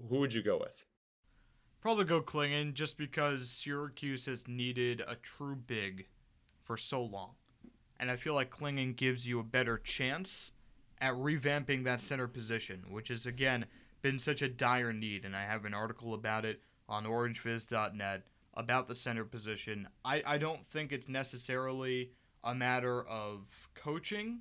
who 0.09 0.19
would 0.19 0.35
you 0.35 0.43
go 0.43 0.59
with? 0.59 0.85
Probably 1.81 2.05
go 2.05 2.21
Clingan 2.21 2.75
just 2.75 2.99
because 2.99 3.51
Syracuse 3.51 4.27
has 4.27 4.47
needed 4.47 5.03
a 5.07 5.17
true 5.17 5.57
big 5.57 6.07
for 6.63 6.77
so 6.77 7.03
long. 7.03 7.33
And 7.99 8.11
I 8.11 8.17
feel 8.17 8.35
like 8.35 8.51
Clingan 8.51 8.97
gives 8.97 9.27
you 9.27 9.41
a 9.41 9.45
better 9.45 9.79
chance 9.79 10.53
at 11.01 11.15
revamping 11.15 11.85
that 11.85 12.01
center 12.01 12.29
position, 12.29 12.85
which 12.91 13.09
has, 13.09 13.27
again, 13.27 13.67
been 14.03 14.19
such 14.19 14.43
a 14.43 14.49
dire 14.49 14.93
need. 14.93 15.25
And 15.25 15.35
I 15.35 15.45
have 15.45 15.65
an 15.65 15.75
article 15.75 16.15
about 16.15 16.45
it 16.45 16.63
on 16.89 17.05
orangefizz.net 17.05 18.27
about 18.55 18.89
the 18.89 18.97
center 18.97 19.25
position. 19.25 19.89
I, 20.05 20.23
I 20.27 20.39
don't 20.39 20.65
think 20.65 20.93
it's 20.93 21.09
necessarily 21.09 22.11
a 22.45 22.55
matter 22.55 23.03
of 23.07 23.49
coaching. 23.75 24.41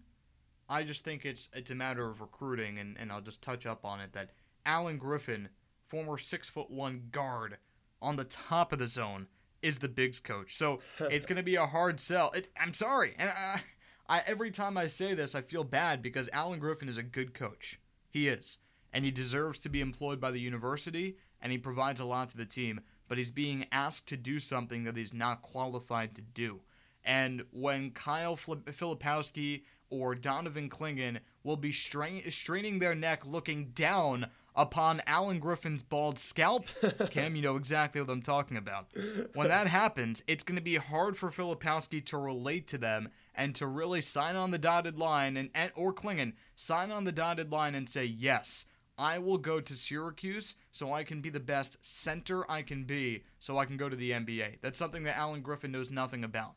I 0.70 0.84
just 0.84 1.04
think 1.04 1.26
it's 1.26 1.50
it's 1.54 1.72
a 1.72 1.76
matter 1.76 2.08
of 2.08 2.22
recruiting, 2.22 2.78
and, 2.78 2.96
and 2.98 3.12
I'll 3.12 3.22
just 3.22 3.42
touch 3.42 3.66
up 3.66 3.84
on 3.84 4.00
it 4.00 4.14
that 4.14 4.30
Alan 4.66 4.98
Griffin, 4.98 5.50
former 5.88 6.18
six 6.18 6.48
foot 6.48 6.70
one 6.70 7.08
guard, 7.12 7.58
on 8.02 8.16
the 8.16 8.24
top 8.24 8.72
of 8.72 8.80
the 8.80 8.88
zone, 8.88 9.28
is 9.64 9.80
the 9.80 9.90
bigs 9.90 10.20
coach. 10.20 10.56
So 10.56 10.80
it's 11.00 11.26
gonna 11.26 11.44
be 11.44 11.56
a 11.56 11.66
hard 11.66 12.00
sell. 12.00 12.32
It, 12.32 12.50
I'm 12.60 12.76
sorry, 12.76 13.16
and 13.18 13.30
I, 13.30 13.62
I 14.08 14.24
every 14.28 14.52
time 14.52 14.78
I 14.78 14.88
say 14.88 15.16
this, 15.16 15.34
I 15.34 15.42
feel 15.42 15.64
bad 15.64 16.04
because 16.04 16.30
Alan 16.32 16.60
Griffin 16.60 16.88
is 16.88 16.98
a 16.98 17.04
good 17.04 17.34
coach. 17.34 17.80
He 18.08 18.28
is, 18.28 18.60
and 18.94 19.04
he 19.04 19.12
deserves 19.12 19.60
to 19.62 19.70
be 19.70 19.82
employed 19.82 20.22
by 20.22 20.30
the 20.30 20.40
university, 20.40 21.18
and 21.42 21.52
he 21.52 21.58
provides 21.58 22.00
a 22.00 22.06
lot 22.06 22.30
to 22.30 22.38
the 22.38 22.46
team. 22.46 22.82
But 23.08 23.18
he's 23.18 23.32
being 23.32 23.66
asked 23.72 24.06
to 24.10 24.18
do 24.18 24.40
something 24.40 24.84
that 24.84 24.96
he's 24.96 25.16
not 25.16 25.42
qualified 25.42 26.14
to 26.14 26.22
do. 26.22 26.62
And 27.04 27.44
when 27.50 27.90
Kyle 27.90 28.36
Flip- 28.36 28.70
Filipowski 28.70 29.64
or 29.90 30.16
Donovan 30.16 30.70
Clingan 30.70 31.20
will 31.44 31.58
be 31.58 31.72
strain- 31.72 32.30
straining 32.32 32.80
their 32.80 32.96
neck 32.96 33.26
looking 33.26 33.72
down 33.72 34.28
upon 34.56 35.02
Alan 35.08 35.40
Griffin's 35.40 35.84
bald 35.84 36.20
scalp, 36.20 36.66
Cam, 37.12 37.36
you 37.36 37.42
know 37.42 37.56
exactly 37.56 38.02
what 38.02 38.10
I'm 38.10 38.22
talking 38.22 38.58
about. 38.58 38.88
When 39.34 39.48
that 39.48 39.68
happens, 39.68 40.22
it's 40.28 40.44
going 40.44 40.58
to 40.58 40.62
be 40.62 40.76
hard 40.76 41.18
for 41.18 41.30
Filipowski 41.32 42.04
to 42.06 42.18
relate 42.18 42.68
to 42.68 42.78
them 42.78 43.10
and 43.34 43.56
to 43.56 43.66
really 43.66 44.02
sign 44.02 44.36
on 44.36 44.52
the 44.52 44.58
dotted 44.58 44.98
line 44.98 45.38
and, 45.38 45.50
and 45.56 45.72
or 45.76 45.94
Clingan 45.94 46.34
sign 46.56 46.92
on 46.92 47.06
the 47.06 47.12
dotted 47.12 47.52
line 47.52 47.74
and 47.74 47.88
say 47.88 48.06
yes. 48.06 48.66
I 48.98 49.18
will 49.18 49.38
go 49.38 49.62
to 49.62 49.74
Syracuse 49.74 50.58
so 50.72 50.92
I 50.92 51.06
can 51.06 51.22
be 51.22 51.30
the 51.30 51.40
best 51.40 51.78
center 51.80 52.50
I 52.52 52.62
can 52.64 52.84
be 52.84 53.24
so 53.40 53.58
I 53.58 53.64
can 53.64 53.78
go 53.78 53.88
to 53.88 53.96
the 53.96 54.12
NBA. 54.12 54.58
That's 54.62 54.78
something 54.78 55.04
that 55.04 55.18
Alan 55.18 55.42
Griffin 55.42 55.72
knows 55.72 55.90
nothing 55.90 56.26
about. 56.26 56.56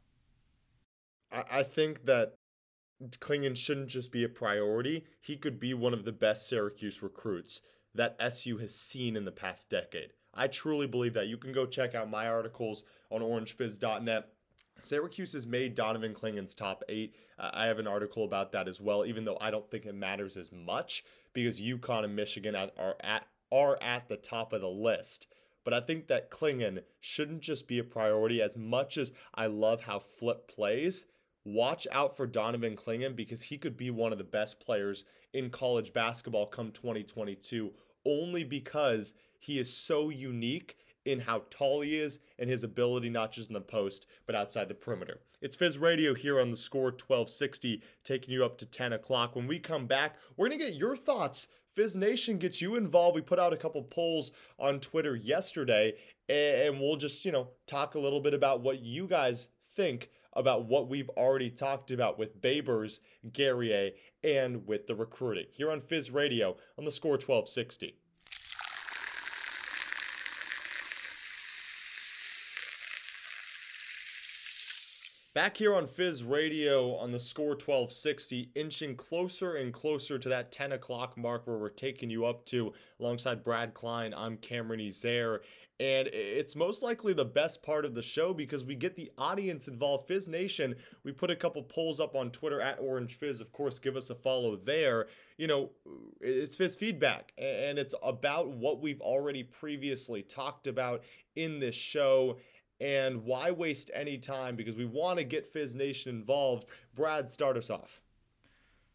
I, 1.30 1.44
I 1.50 1.62
think 1.62 2.04
that 2.06 2.34
Clingan 3.10 3.56
shouldn't 3.56 3.88
just 3.88 4.12
be 4.12 4.24
a 4.24 4.28
priority. 4.28 5.04
He 5.20 5.36
could 5.36 5.58
be 5.58 5.74
one 5.74 5.94
of 5.94 6.04
the 6.04 6.12
best 6.12 6.48
Syracuse 6.48 7.02
recruits 7.02 7.60
that 7.94 8.16
SU 8.18 8.58
has 8.58 8.74
seen 8.74 9.16
in 9.16 9.24
the 9.24 9.32
past 9.32 9.68
decade. 9.68 10.12
I 10.34 10.46
truly 10.46 10.86
believe 10.86 11.14
that. 11.14 11.26
You 11.26 11.36
can 11.36 11.52
go 11.52 11.66
check 11.66 11.94
out 11.94 12.10
my 12.10 12.26
articles 12.26 12.84
on 13.10 13.20
orangefizz.net. 13.20 14.28
Syracuse 14.80 15.32
has 15.34 15.46
made 15.46 15.74
Donovan 15.74 16.14
Clingan's 16.14 16.54
top 16.54 16.82
eight. 16.88 17.14
Uh, 17.38 17.50
I 17.52 17.66
have 17.66 17.78
an 17.78 17.86
article 17.86 18.24
about 18.24 18.52
that 18.52 18.66
as 18.66 18.80
well, 18.80 19.04
even 19.04 19.24
though 19.24 19.38
I 19.40 19.50
don't 19.50 19.70
think 19.70 19.86
it 19.86 19.94
matters 19.94 20.36
as 20.36 20.50
much 20.50 21.04
because 21.32 21.60
UConn 21.60 22.04
and 22.04 22.16
Michigan 22.16 22.54
are 22.56 22.96
at 23.00 23.26
are 23.50 23.78
at 23.82 24.08
the 24.08 24.16
top 24.16 24.52
of 24.52 24.62
the 24.62 24.68
list. 24.68 25.26
But 25.62 25.74
I 25.74 25.80
think 25.80 26.08
that 26.08 26.30
Clingan 26.30 26.82
shouldn't 26.98 27.42
just 27.42 27.68
be 27.68 27.78
a 27.78 27.84
priority 27.84 28.42
as 28.42 28.56
much 28.56 28.96
as 28.96 29.12
I 29.34 29.46
love 29.46 29.82
how 29.82 29.98
Flip 29.98 30.48
plays. 30.48 31.06
Watch 31.44 31.88
out 31.90 32.16
for 32.16 32.26
Donovan 32.26 32.76
Clingan 32.76 33.16
because 33.16 33.42
he 33.42 33.58
could 33.58 33.76
be 33.76 33.90
one 33.90 34.12
of 34.12 34.18
the 34.18 34.24
best 34.24 34.60
players 34.60 35.04
in 35.32 35.50
college 35.50 35.92
basketball 35.92 36.46
come 36.46 36.70
2022 36.70 37.72
only 38.04 38.44
because 38.44 39.14
he 39.38 39.58
is 39.58 39.74
so 39.74 40.08
unique 40.08 40.76
in 41.04 41.20
how 41.20 41.42
tall 41.50 41.80
he 41.80 41.98
is 41.98 42.20
and 42.38 42.48
his 42.48 42.62
ability 42.62 43.10
not 43.10 43.32
just 43.32 43.50
in 43.50 43.54
the 43.54 43.60
post 43.60 44.06
but 44.24 44.36
outside 44.36 44.68
the 44.68 44.74
perimeter. 44.74 45.18
It's 45.40 45.56
Fizz 45.56 45.78
Radio 45.78 46.14
here 46.14 46.40
on 46.40 46.52
the 46.52 46.56
score 46.56 46.90
1260, 46.90 47.82
taking 48.04 48.32
you 48.32 48.44
up 48.44 48.56
to 48.58 48.66
10 48.66 48.92
o'clock. 48.92 49.34
When 49.34 49.48
we 49.48 49.58
come 49.58 49.88
back, 49.88 50.16
we're 50.36 50.48
gonna 50.48 50.58
get 50.58 50.74
your 50.74 50.96
thoughts. 50.96 51.48
Fizz 51.72 51.96
Nation 51.96 52.38
gets 52.38 52.62
you 52.62 52.76
involved. 52.76 53.16
We 53.16 53.22
put 53.22 53.40
out 53.40 53.52
a 53.52 53.56
couple 53.56 53.82
polls 53.82 54.30
on 54.60 54.78
Twitter 54.78 55.16
yesterday, 55.16 55.94
and 56.28 56.78
we'll 56.78 56.96
just 56.96 57.24
you 57.24 57.32
know 57.32 57.48
talk 57.66 57.96
a 57.96 58.00
little 58.00 58.20
bit 58.20 58.34
about 58.34 58.60
what 58.60 58.80
you 58.80 59.08
guys 59.08 59.48
think 59.74 60.10
about 60.32 60.66
what 60.66 60.88
we've 60.88 61.10
already 61.10 61.50
talked 61.50 61.90
about 61.90 62.18
with 62.18 62.40
Babers, 62.40 63.00
Guerrier, 63.32 63.90
and 64.24 64.66
with 64.66 64.86
the 64.86 64.94
recruiting 64.94 65.46
here 65.52 65.70
on 65.70 65.80
Fizz 65.80 66.10
Radio 66.10 66.56
on 66.78 66.84
the 66.84 66.92
score 66.92 67.12
1260. 67.12 67.96
Back 75.34 75.56
here 75.56 75.74
on 75.74 75.86
Fizz 75.86 76.24
Radio 76.24 76.94
on 76.96 77.10
the 77.10 77.18
score 77.18 77.52
1260, 77.52 78.50
inching 78.54 78.94
closer 78.96 79.54
and 79.54 79.72
closer 79.72 80.18
to 80.18 80.28
that 80.28 80.52
10 80.52 80.72
o'clock 80.72 81.16
mark 81.16 81.46
where 81.46 81.56
we're 81.56 81.70
taking 81.70 82.10
you 82.10 82.26
up 82.26 82.44
to 82.46 82.74
alongside 83.00 83.42
Brad 83.42 83.72
Klein. 83.72 84.12
I'm 84.14 84.36
Cameron 84.36 84.80
Ezair. 84.80 85.38
And 85.80 86.08
it's 86.12 86.54
most 86.54 86.82
likely 86.82 87.12
the 87.12 87.24
best 87.24 87.62
part 87.62 87.84
of 87.84 87.94
the 87.94 88.02
show 88.02 88.32
because 88.32 88.64
we 88.64 88.76
get 88.76 88.94
the 88.94 89.10
audience 89.18 89.66
involved. 89.66 90.06
Fizz 90.06 90.28
Nation, 90.28 90.76
we 91.02 91.12
put 91.12 91.30
a 91.30 91.36
couple 91.36 91.62
polls 91.62 91.98
up 91.98 92.14
on 92.14 92.30
Twitter 92.30 92.60
at 92.60 92.78
Orange 92.78 93.14
Fizz. 93.14 93.40
Of 93.40 93.52
course, 93.52 93.78
give 93.78 93.96
us 93.96 94.10
a 94.10 94.14
follow 94.14 94.54
there. 94.54 95.08
You 95.38 95.46
know, 95.48 95.70
it's 96.20 96.54
Fizz 96.54 96.76
feedback, 96.76 97.32
and 97.36 97.78
it's 97.78 97.94
about 98.02 98.50
what 98.50 98.80
we've 98.80 99.00
already 99.00 99.42
previously 99.42 100.22
talked 100.22 100.66
about 100.66 101.02
in 101.34 101.58
this 101.58 101.74
show. 101.74 102.38
And 102.80 103.24
why 103.24 103.50
waste 103.50 103.90
any 103.94 104.18
time? 104.18 104.56
Because 104.56 104.76
we 104.76 104.84
want 104.84 105.18
to 105.18 105.24
get 105.24 105.52
Fizz 105.52 105.74
Nation 105.74 106.14
involved. 106.14 106.66
Brad, 106.94 107.30
start 107.30 107.56
us 107.56 107.70
off. 107.70 108.01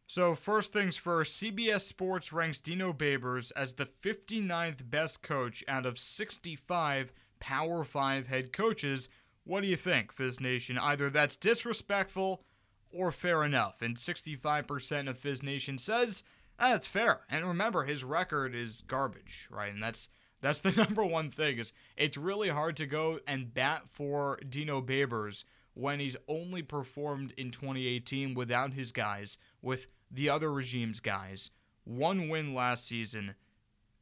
So, 0.10 0.36
first 0.36 0.72
things 0.72 0.96
first, 0.96 1.42
CBS 1.42 1.82
Sports 1.82 2.32
ranks 2.32 2.62
Dino 2.62 2.94
Babers 2.94 3.52
as 3.58 3.74
the 3.74 3.86
59th 3.86 4.90
best 4.90 5.22
coach 5.22 5.66
out 5.68 5.86
of 5.86 6.00
65 6.00 7.12
Power 7.40 7.84
5 7.84 8.28
head 8.28 8.54
coaches. 8.54 9.10
What 9.44 9.62
do 9.62 9.68
you 9.68 9.76
think, 9.76 10.14
Fizz 10.14 10.40
Nation? 10.40 10.78
Either 10.78 11.10
that's 11.10 11.36
disrespectful 11.36 12.42
or 12.90 13.12
fair 13.12 13.44
enough. 13.44 13.82
And 13.82 13.98
65% 13.98 15.10
of 15.10 15.20
Fizz 15.20 15.44
Nation 15.44 15.78
says 15.78 16.24
ah, 16.60 16.72
that's 16.72 16.88
fair. 16.88 17.22
And 17.30 17.46
remember, 17.46 17.84
his 17.84 18.04
record 18.04 18.56
is 18.56 18.82
garbage, 18.88 19.48
right? 19.52 19.74
And 19.74 19.82
that's 19.82 20.10
that's 20.42 20.60
the 20.62 20.72
number 20.78 21.04
one 21.04 21.32
thing 21.32 21.58
is 21.58 21.74
it's 21.96 22.18
really 22.18 22.50
hard 22.50 22.78
to 22.78 22.86
go 22.86 23.20
and 23.28 23.54
bat 23.54 23.84
for 23.92 24.40
Dino 24.48 24.82
Babers 24.82 25.44
when 25.74 26.00
he's 26.00 26.16
only 26.28 26.64
performed 26.64 27.34
in 27.38 27.52
2018 27.52 28.34
without 28.34 28.74
his 28.74 28.92
guys 28.92 29.38
with 29.62 29.86
the 30.12 30.30
other 30.30 30.52
regime's 30.52 31.00
guys. 31.00 31.52
One 31.84 32.30
win 32.30 32.54
last 32.54 32.86
season. 32.86 33.36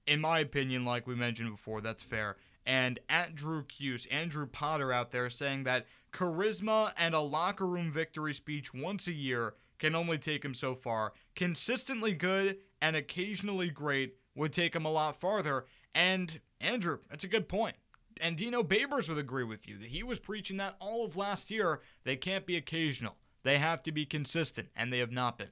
In 0.07 0.21
my 0.21 0.39
opinion, 0.39 0.85
like 0.85 1.07
we 1.07 1.15
mentioned 1.15 1.51
before, 1.51 1.81
that's 1.81 2.03
fair. 2.03 2.37
And 2.65 2.99
at 3.09 3.35
Drew 3.35 3.63
Cuse, 3.63 4.07
Andrew 4.07 4.47
Potter 4.47 4.91
out 4.91 5.11
there 5.11 5.29
saying 5.29 5.63
that 5.63 5.85
charisma 6.11 6.93
and 6.97 7.13
a 7.13 7.19
locker 7.19 7.65
room 7.65 7.91
victory 7.91 8.33
speech 8.33 8.73
once 8.73 9.07
a 9.07 9.13
year 9.13 9.53
can 9.77 9.95
only 9.95 10.17
take 10.17 10.43
him 10.43 10.53
so 10.53 10.73
far. 10.73 11.13
Consistently 11.35 12.13
good 12.13 12.57
and 12.81 12.95
occasionally 12.95 13.69
great 13.69 14.15
would 14.35 14.53
take 14.53 14.75
him 14.75 14.85
a 14.85 14.91
lot 14.91 15.19
farther. 15.19 15.65
And 15.93 16.39
Andrew, 16.59 16.99
that's 17.09 17.23
a 17.23 17.29
good 17.29 17.47
point. 17.47 17.75
And 18.21 18.37
Dino 18.37 18.63
Babers 18.63 19.09
would 19.09 19.17
agree 19.17 19.43
with 19.43 19.67
you 19.67 19.77
that 19.77 19.89
he 19.89 20.01
was 20.01 20.19
preaching 20.19 20.57
that 20.57 20.75
all 20.79 21.05
of 21.05 21.17
last 21.17 21.51
year. 21.51 21.81
They 22.03 22.15
can't 22.15 22.45
be 22.45 22.55
occasional. 22.55 23.17
They 23.43 23.57
have 23.57 23.83
to 23.83 23.91
be 23.91 24.05
consistent, 24.05 24.69
and 24.75 24.91
they 24.91 24.99
have 24.99 25.11
not 25.11 25.37
been. 25.37 25.49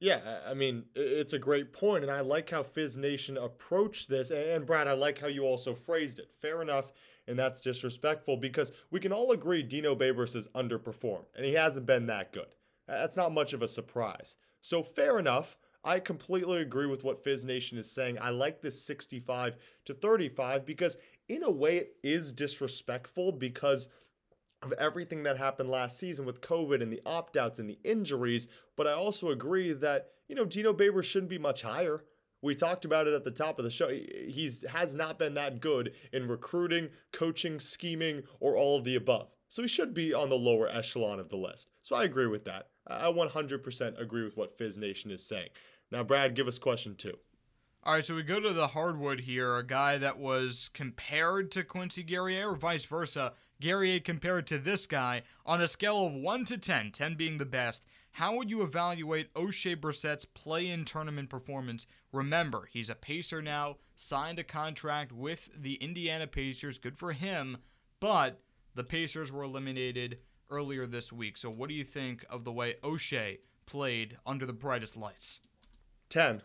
Yeah, 0.00 0.40
I 0.48 0.54
mean, 0.54 0.84
it's 0.94 1.34
a 1.34 1.38
great 1.38 1.74
point, 1.74 2.04
and 2.04 2.10
I 2.10 2.20
like 2.20 2.48
how 2.48 2.62
Fizz 2.62 2.96
Nation 2.96 3.36
approached 3.36 4.08
this. 4.08 4.30
And 4.30 4.64
Brad, 4.64 4.88
I 4.88 4.94
like 4.94 5.18
how 5.18 5.26
you 5.26 5.42
also 5.44 5.74
phrased 5.74 6.18
it. 6.18 6.30
Fair 6.40 6.62
enough, 6.62 6.90
and 7.28 7.38
that's 7.38 7.60
disrespectful 7.60 8.38
because 8.38 8.72
we 8.90 8.98
can 8.98 9.12
all 9.12 9.32
agree 9.32 9.62
Dino 9.62 9.94
Babers 9.94 10.32
has 10.32 10.48
underperformed, 10.48 11.26
and 11.36 11.44
he 11.44 11.52
hasn't 11.52 11.84
been 11.84 12.06
that 12.06 12.32
good. 12.32 12.46
That's 12.88 13.16
not 13.16 13.34
much 13.34 13.52
of 13.52 13.60
a 13.62 13.68
surprise. 13.68 14.36
So, 14.62 14.82
fair 14.82 15.18
enough. 15.18 15.56
I 15.82 15.98
completely 15.98 16.60
agree 16.60 16.86
with 16.86 17.04
what 17.04 17.24
Fizz 17.24 17.46
Nation 17.46 17.78
is 17.78 17.90
saying. 17.90 18.18
I 18.20 18.30
like 18.30 18.60
this 18.60 18.82
65 18.84 19.56
to 19.86 19.94
35 19.94 20.66
because, 20.66 20.98
in 21.28 21.42
a 21.42 21.50
way, 21.50 21.78
it 21.78 21.96
is 22.02 22.32
disrespectful 22.34 23.32
because 23.32 23.88
of 24.62 24.72
everything 24.74 25.22
that 25.22 25.38
happened 25.38 25.70
last 25.70 25.98
season 25.98 26.26
with 26.26 26.40
COVID 26.40 26.82
and 26.82 26.92
the 26.92 27.00
opt 27.06 27.36
outs 27.36 27.58
and 27.58 27.68
the 27.68 27.78
injuries. 27.84 28.48
But 28.76 28.86
I 28.86 28.92
also 28.92 29.30
agree 29.30 29.72
that, 29.72 30.08
you 30.28 30.34
know, 30.34 30.44
Dino 30.44 30.72
Babers 30.72 31.04
shouldn't 31.04 31.30
be 31.30 31.38
much 31.38 31.62
higher. 31.62 32.04
We 32.42 32.54
talked 32.54 32.84
about 32.84 33.06
it 33.06 33.14
at 33.14 33.24
the 33.24 33.30
top 33.30 33.58
of 33.58 33.64
the 33.64 33.70
show. 33.70 33.88
He's 33.88 34.64
has 34.70 34.94
not 34.94 35.18
been 35.18 35.34
that 35.34 35.60
good 35.60 35.92
in 36.12 36.28
recruiting, 36.28 36.88
coaching, 37.12 37.60
scheming, 37.60 38.22
or 38.38 38.56
all 38.56 38.78
of 38.78 38.84
the 38.84 38.96
above. 38.96 39.28
So 39.48 39.62
he 39.62 39.68
should 39.68 39.92
be 39.92 40.14
on 40.14 40.28
the 40.28 40.36
lower 40.36 40.68
echelon 40.68 41.18
of 41.20 41.28
the 41.28 41.36
list. 41.36 41.70
So 41.82 41.96
I 41.96 42.04
agree 42.04 42.28
with 42.28 42.44
that. 42.44 42.68
I 42.86 43.06
100% 43.06 44.00
agree 44.00 44.24
with 44.24 44.36
what 44.36 44.56
Fizz 44.56 44.78
Nation 44.78 45.10
is 45.10 45.26
saying. 45.26 45.48
Now, 45.90 46.02
Brad, 46.02 46.34
give 46.34 46.48
us 46.48 46.58
question 46.58 46.94
two. 46.94 47.18
All 47.82 47.94
right, 47.94 48.04
so 48.04 48.14
we 48.14 48.22
go 48.22 48.40
to 48.40 48.52
the 48.52 48.68
hardwood 48.68 49.20
here, 49.20 49.56
a 49.56 49.66
guy 49.66 49.96
that 49.98 50.18
was 50.18 50.70
compared 50.72 51.50
to 51.52 51.64
Quincy 51.64 52.02
Guerrier 52.02 52.50
or 52.50 52.56
vice 52.56 52.84
versa. 52.84 53.32
Guerrier 53.60 54.00
compared 54.00 54.46
to 54.48 54.58
this 54.58 54.86
guy 54.86 55.22
on 55.44 55.60
a 55.60 55.68
scale 55.68 56.06
of 56.06 56.14
1 56.14 56.44
to 56.46 56.58
10, 56.58 56.92
10 56.92 57.14
being 57.14 57.38
the 57.38 57.44
best. 57.44 57.84
How 58.12 58.34
would 58.34 58.50
you 58.50 58.62
evaluate 58.62 59.32
Oshae 59.34 59.80
Brissett's 59.80 60.24
play 60.24 60.68
in 60.68 60.84
tournament 60.84 61.28
performance? 61.28 61.86
Remember, 62.12 62.68
he's 62.70 62.90
a 62.90 62.94
Pacer 62.94 63.40
now, 63.40 63.76
signed 63.96 64.38
a 64.38 64.44
contract 64.44 65.12
with 65.12 65.50
the 65.56 65.74
Indiana 65.74 66.26
Pacers. 66.26 66.78
Good 66.78 66.98
for 66.98 67.12
him. 67.12 67.58
But 68.00 68.40
the 68.74 68.84
Pacers 68.84 69.30
were 69.30 69.44
eliminated 69.44 70.18
earlier 70.50 70.86
this 70.86 71.12
week. 71.12 71.36
So, 71.36 71.50
what 71.50 71.68
do 71.68 71.74
you 71.74 71.84
think 71.84 72.24
of 72.28 72.44
the 72.44 72.52
way 72.52 72.76
Oshae 72.82 73.38
played 73.66 74.16
under 74.26 74.46
the 74.46 74.52
brightest 74.52 74.96
lights? 74.96 75.40
10. 76.08 76.42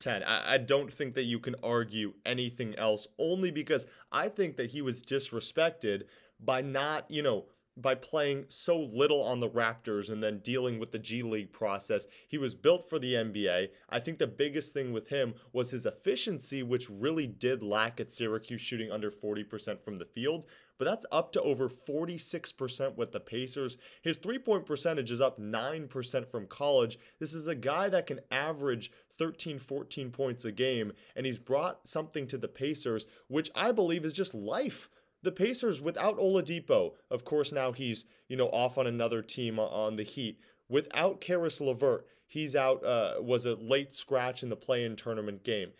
10. 0.00 0.22
I, 0.24 0.54
I 0.54 0.58
don't 0.58 0.92
think 0.92 1.14
that 1.14 1.24
you 1.24 1.38
can 1.38 1.54
argue 1.62 2.14
anything 2.26 2.74
else, 2.74 3.06
only 3.18 3.50
because 3.50 3.86
I 4.10 4.28
think 4.28 4.56
that 4.56 4.72
he 4.72 4.82
was 4.82 5.02
disrespected 5.02 6.02
by 6.44 6.60
not, 6.60 7.10
you 7.10 7.22
know, 7.22 7.46
by 7.76 7.94
playing 7.94 8.44
so 8.48 8.78
little 8.78 9.22
on 9.22 9.40
the 9.40 9.48
Raptors 9.48 10.10
and 10.10 10.22
then 10.22 10.40
dealing 10.40 10.78
with 10.78 10.92
the 10.92 10.98
G 10.98 11.22
League 11.22 11.52
process. 11.52 12.06
He 12.28 12.36
was 12.36 12.54
built 12.54 12.88
for 12.88 12.98
the 12.98 13.14
NBA. 13.14 13.68
I 13.88 13.98
think 13.98 14.18
the 14.18 14.26
biggest 14.26 14.74
thing 14.74 14.92
with 14.92 15.08
him 15.08 15.34
was 15.52 15.70
his 15.70 15.86
efficiency, 15.86 16.62
which 16.62 16.90
really 16.90 17.26
did 17.26 17.62
lack 17.62 17.98
at 17.98 18.12
Syracuse, 18.12 18.60
shooting 18.60 18.90
under 18.90 19.10
40% 19.10 19.82
from 19.82 19.98
the 19.98 20.04
field. 20.04 20.46
But 20.78 20.84
that's 20.86 21.06
up 21.12 21.32
to 21.32 21.42
over 21.42 21.68
46% 21.68 22.96
with 22.96 23.12
the 23.12 23.20
Pacers. 23.20 23.78
His 24.02 24.18
three 24.18 24.38
point 24.38 24.66
percentage 24.66 25.10
is 25.10 25.20
up 25.20 25.38
9% 25.40 26.30
from 26.30 26.46
college. 26.48 26.98
This 27.20 27.32
is 27.34 27.46
a 27.46 27.54
guy 27.54 27.88
that 27.88 28.06
can 28.06 28.20
average 28.30 28.90
13, 29.18 29.58
14 29.58 30.10
points 30.10 30.44
a 30.44 30.52
game, 30.52 30.92
and 31.14 31.24
he's 31.24 31.38
brought 31.38 31.88
something 31.88 32.26
to 32.26 32.38
the 32.38 32.48
Pacers, 32.48 33.06
which 33.28 33.50
I 33.54 33.72
believe 33.72 34.04
is 34.04 34.12
just 34.12 34.34
life 34.34 34.90
the 35.22 35.32
Pacers 35.32 35.80
without 35.80 36.18
Oladipo, 36.18 36.92
of 37.10 37.24
course 37.24 37.52
now 37.52 37.72
he's, 37.72 38.04
you 38.28 38.36
know, 38.36 38.48
off 38.48 38.78
on 38.78 38.86
another 38.86 39.22
team 39.22 39.58
on 39.58 39.96
the 39.96 40.02
Heat. 40.02 40.38
Without 40.68 41.20
Caris 41.20 41.60
LeVert, 41.60 42.06
he's 42.26 42.56
out 42.56 42.84
uh, 42.84 43.14
was 43.20 43.46
a 43.46 43.54
late 43.54 43.94
scratch 43.94 44.42
in 44.42 44.48
the 44.48 44.56
play-in 44.56 44.96
tournament 44.96 45.44
game. 45.44 45.70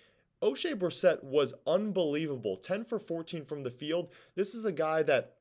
Oshae 0.42 0.74
Brissett 0.74 1.22
was 1.22 1.54
unbelievable. 1.66 2.56
10 2.56 2.84
for 2.84 2.98
14 2.98 3.44
from 3.44 3.62
the 3.62 3.70
field. 3.70 4.10
This 4.34 4.54
is 4.54 4.64
a 4.64 4.72
guy 4.72 5.02
that 5.04 5.36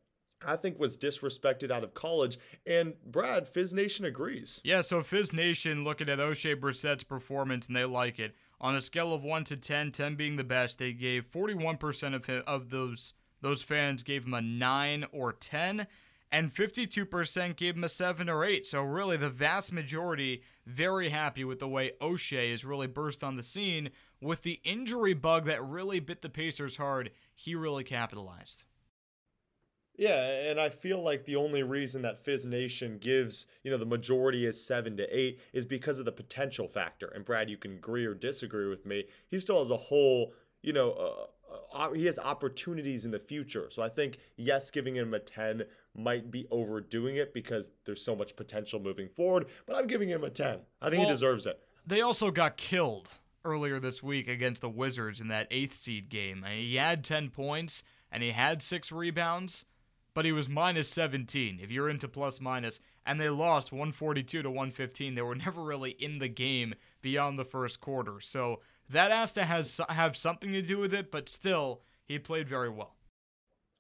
I 0.46 0.56
think 0.56 0.80
was 0.80 0.98
disrespected 0.98 1.72
out 1.72 1.84
of 1.84 1.94
college. 1.94 2.38
And 2.66 2.94
Brad, 3.06 3.48
Fizz 3.48 3.74
Nation 3.74 4.06
agrees. 4.06 4.62
Yeah, 4.64 4.82
so 4.82 5.02
Fizz 5.02 5.34
Nation 5.34 5.84
looking 5.84 6.10
at 6.10 6.20
Oshae 6.20 6.60
Brissett's 6.60 7.04
performance 7.04 7.68
and 7.68 7.76
they 7.76 7.86
like 7.86 8.20
it. 8.20 8.36
On 8.60 8.76
a 8.76 8.82
scale 8.82 9.12
of 9.12 9.24
1 9.24 9.44
to 9.46 9.58
10, 9.58 9.92
10 9.92 10.16
being 10.16 10.36
the 10.36 10.44
best, 10.44 10.78
they 10.78 10.94
gave 10.94 11.26
41% 11.32 12.14
of 12.14 12.26
him, 12.26 12.44
of 12.46 12.70
those 12.70 13.14
those 13.42 13.62
fans 13.62 14.04
gave 14.04 14.26
him 14.26 14.34
a 14.34 14.42
9 14.42 15.06
or 15.12 15.34
10, 15.34 15.88
and 16.32 16.54
52% 16.54 17.56
gave 17.56 17.76
him 17.76 17.84
a 17.84 17.90
7 17.90 18.30
or 18.30 18.46
8. 18.46 18.66
So, 18.66 18.82
really, 18.82 19.18
the 19.18 19.30
vast 19.30 19.74
majority 19.74 20.44
very 20.66 21.10
happy 21.10 21.44
with 21.44 21.60
the 21.60 21.68
way 21.68 21.92
Oshae 22.02 22.52
has 22.52 22.64
really 22.64 22.88
burst 22.88 23.24
on 23.24 23.36
the 23.36 23.44
scene. 23.44 23.90
With 24.22 24.44
the 24.44 24.62
injury 24.64 25.14
bug 25.14 25.46
that 25.46 25.64
really 25.64 26.00
bit 26.00 26.22
the 26.22 26.30
Pacers 26.30 26.78
hard, 26.78 27.12
he 27.34 27.56
really 27.56 27.84
capitalized. 27.84 28.64
Yeah, 29.98 30.50
and 30.50 30.60
I 30.60 30.70
feel 30.70 31.04
like 31.04 31.26
the 31.26 31.36
only 31.36 31.64
reason 31.64 32.02
that 32.04 32.24
Fizz 32.24 32.46
Nation 32.46 32.98
gives, 32.98 33.46
you 33.64 33.70
know, 33.70 33.78
the 33.78 33.86
majority 33.86 34.46
is 34.46 34.66
seven 34.66 34.96
to 34.98 35.16
eight 35.16 35.40
is 35.54 35.66
because 35.66 36.00
of 36.00 36.06
the 36.06 36.12
potential 36.12 36.68
factor. 36.68 37.08
And 37.08 37.26
Brad, 37.26 37.50
you 37.50 37.58
can 37.58 37.74
agree 37.74 38.06
or 38.06 38.14
disagree 38.14 38.68
with 38.68 38.86
me. 38.86 39.06
He 39.28 39.40
still 39.40 39.60
has 39.60 39.70
a 39.70 39.78
whole, 39.78 40.34
you 40.64 40.74
know, 40.74 40.92
uh, 40.94 41.26
Uh, 41.74 41.92
he 41.92 42.06
has 42.06 42.20
opportunities 42.20 43.06
in 43.06 43.12
the 43.12 43.20
future. 43.20 43.68
So 43.70 43.82
I 43.82 43.90
think 43.90 44.18
yes, 44.38 44.72
giving 44.72 44.96
him 44.96 45.14
a 45.14 45.20
10 45.20 45.64
might 45.96 46.32
be 46.32 46.48
overdoing 46.52 47.18
it 47.18 47.34
because 47.34 47.72
there's 47.86 48.04
so 48.04 48.16
much 48.16 48.36
potential 48.36 48.80
moving 48.80 49.10
forward, 49.10 49.48
but 49.66 49.76
I'm 49.76 49.88
giving 49.88 50.10
him 50.10 50.24
a 50.24 50.30
10. 50.30 50.60
I 50.82 50.90
think 50.90 51.00
well, 51.00 51.08
he 51.08 51.14
deserves 51.14 51.46
it. 51.46 51.60
They 51.86 52.02
also 52.02 52.32
got 52.32 52.58
killed 52.58 53.10
earlier 53.44 53.80
this 53.80 54.04
week 54.04 54.28
against 54.28 54.62
the 54.62 54.70
Wizards 54.70 55.20
in 55.20 55.28
that 55.30 55.50
8th 55.50 55.74
seed 55.74 56.10
game. 56.10 56.46
he 56.48 56.76
had 56.76 57.04
10 57.04 57.30
points 57.30 57.84
and 58.12 58.22
he 58.24 58.32
had 58.32 58.62
6 58.62 58.92
rebounds, 58.92 59.66
but 60.14 60.26
he 60.26 60.32
was 60.32 60.48
minus 60.48 60.90
17 60.90 61.60
if 61.62 61.72
you're 61.72 61.90
into 61.90 62.08
plus 62.08 62.40
minus 62.40 62.80
and 63.06 63.20
they 63.20 63.30
lost 63.30 63.72
142 63.72 64.42
to 64.42 64.50
115. 64.50 65.16
They 65.16 65.22
were 65.22 65.36
never 65.46 65.64
really 65.64 65.92
in 65.92 66.20
the 66.20 66.28
game 66.28 66.76
beyond 67.02 67.38
the 67.38 67.46
first 67.46 67.80
quarter. 67.80 68.20
So 68.20 68.62
that 68.90 69.12
has 69.12 69.32
to 69.34 69.46
has 69.46 69.80
have 69.90 70.18
something 70.18 70.52
to 70.52 70.62
do 70.62 70.78
with 70.78 70.94
it, 70.94 71.12
but 71.12 71.30
still, 71.30 71.82
he 72.04 72.20
played 72.20 72.48
very 72.48 72.70
well. 72.70 72.96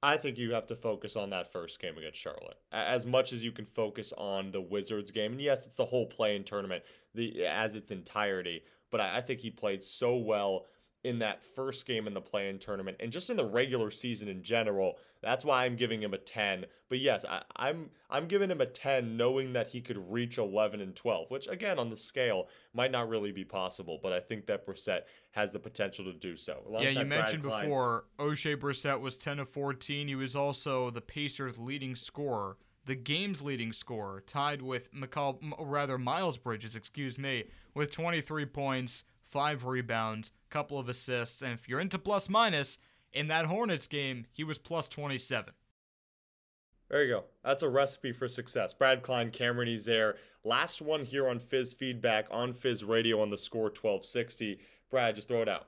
I 0.03 0.17
think 0.17 0.38
you 0.38 0.53
have 0.53 0.65
to 0.67 0.76
focus 0.76 1.15
on 1.15 1.30
that 1.30 1.51
first 1.51 1.80
game 1.80 1.97
against 1.97 2.17
Charlotte 2.17 2.57
as 2.72 3.05
much 3.05 3.34
as 3.34 3.43
you 3.43 3.51
can 3.51 3.65
focus 3.65 4.11
on 4.17 4.51
the 4.51 4.61
Wizards 4.61 5.11
game. 5.11 5.34
And 5.34 5.41
yes, 5.41 5.67
it's 5.67 5.76
the 5.76 5.86
whole 5.86 6.07
play-in 6.07 6.43
tournament, 6.43 6.84
the 7.13 7.45
as 7.45 7.76
its 7.76 7.91
entirety. 7.91 8.63
But 8.89 9.01
I, 9.01 9.17
I 9.17 9.22
think 9.22 9.41
he 9.41 9.51
played 9.51 9.84
so 9.84 10.15
well 10.15 10.65
in 11.04 11.20
that 11.20 11.43
first 11.43 11.86
game 11.86 12.06
in 12.08 12.14
the 12.14 12.22
play-in 12.22 12.60
tournament 12.60 12.97
and 12.99 13.12
just 13.12 13.30
in 13.30 13.38
the 13.38 13.45
regular 13.45 13.89
season 13.89 14.28
in 14.28 14.43
general. 14.43 14.97
That's 15.22 15.45
why 15.45 15.66
I'm 15.66 15.76
giving 15.76 16.02
him 16.02 16.14
a 16.14 16.18
10. 16.18 16.66
But 16.89 16.99
yes, 16.99 17.26
I, 17.28 17.43
I'm 17.56 17.89
I'm 18.10 18.28
giving 18.28 18.49
him 18.49 18.62
a 18.62 18.66
10 18.66 19.18
knowing 19.18 19.54
that 19.54 19.68
he 19.68 19.82
could 19.82 20.12
reach 20.12 20.38
11 20.38 20.82
and 20.82 20.95
12, 20.95 21.30
which 21.30 21.47
again 21.47 21.80
on 21.80 21.89
the 21.89 21.97
scale 21.97 22.47
might 22.74 22.91
not 22.91 23.10
really 23.10 23.32
be 23.32 23.43
possible, 23.43 23.99
but 24.02 24.14
I 24.14 24.20
think 24.20 24.45
that 24.47 24.66
Brissett 24.66 25.02
has 25.32 25.52
the 25.52 25.60
potential 25.60 26.06
to 26.06 26.14
do 26.14 26.36
so. 26.36 26.62
yeah, 26.80 26.89
you 26.89 27.06
mentioned 27.06 27.43
before 27.43 28.06
Oshae 28.20 28.58
Brissett 28.58 28.99
was 28.99 29.18
10 29.18 29.39
of 29.39 29.49
14. 29.49 30.08
He 30.08 30.16
was 30.16 30.36
also 30.36 30.89
the 30.89 31.02
Pacers' 31.02 31.58
leading 31.58 31.95
scorer, 31.95 32.58
the 32.86 32.95
game's 32.95 33.41
leading 33.41 33.74
scorer, 33.74 34.22
tied 34.22 34.62
with 34.62 34.93
McCall, 34.93 35.39
rather 35.60 35.97
Miles 35.97 36.38
Bridges, 36.38 36.76
excuse 36.76 37.18
me, 37.18 37.45
with 37.76 37.91
23 37.91 38.45
points, 38.47 39.04
five 39.32 39.65
rebounds, 39.65 40.32
couple 40.49 40.77
of 40.77 40.89
assists, 40.89 41.41
and 41.41 41.53
if 41.53 41.67
you're 41.67 41.79
into 41.79 41.97
plus 41.97 42.29
minus, 42.29 42.77
in 43.13 43.27
that 43.27 43.45
Hornets 43.45 43.88
game, 43.88 44.25
he 44.32 44.43
was 44.43 44.57
plus 44.57 44.88
27. 44.88 45.53
There 46.89 47.03
you 47.03 47.13
go. 47.13 47.23
That's 47.43 47.63
a 47.63 47.69
recipe 47.69 48.11
for 48.11 48.27
success. 48.27 48.73
Brad 48.73 49.01
Klein, 49.01 49.32
Cameron 49.32 49.69
Ezair. 49.69 50.15
Last 50.43 50.82
one 50.82 51.03
here 51.03 51.29
on 51.29 51.39
Fizz 51.39 51.73
Feedback 51.73 52.27
on 52.32 52.51
Fizz 52.51 52.84
Radio 52.84 53.21
on 53.21 53.29
the 53.29 53.38
score 53.38 53.63
1260. 53.65 54.59
Brad, 54.89 55.15
just 55.15 55.29
throw 55.29 55.41
it 55.41 55.47
out. 55.47 55.67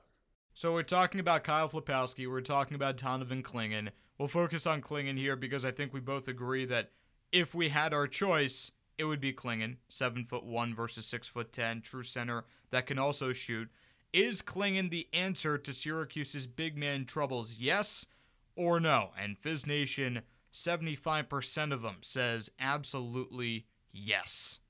So 0.52 0.72
we're 0.72 0.82
talking 0.82 1.20
about 1.20 1.42
Kyle 1.42 1.68
Filipowski. 1.68 2.30
We're 2.30 2.40
talking 2.40 2.74
about 2.74 2.98
Donovan 2.98 3.42
Clingan. 3.42 3.88
We'll 4.18 4.28
focus 4.28 4.66
on 4.66 4.82
Clingan 4.82 5.16
here 5.16 5.34
because 5.34 5.64
I 5.64 5.70
think 5.70 5.92
we 5.92 6.00
both 6.00 6.28
agree 6.28 6.66
that 6.66 6.90
if 7.32 7.54
we 7.54 7.70
had 7.70 7.92
our 7.92 8.06
choice, 8.06 8.70
it 8.98 9.04
would 9.04 9.20
be 9.20 9.32
Clingan, 9.32 9.76
seven 9.88 10.24
foot 10.24 10.44
one 10.44 10.74
versus 10.74 11.06
six 11.06 11.28
foot 11.28 11.52
ten, 11.52 11.80
true 11.80 12.02
center 12.02 12.44
that 12.70 12.86
can 12.86 12.98
also 12.98 13.32
shoot. 13.32 13.68
Is 14.12 14.42
Clingan 14.42 14.90
the 14.90 15.08
answer 15.12 15.58
to 15.58 15.72
Syracuse's 15.72 16.46
big 16.46 16.76
man 16.76 17.04
troubles? 17.04 17.58
Yes 17.58 18.06
or 18.54 18.78
no? 18.78 19.10
And 19.20 19.36
Fizz 19.36 19.66
Nation, 19.66 20.22
75% 20.52 21.72
of 21.72 21.82
them 21.82 21.96
says 22.02 22.50
absolutely 22.60 23.66
yes. 23.92 24.60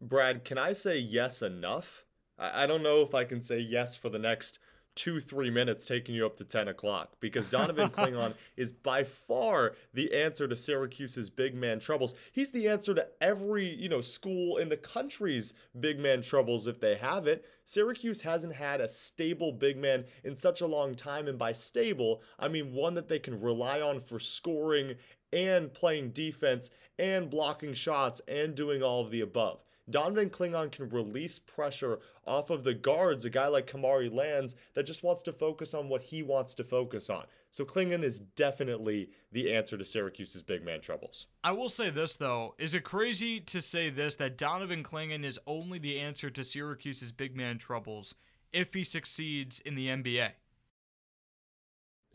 Brad, 0.00 0.44
can 0.44 0.58
I 0.58 0.72
say 0.72 0.98
yes 0.98 1.42
enough? 1.42 2.04
I 2.38 2.68
don't 2.68 2.84
know 2.84 3.02
if 3.02 3.14
I 3.14 3.24
can 3.24 3.40
say 3.40 3.58
yes 3.58 3.96
for 3.96 4.10
the 4.10 4.18
next 4.18 4.60
two, 4.98 5.20
three 5.20 5.48
minutes 5.48 5.86
taking 5.86 6.12
you 6.12 6.26
up 6.26 6.36
to 6.36 6.42
10 6.42 6.66
o'clock 6.66 7.12
because 7.20 7.46
Donovan 7.46 7.88
Clingan 7.92 8.34
is 8.56 8.72
by 8.72 9.04
far 9.04 9.76
the 9.94 10.12
answer 10.12 10.48
to 10.48 10.56
Syracuse's 10.56 11.30
big 11.30 11.54
man 11.54 11.78
troubles. 11.78 12.16
He's 12.32 12.50
the 12.50 12.68
answer 12.68 12.94
to 12.94 13.06
every, 13.20 13.64
you 13.64 13.88
know, 13.88 14.00
school 14.00 14.56
in 14.56 14.68
the 14.68 14.76
country's 14.76 15.54
big 15.78 16.00
man 16.00 16.20
troubles 16.20 16.66
if 16.66 16.80
they 16.80 16.96
have 16.96 17.28
it. 17.28 17.44
Syracuse 17.64 18.20
hasn't 18.20 18.54
had 18.54 18.80
a 18.80 18.88
stable 18.88 19.52
big 19.52 19.76
man 19.76 20.04
in 20.24 20.36
such 20.36 20.62
a 20.62 20.66
long 20.66 20.96
time. 20.96 21.28
And 21.28 21.38
by 21.38 21.52
stable, 21.52 22.20
I 22.36 22.48
mean 22.48 22.72
one 22.72 22.94
that 22.94 23.06
they 23.06 23.20
can 23.20 23.40
rely 23.40 23.80
on 23.80 24.00
for 24.00 24.18
scoring 24.18 24.96
and 25.32 25.72
playing 25.72 26.10
defense 26.10 26.70
and 26.98 27.30
blocking 27.30 27.72
shots 27.72 28.20
and 28.26 28.56
doing 28.56 28.82
all 28.82 29.02
of 29.02 29.12
the 29.12 29.20
above. 29.20 29.62
Donovan 29.90 30.30
Clingan 30.30 30.70
can 30.70 30.88
release 30.90 31.38
pressure 31.38 32.00
off 32.26 32.50
of 32.50 32.64
the 32.64 32.74
guards, 32.74 33.24
a 33.24 33.30
guy 33.30 33.46
like 33.46 33.70
Kamari 33.70 34.12
Lands 34.12 34.54
that 34.74 34.86
just 34.86 35.02
wants 35.02 35.22
to 35.22 35.32
focus 35.32 35.74
on 35.74 35.88
what 35.88 36.02
he 36.02 36.22
wants 36.22 36.54
to 36.56 36.64
focus 36.64 37.08
on. 37.08 37.24
So 37.50 37.64
Clingan 37.64 38.04
is 38.04 38.20
definitely 38.20 39.10
the 39.32 39.54
answer 39.54 39.78
to 39.78 39.84
Syracuse's 39.84 40.42
big 40.42 40.64
man 40.64 40.80
troubles. 40.80 41.26
I 41.42 41.52
will 41.52 41.70
say 41.70 41.90
this 41.90 42.16
though, 42.16 42.54
is 42.58 42.74
it 42.74 42.84
crazy 42.84 43.40
to 43.40 43.62
say 43.62 43.90
this 43.90 44.16
that 44.16 44.36
Donovan 44.36 44.82
Clingan 44.82 45.24
is 45.24 45.38
only 45.46 45.78
the 45.78 45.98
answer 45.98 46.28
to 46.30 46.44
Syracuse's 46.44 47.12
big 47.12 47.34
man 47.34 47.58
troubles 47.58 48.14
if 48.52 48.74
he 48.74 48.84
succeeds 48.84 49.60
in 49.60 49.74
the 49.74 49.88
NBA? 49.88 50.30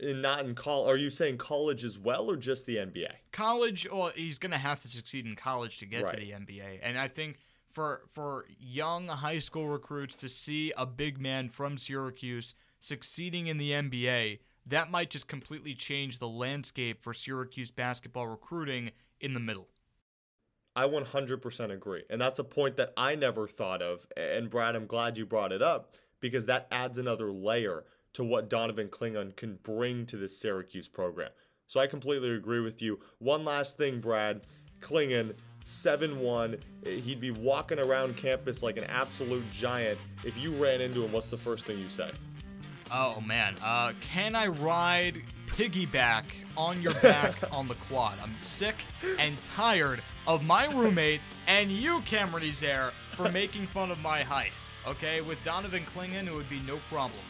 And 0.00 0.22
not 0.22 0.44
in 0.44 0.54
college. 0.56 0.92
Are 0.92 0.96
you 0.96 1.08
saying 1.08 1.38
college 1.38 1.84
as 1.84 1.98
well, 1.98 2.28
or 2.28 2.36
just 2.36 2.66
the 2.66 2.76
NBA? 2.76 3.10
College. 3.30 3.86
Well, 3.90 4.10
he's 4.14 4.40
going 4.40 4.50
to 4.50 4.58
have 4.58 4.82
to 4.82 4.88
succeed 4.88 5.24
in 5.24 5.36
college 5.36 5.78
to 5.78 5.86
get 5.86 6.02
right. 6.02 6.18
to 6.18 6.20
the 6.20 6.32
NBA, 6.32 6.80
and 6.82 6.98
I 6.98 7.06
think 7.06 7.38
for 7.74 8.02
for 8.12 8.46
young 8.58 9.08
high 9.08 9.38
school 9.38 9.68
recruits 9.68 10.14
to 10.16 10.28
see 10.28 10.72
a 10.76 10.86
big 10.86 11.20
man 11.20 11.48
from 11.48 11.76
Syracuse 11.76 12.54
succeeding 12.80 13.46
in 13.46 13.58
the 13.58 13.70
NBA, 13.70 14.38
that 14.66 14.90
might 14.90 15.10
just 15.10 15.28
completely 15.28 15.74
change 15.74 16.18
the 16.18 16.28
landscape 16.28 17.02
for 17.02 17.12
Syracuse 17.12 17.70
basketball 17.70 18.26
recruiting 18.26 18.90
in 19.20 19.32
the 19.32 19.40
middle. 19.40 19.68
I 20.76 20.86
100% 20.88 21.72
agree. 21.72 22.02
And 22.10 22.20
that's 22.20 22.40
a 22.40 22.44
point 22.44 22.76
that 22.76 22.92
I 22.96 23.14
never 23.14 23.46
thought 23.46 23.80
of. 23.80 24.06
And 24.16 24.50
Brad, 24.50 24.74
I'm 24.74 24.86
glad 24.86 25.16
you 25.16 25.24
brought 25.24 25.52
it 25.52 25.62
up 25.62 25.94
because 26.20 26.46
that 26.46 26.66
adds 26.70 26.98
another 26.98 27.30
layer 27.30 27.84
to 28.14 28.24
what 28.24 28.50
Donovan 28.50 28.88
Clingan 28.88 29.36
can 29.36 29.58
bring 29.62 30.06
to 30.06 30.16
this 30.16 30.38
Syracuse 30.38 30.88
program. 30.88 31.30
So 31.66 31.80
I 31.80 31.86
completely 31.86 32.30
agree 32.30 32.60
with 32.60 32.82
you. 32.82 33.00
One 33.18 33.44
last 33.44 33.76
thing, 33.76 34.00
Brad. 34.00 34.42
Clingan 34.80 35.34
7 35.64 36.20
1. 36.20 36.56
He'd 36.84 37.20
be 37.20 37.30
walking 37.30 37.78
around 37.78 38.16
campus 38.16 38.62
like 38.62 38.76
an 38.76 38.84
absolute 38.84 39.50
giant. 39.50 39.98
If 40.22 40.36
you 40.36 40.54
ran 40.62 40.80
into 40.80 41.02
him, 41.02 41.12
what's 41.12 41.28
the 41.28 41.38
first 41.38 41.64
thing 41.64 41.78
you 41.78 41.88
say? 41.88 42.10
Oh, 42.92 43.20
man. 43.22 43.56
Uh, 43.62 43.92
can 44.00 44.36
I 44.36 44.46
ride 44.46 45.22
piggyback 45.46 46.24
on 46.56 46.80
your 46.82 46.94
back 46.94 47.34
on 47.52 47.66
the 47.66 47.74
quad? 47.74 48.18
I'm 48.22 48.36
sick 48.36 48.76
and 49.18 49.40
tired 49.42 50.02
of 50.26 50.44
my 50.44 50.66
roommate 50.66 51.22
and 51.46 51.72
you, 51.72 52.02
Cameron 52.02 52.44
Ezair, 52.44 52.90
for 53.12 53.30
making 53.30 53.66
fun 53.66 53.90
of 53.90 54.00
my 54.00 54.22
height. 54.22 54.52
Okay, 54.86 55.22
with 55.22 55.42
Donovan 55.44 55.86
Clingan, 55.86 56.26
it 56.26 56.34
would 56.34 56.48
be 56.50 56.60
no 56.60 56.76
problem. 56.90 57.22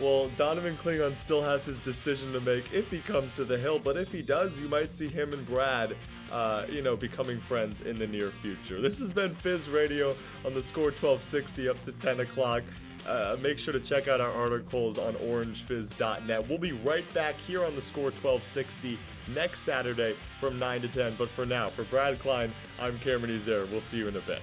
Well, 0.00 0.30
Donovan 0.30 0.78
Clingan 0.78 1.16
still 1.16 1.42
has 1.42 1.66
his 1.66 1.78
decision 1.78 2.32
to 2.32 2.40
make 2.40 2.72
if 2.72 2.90
he 2.90 3.00
comes 3.00 3.34
to 3.34 3.44
the 3.44 3.58
hill, 3.58 3.78
but 3.78 3.98
if 3.98 4.10
he 4.10 4.22
does, 4.22 4.58
you 4.58 4.66
might 4.66 4.94
see 4.94 5.08
him 5.08 5.34
and 5.34 5.46
Brad 5.46 5.94
uh, 6.32 6.66
you 6.68 6.82
know, 6.82 6.96
becoming 6.96 7.38
friends 7.38 7.82
in 7.82 7.96
the 7.96 8.06
near 8.06 8.30
future. 8.30 8.80
This 8.80 8.98
has 8.98 9.12
been 9.12 9.34
Fizz 9.34 9.68
Radio 9.68 10.14
on 10.44 10.54
the 10.54 10.62
score 10.62 10.84
1260 10.86 11.68
up 11.68 11.82
to 11.84 11.92
10 11.92 12.20
o'clock. 12.20 12.62
Uh, 13.06 13.36
make 13.42 13.58
sure 13.58 13.72
to 13.72 13.80
check 13.80 14.08
out 14.08 14.20
our 14.20 14.30
articles 14.30 14.96
on 14.96 15.14
orangefizz.net. 15.14 16.48
We'll 16.48 16.58
be 16.58 16.72
right 16.72 17.12
back 17.12 17.34
here 17.34 17.64
on 17.64 17.74
the 17.74 17.82
score 17.82 18.04
1260 18.04 18.98
next 19.34 19.60
Saturday 19.60 20.16
from 20.40 20.58
9 20.58 20.82
to 20.82 20.88
10. 20.88 21.16
But 21.18 21.28
for 21.28 21.44
now, 21.44 21.68
for 21.68 21.84
Brad 21.84 22.18
Klein, 22.20 22.52
I'm 22.80 22.98
Cameron 23.00 23.36
Ezair. 23.36 23.68
We'll 23.70 23.80
see 23.80 23.98
you 23.98 24.08
in 24.08 24.16
a 24.16 24.20
bit. 24.20 24.40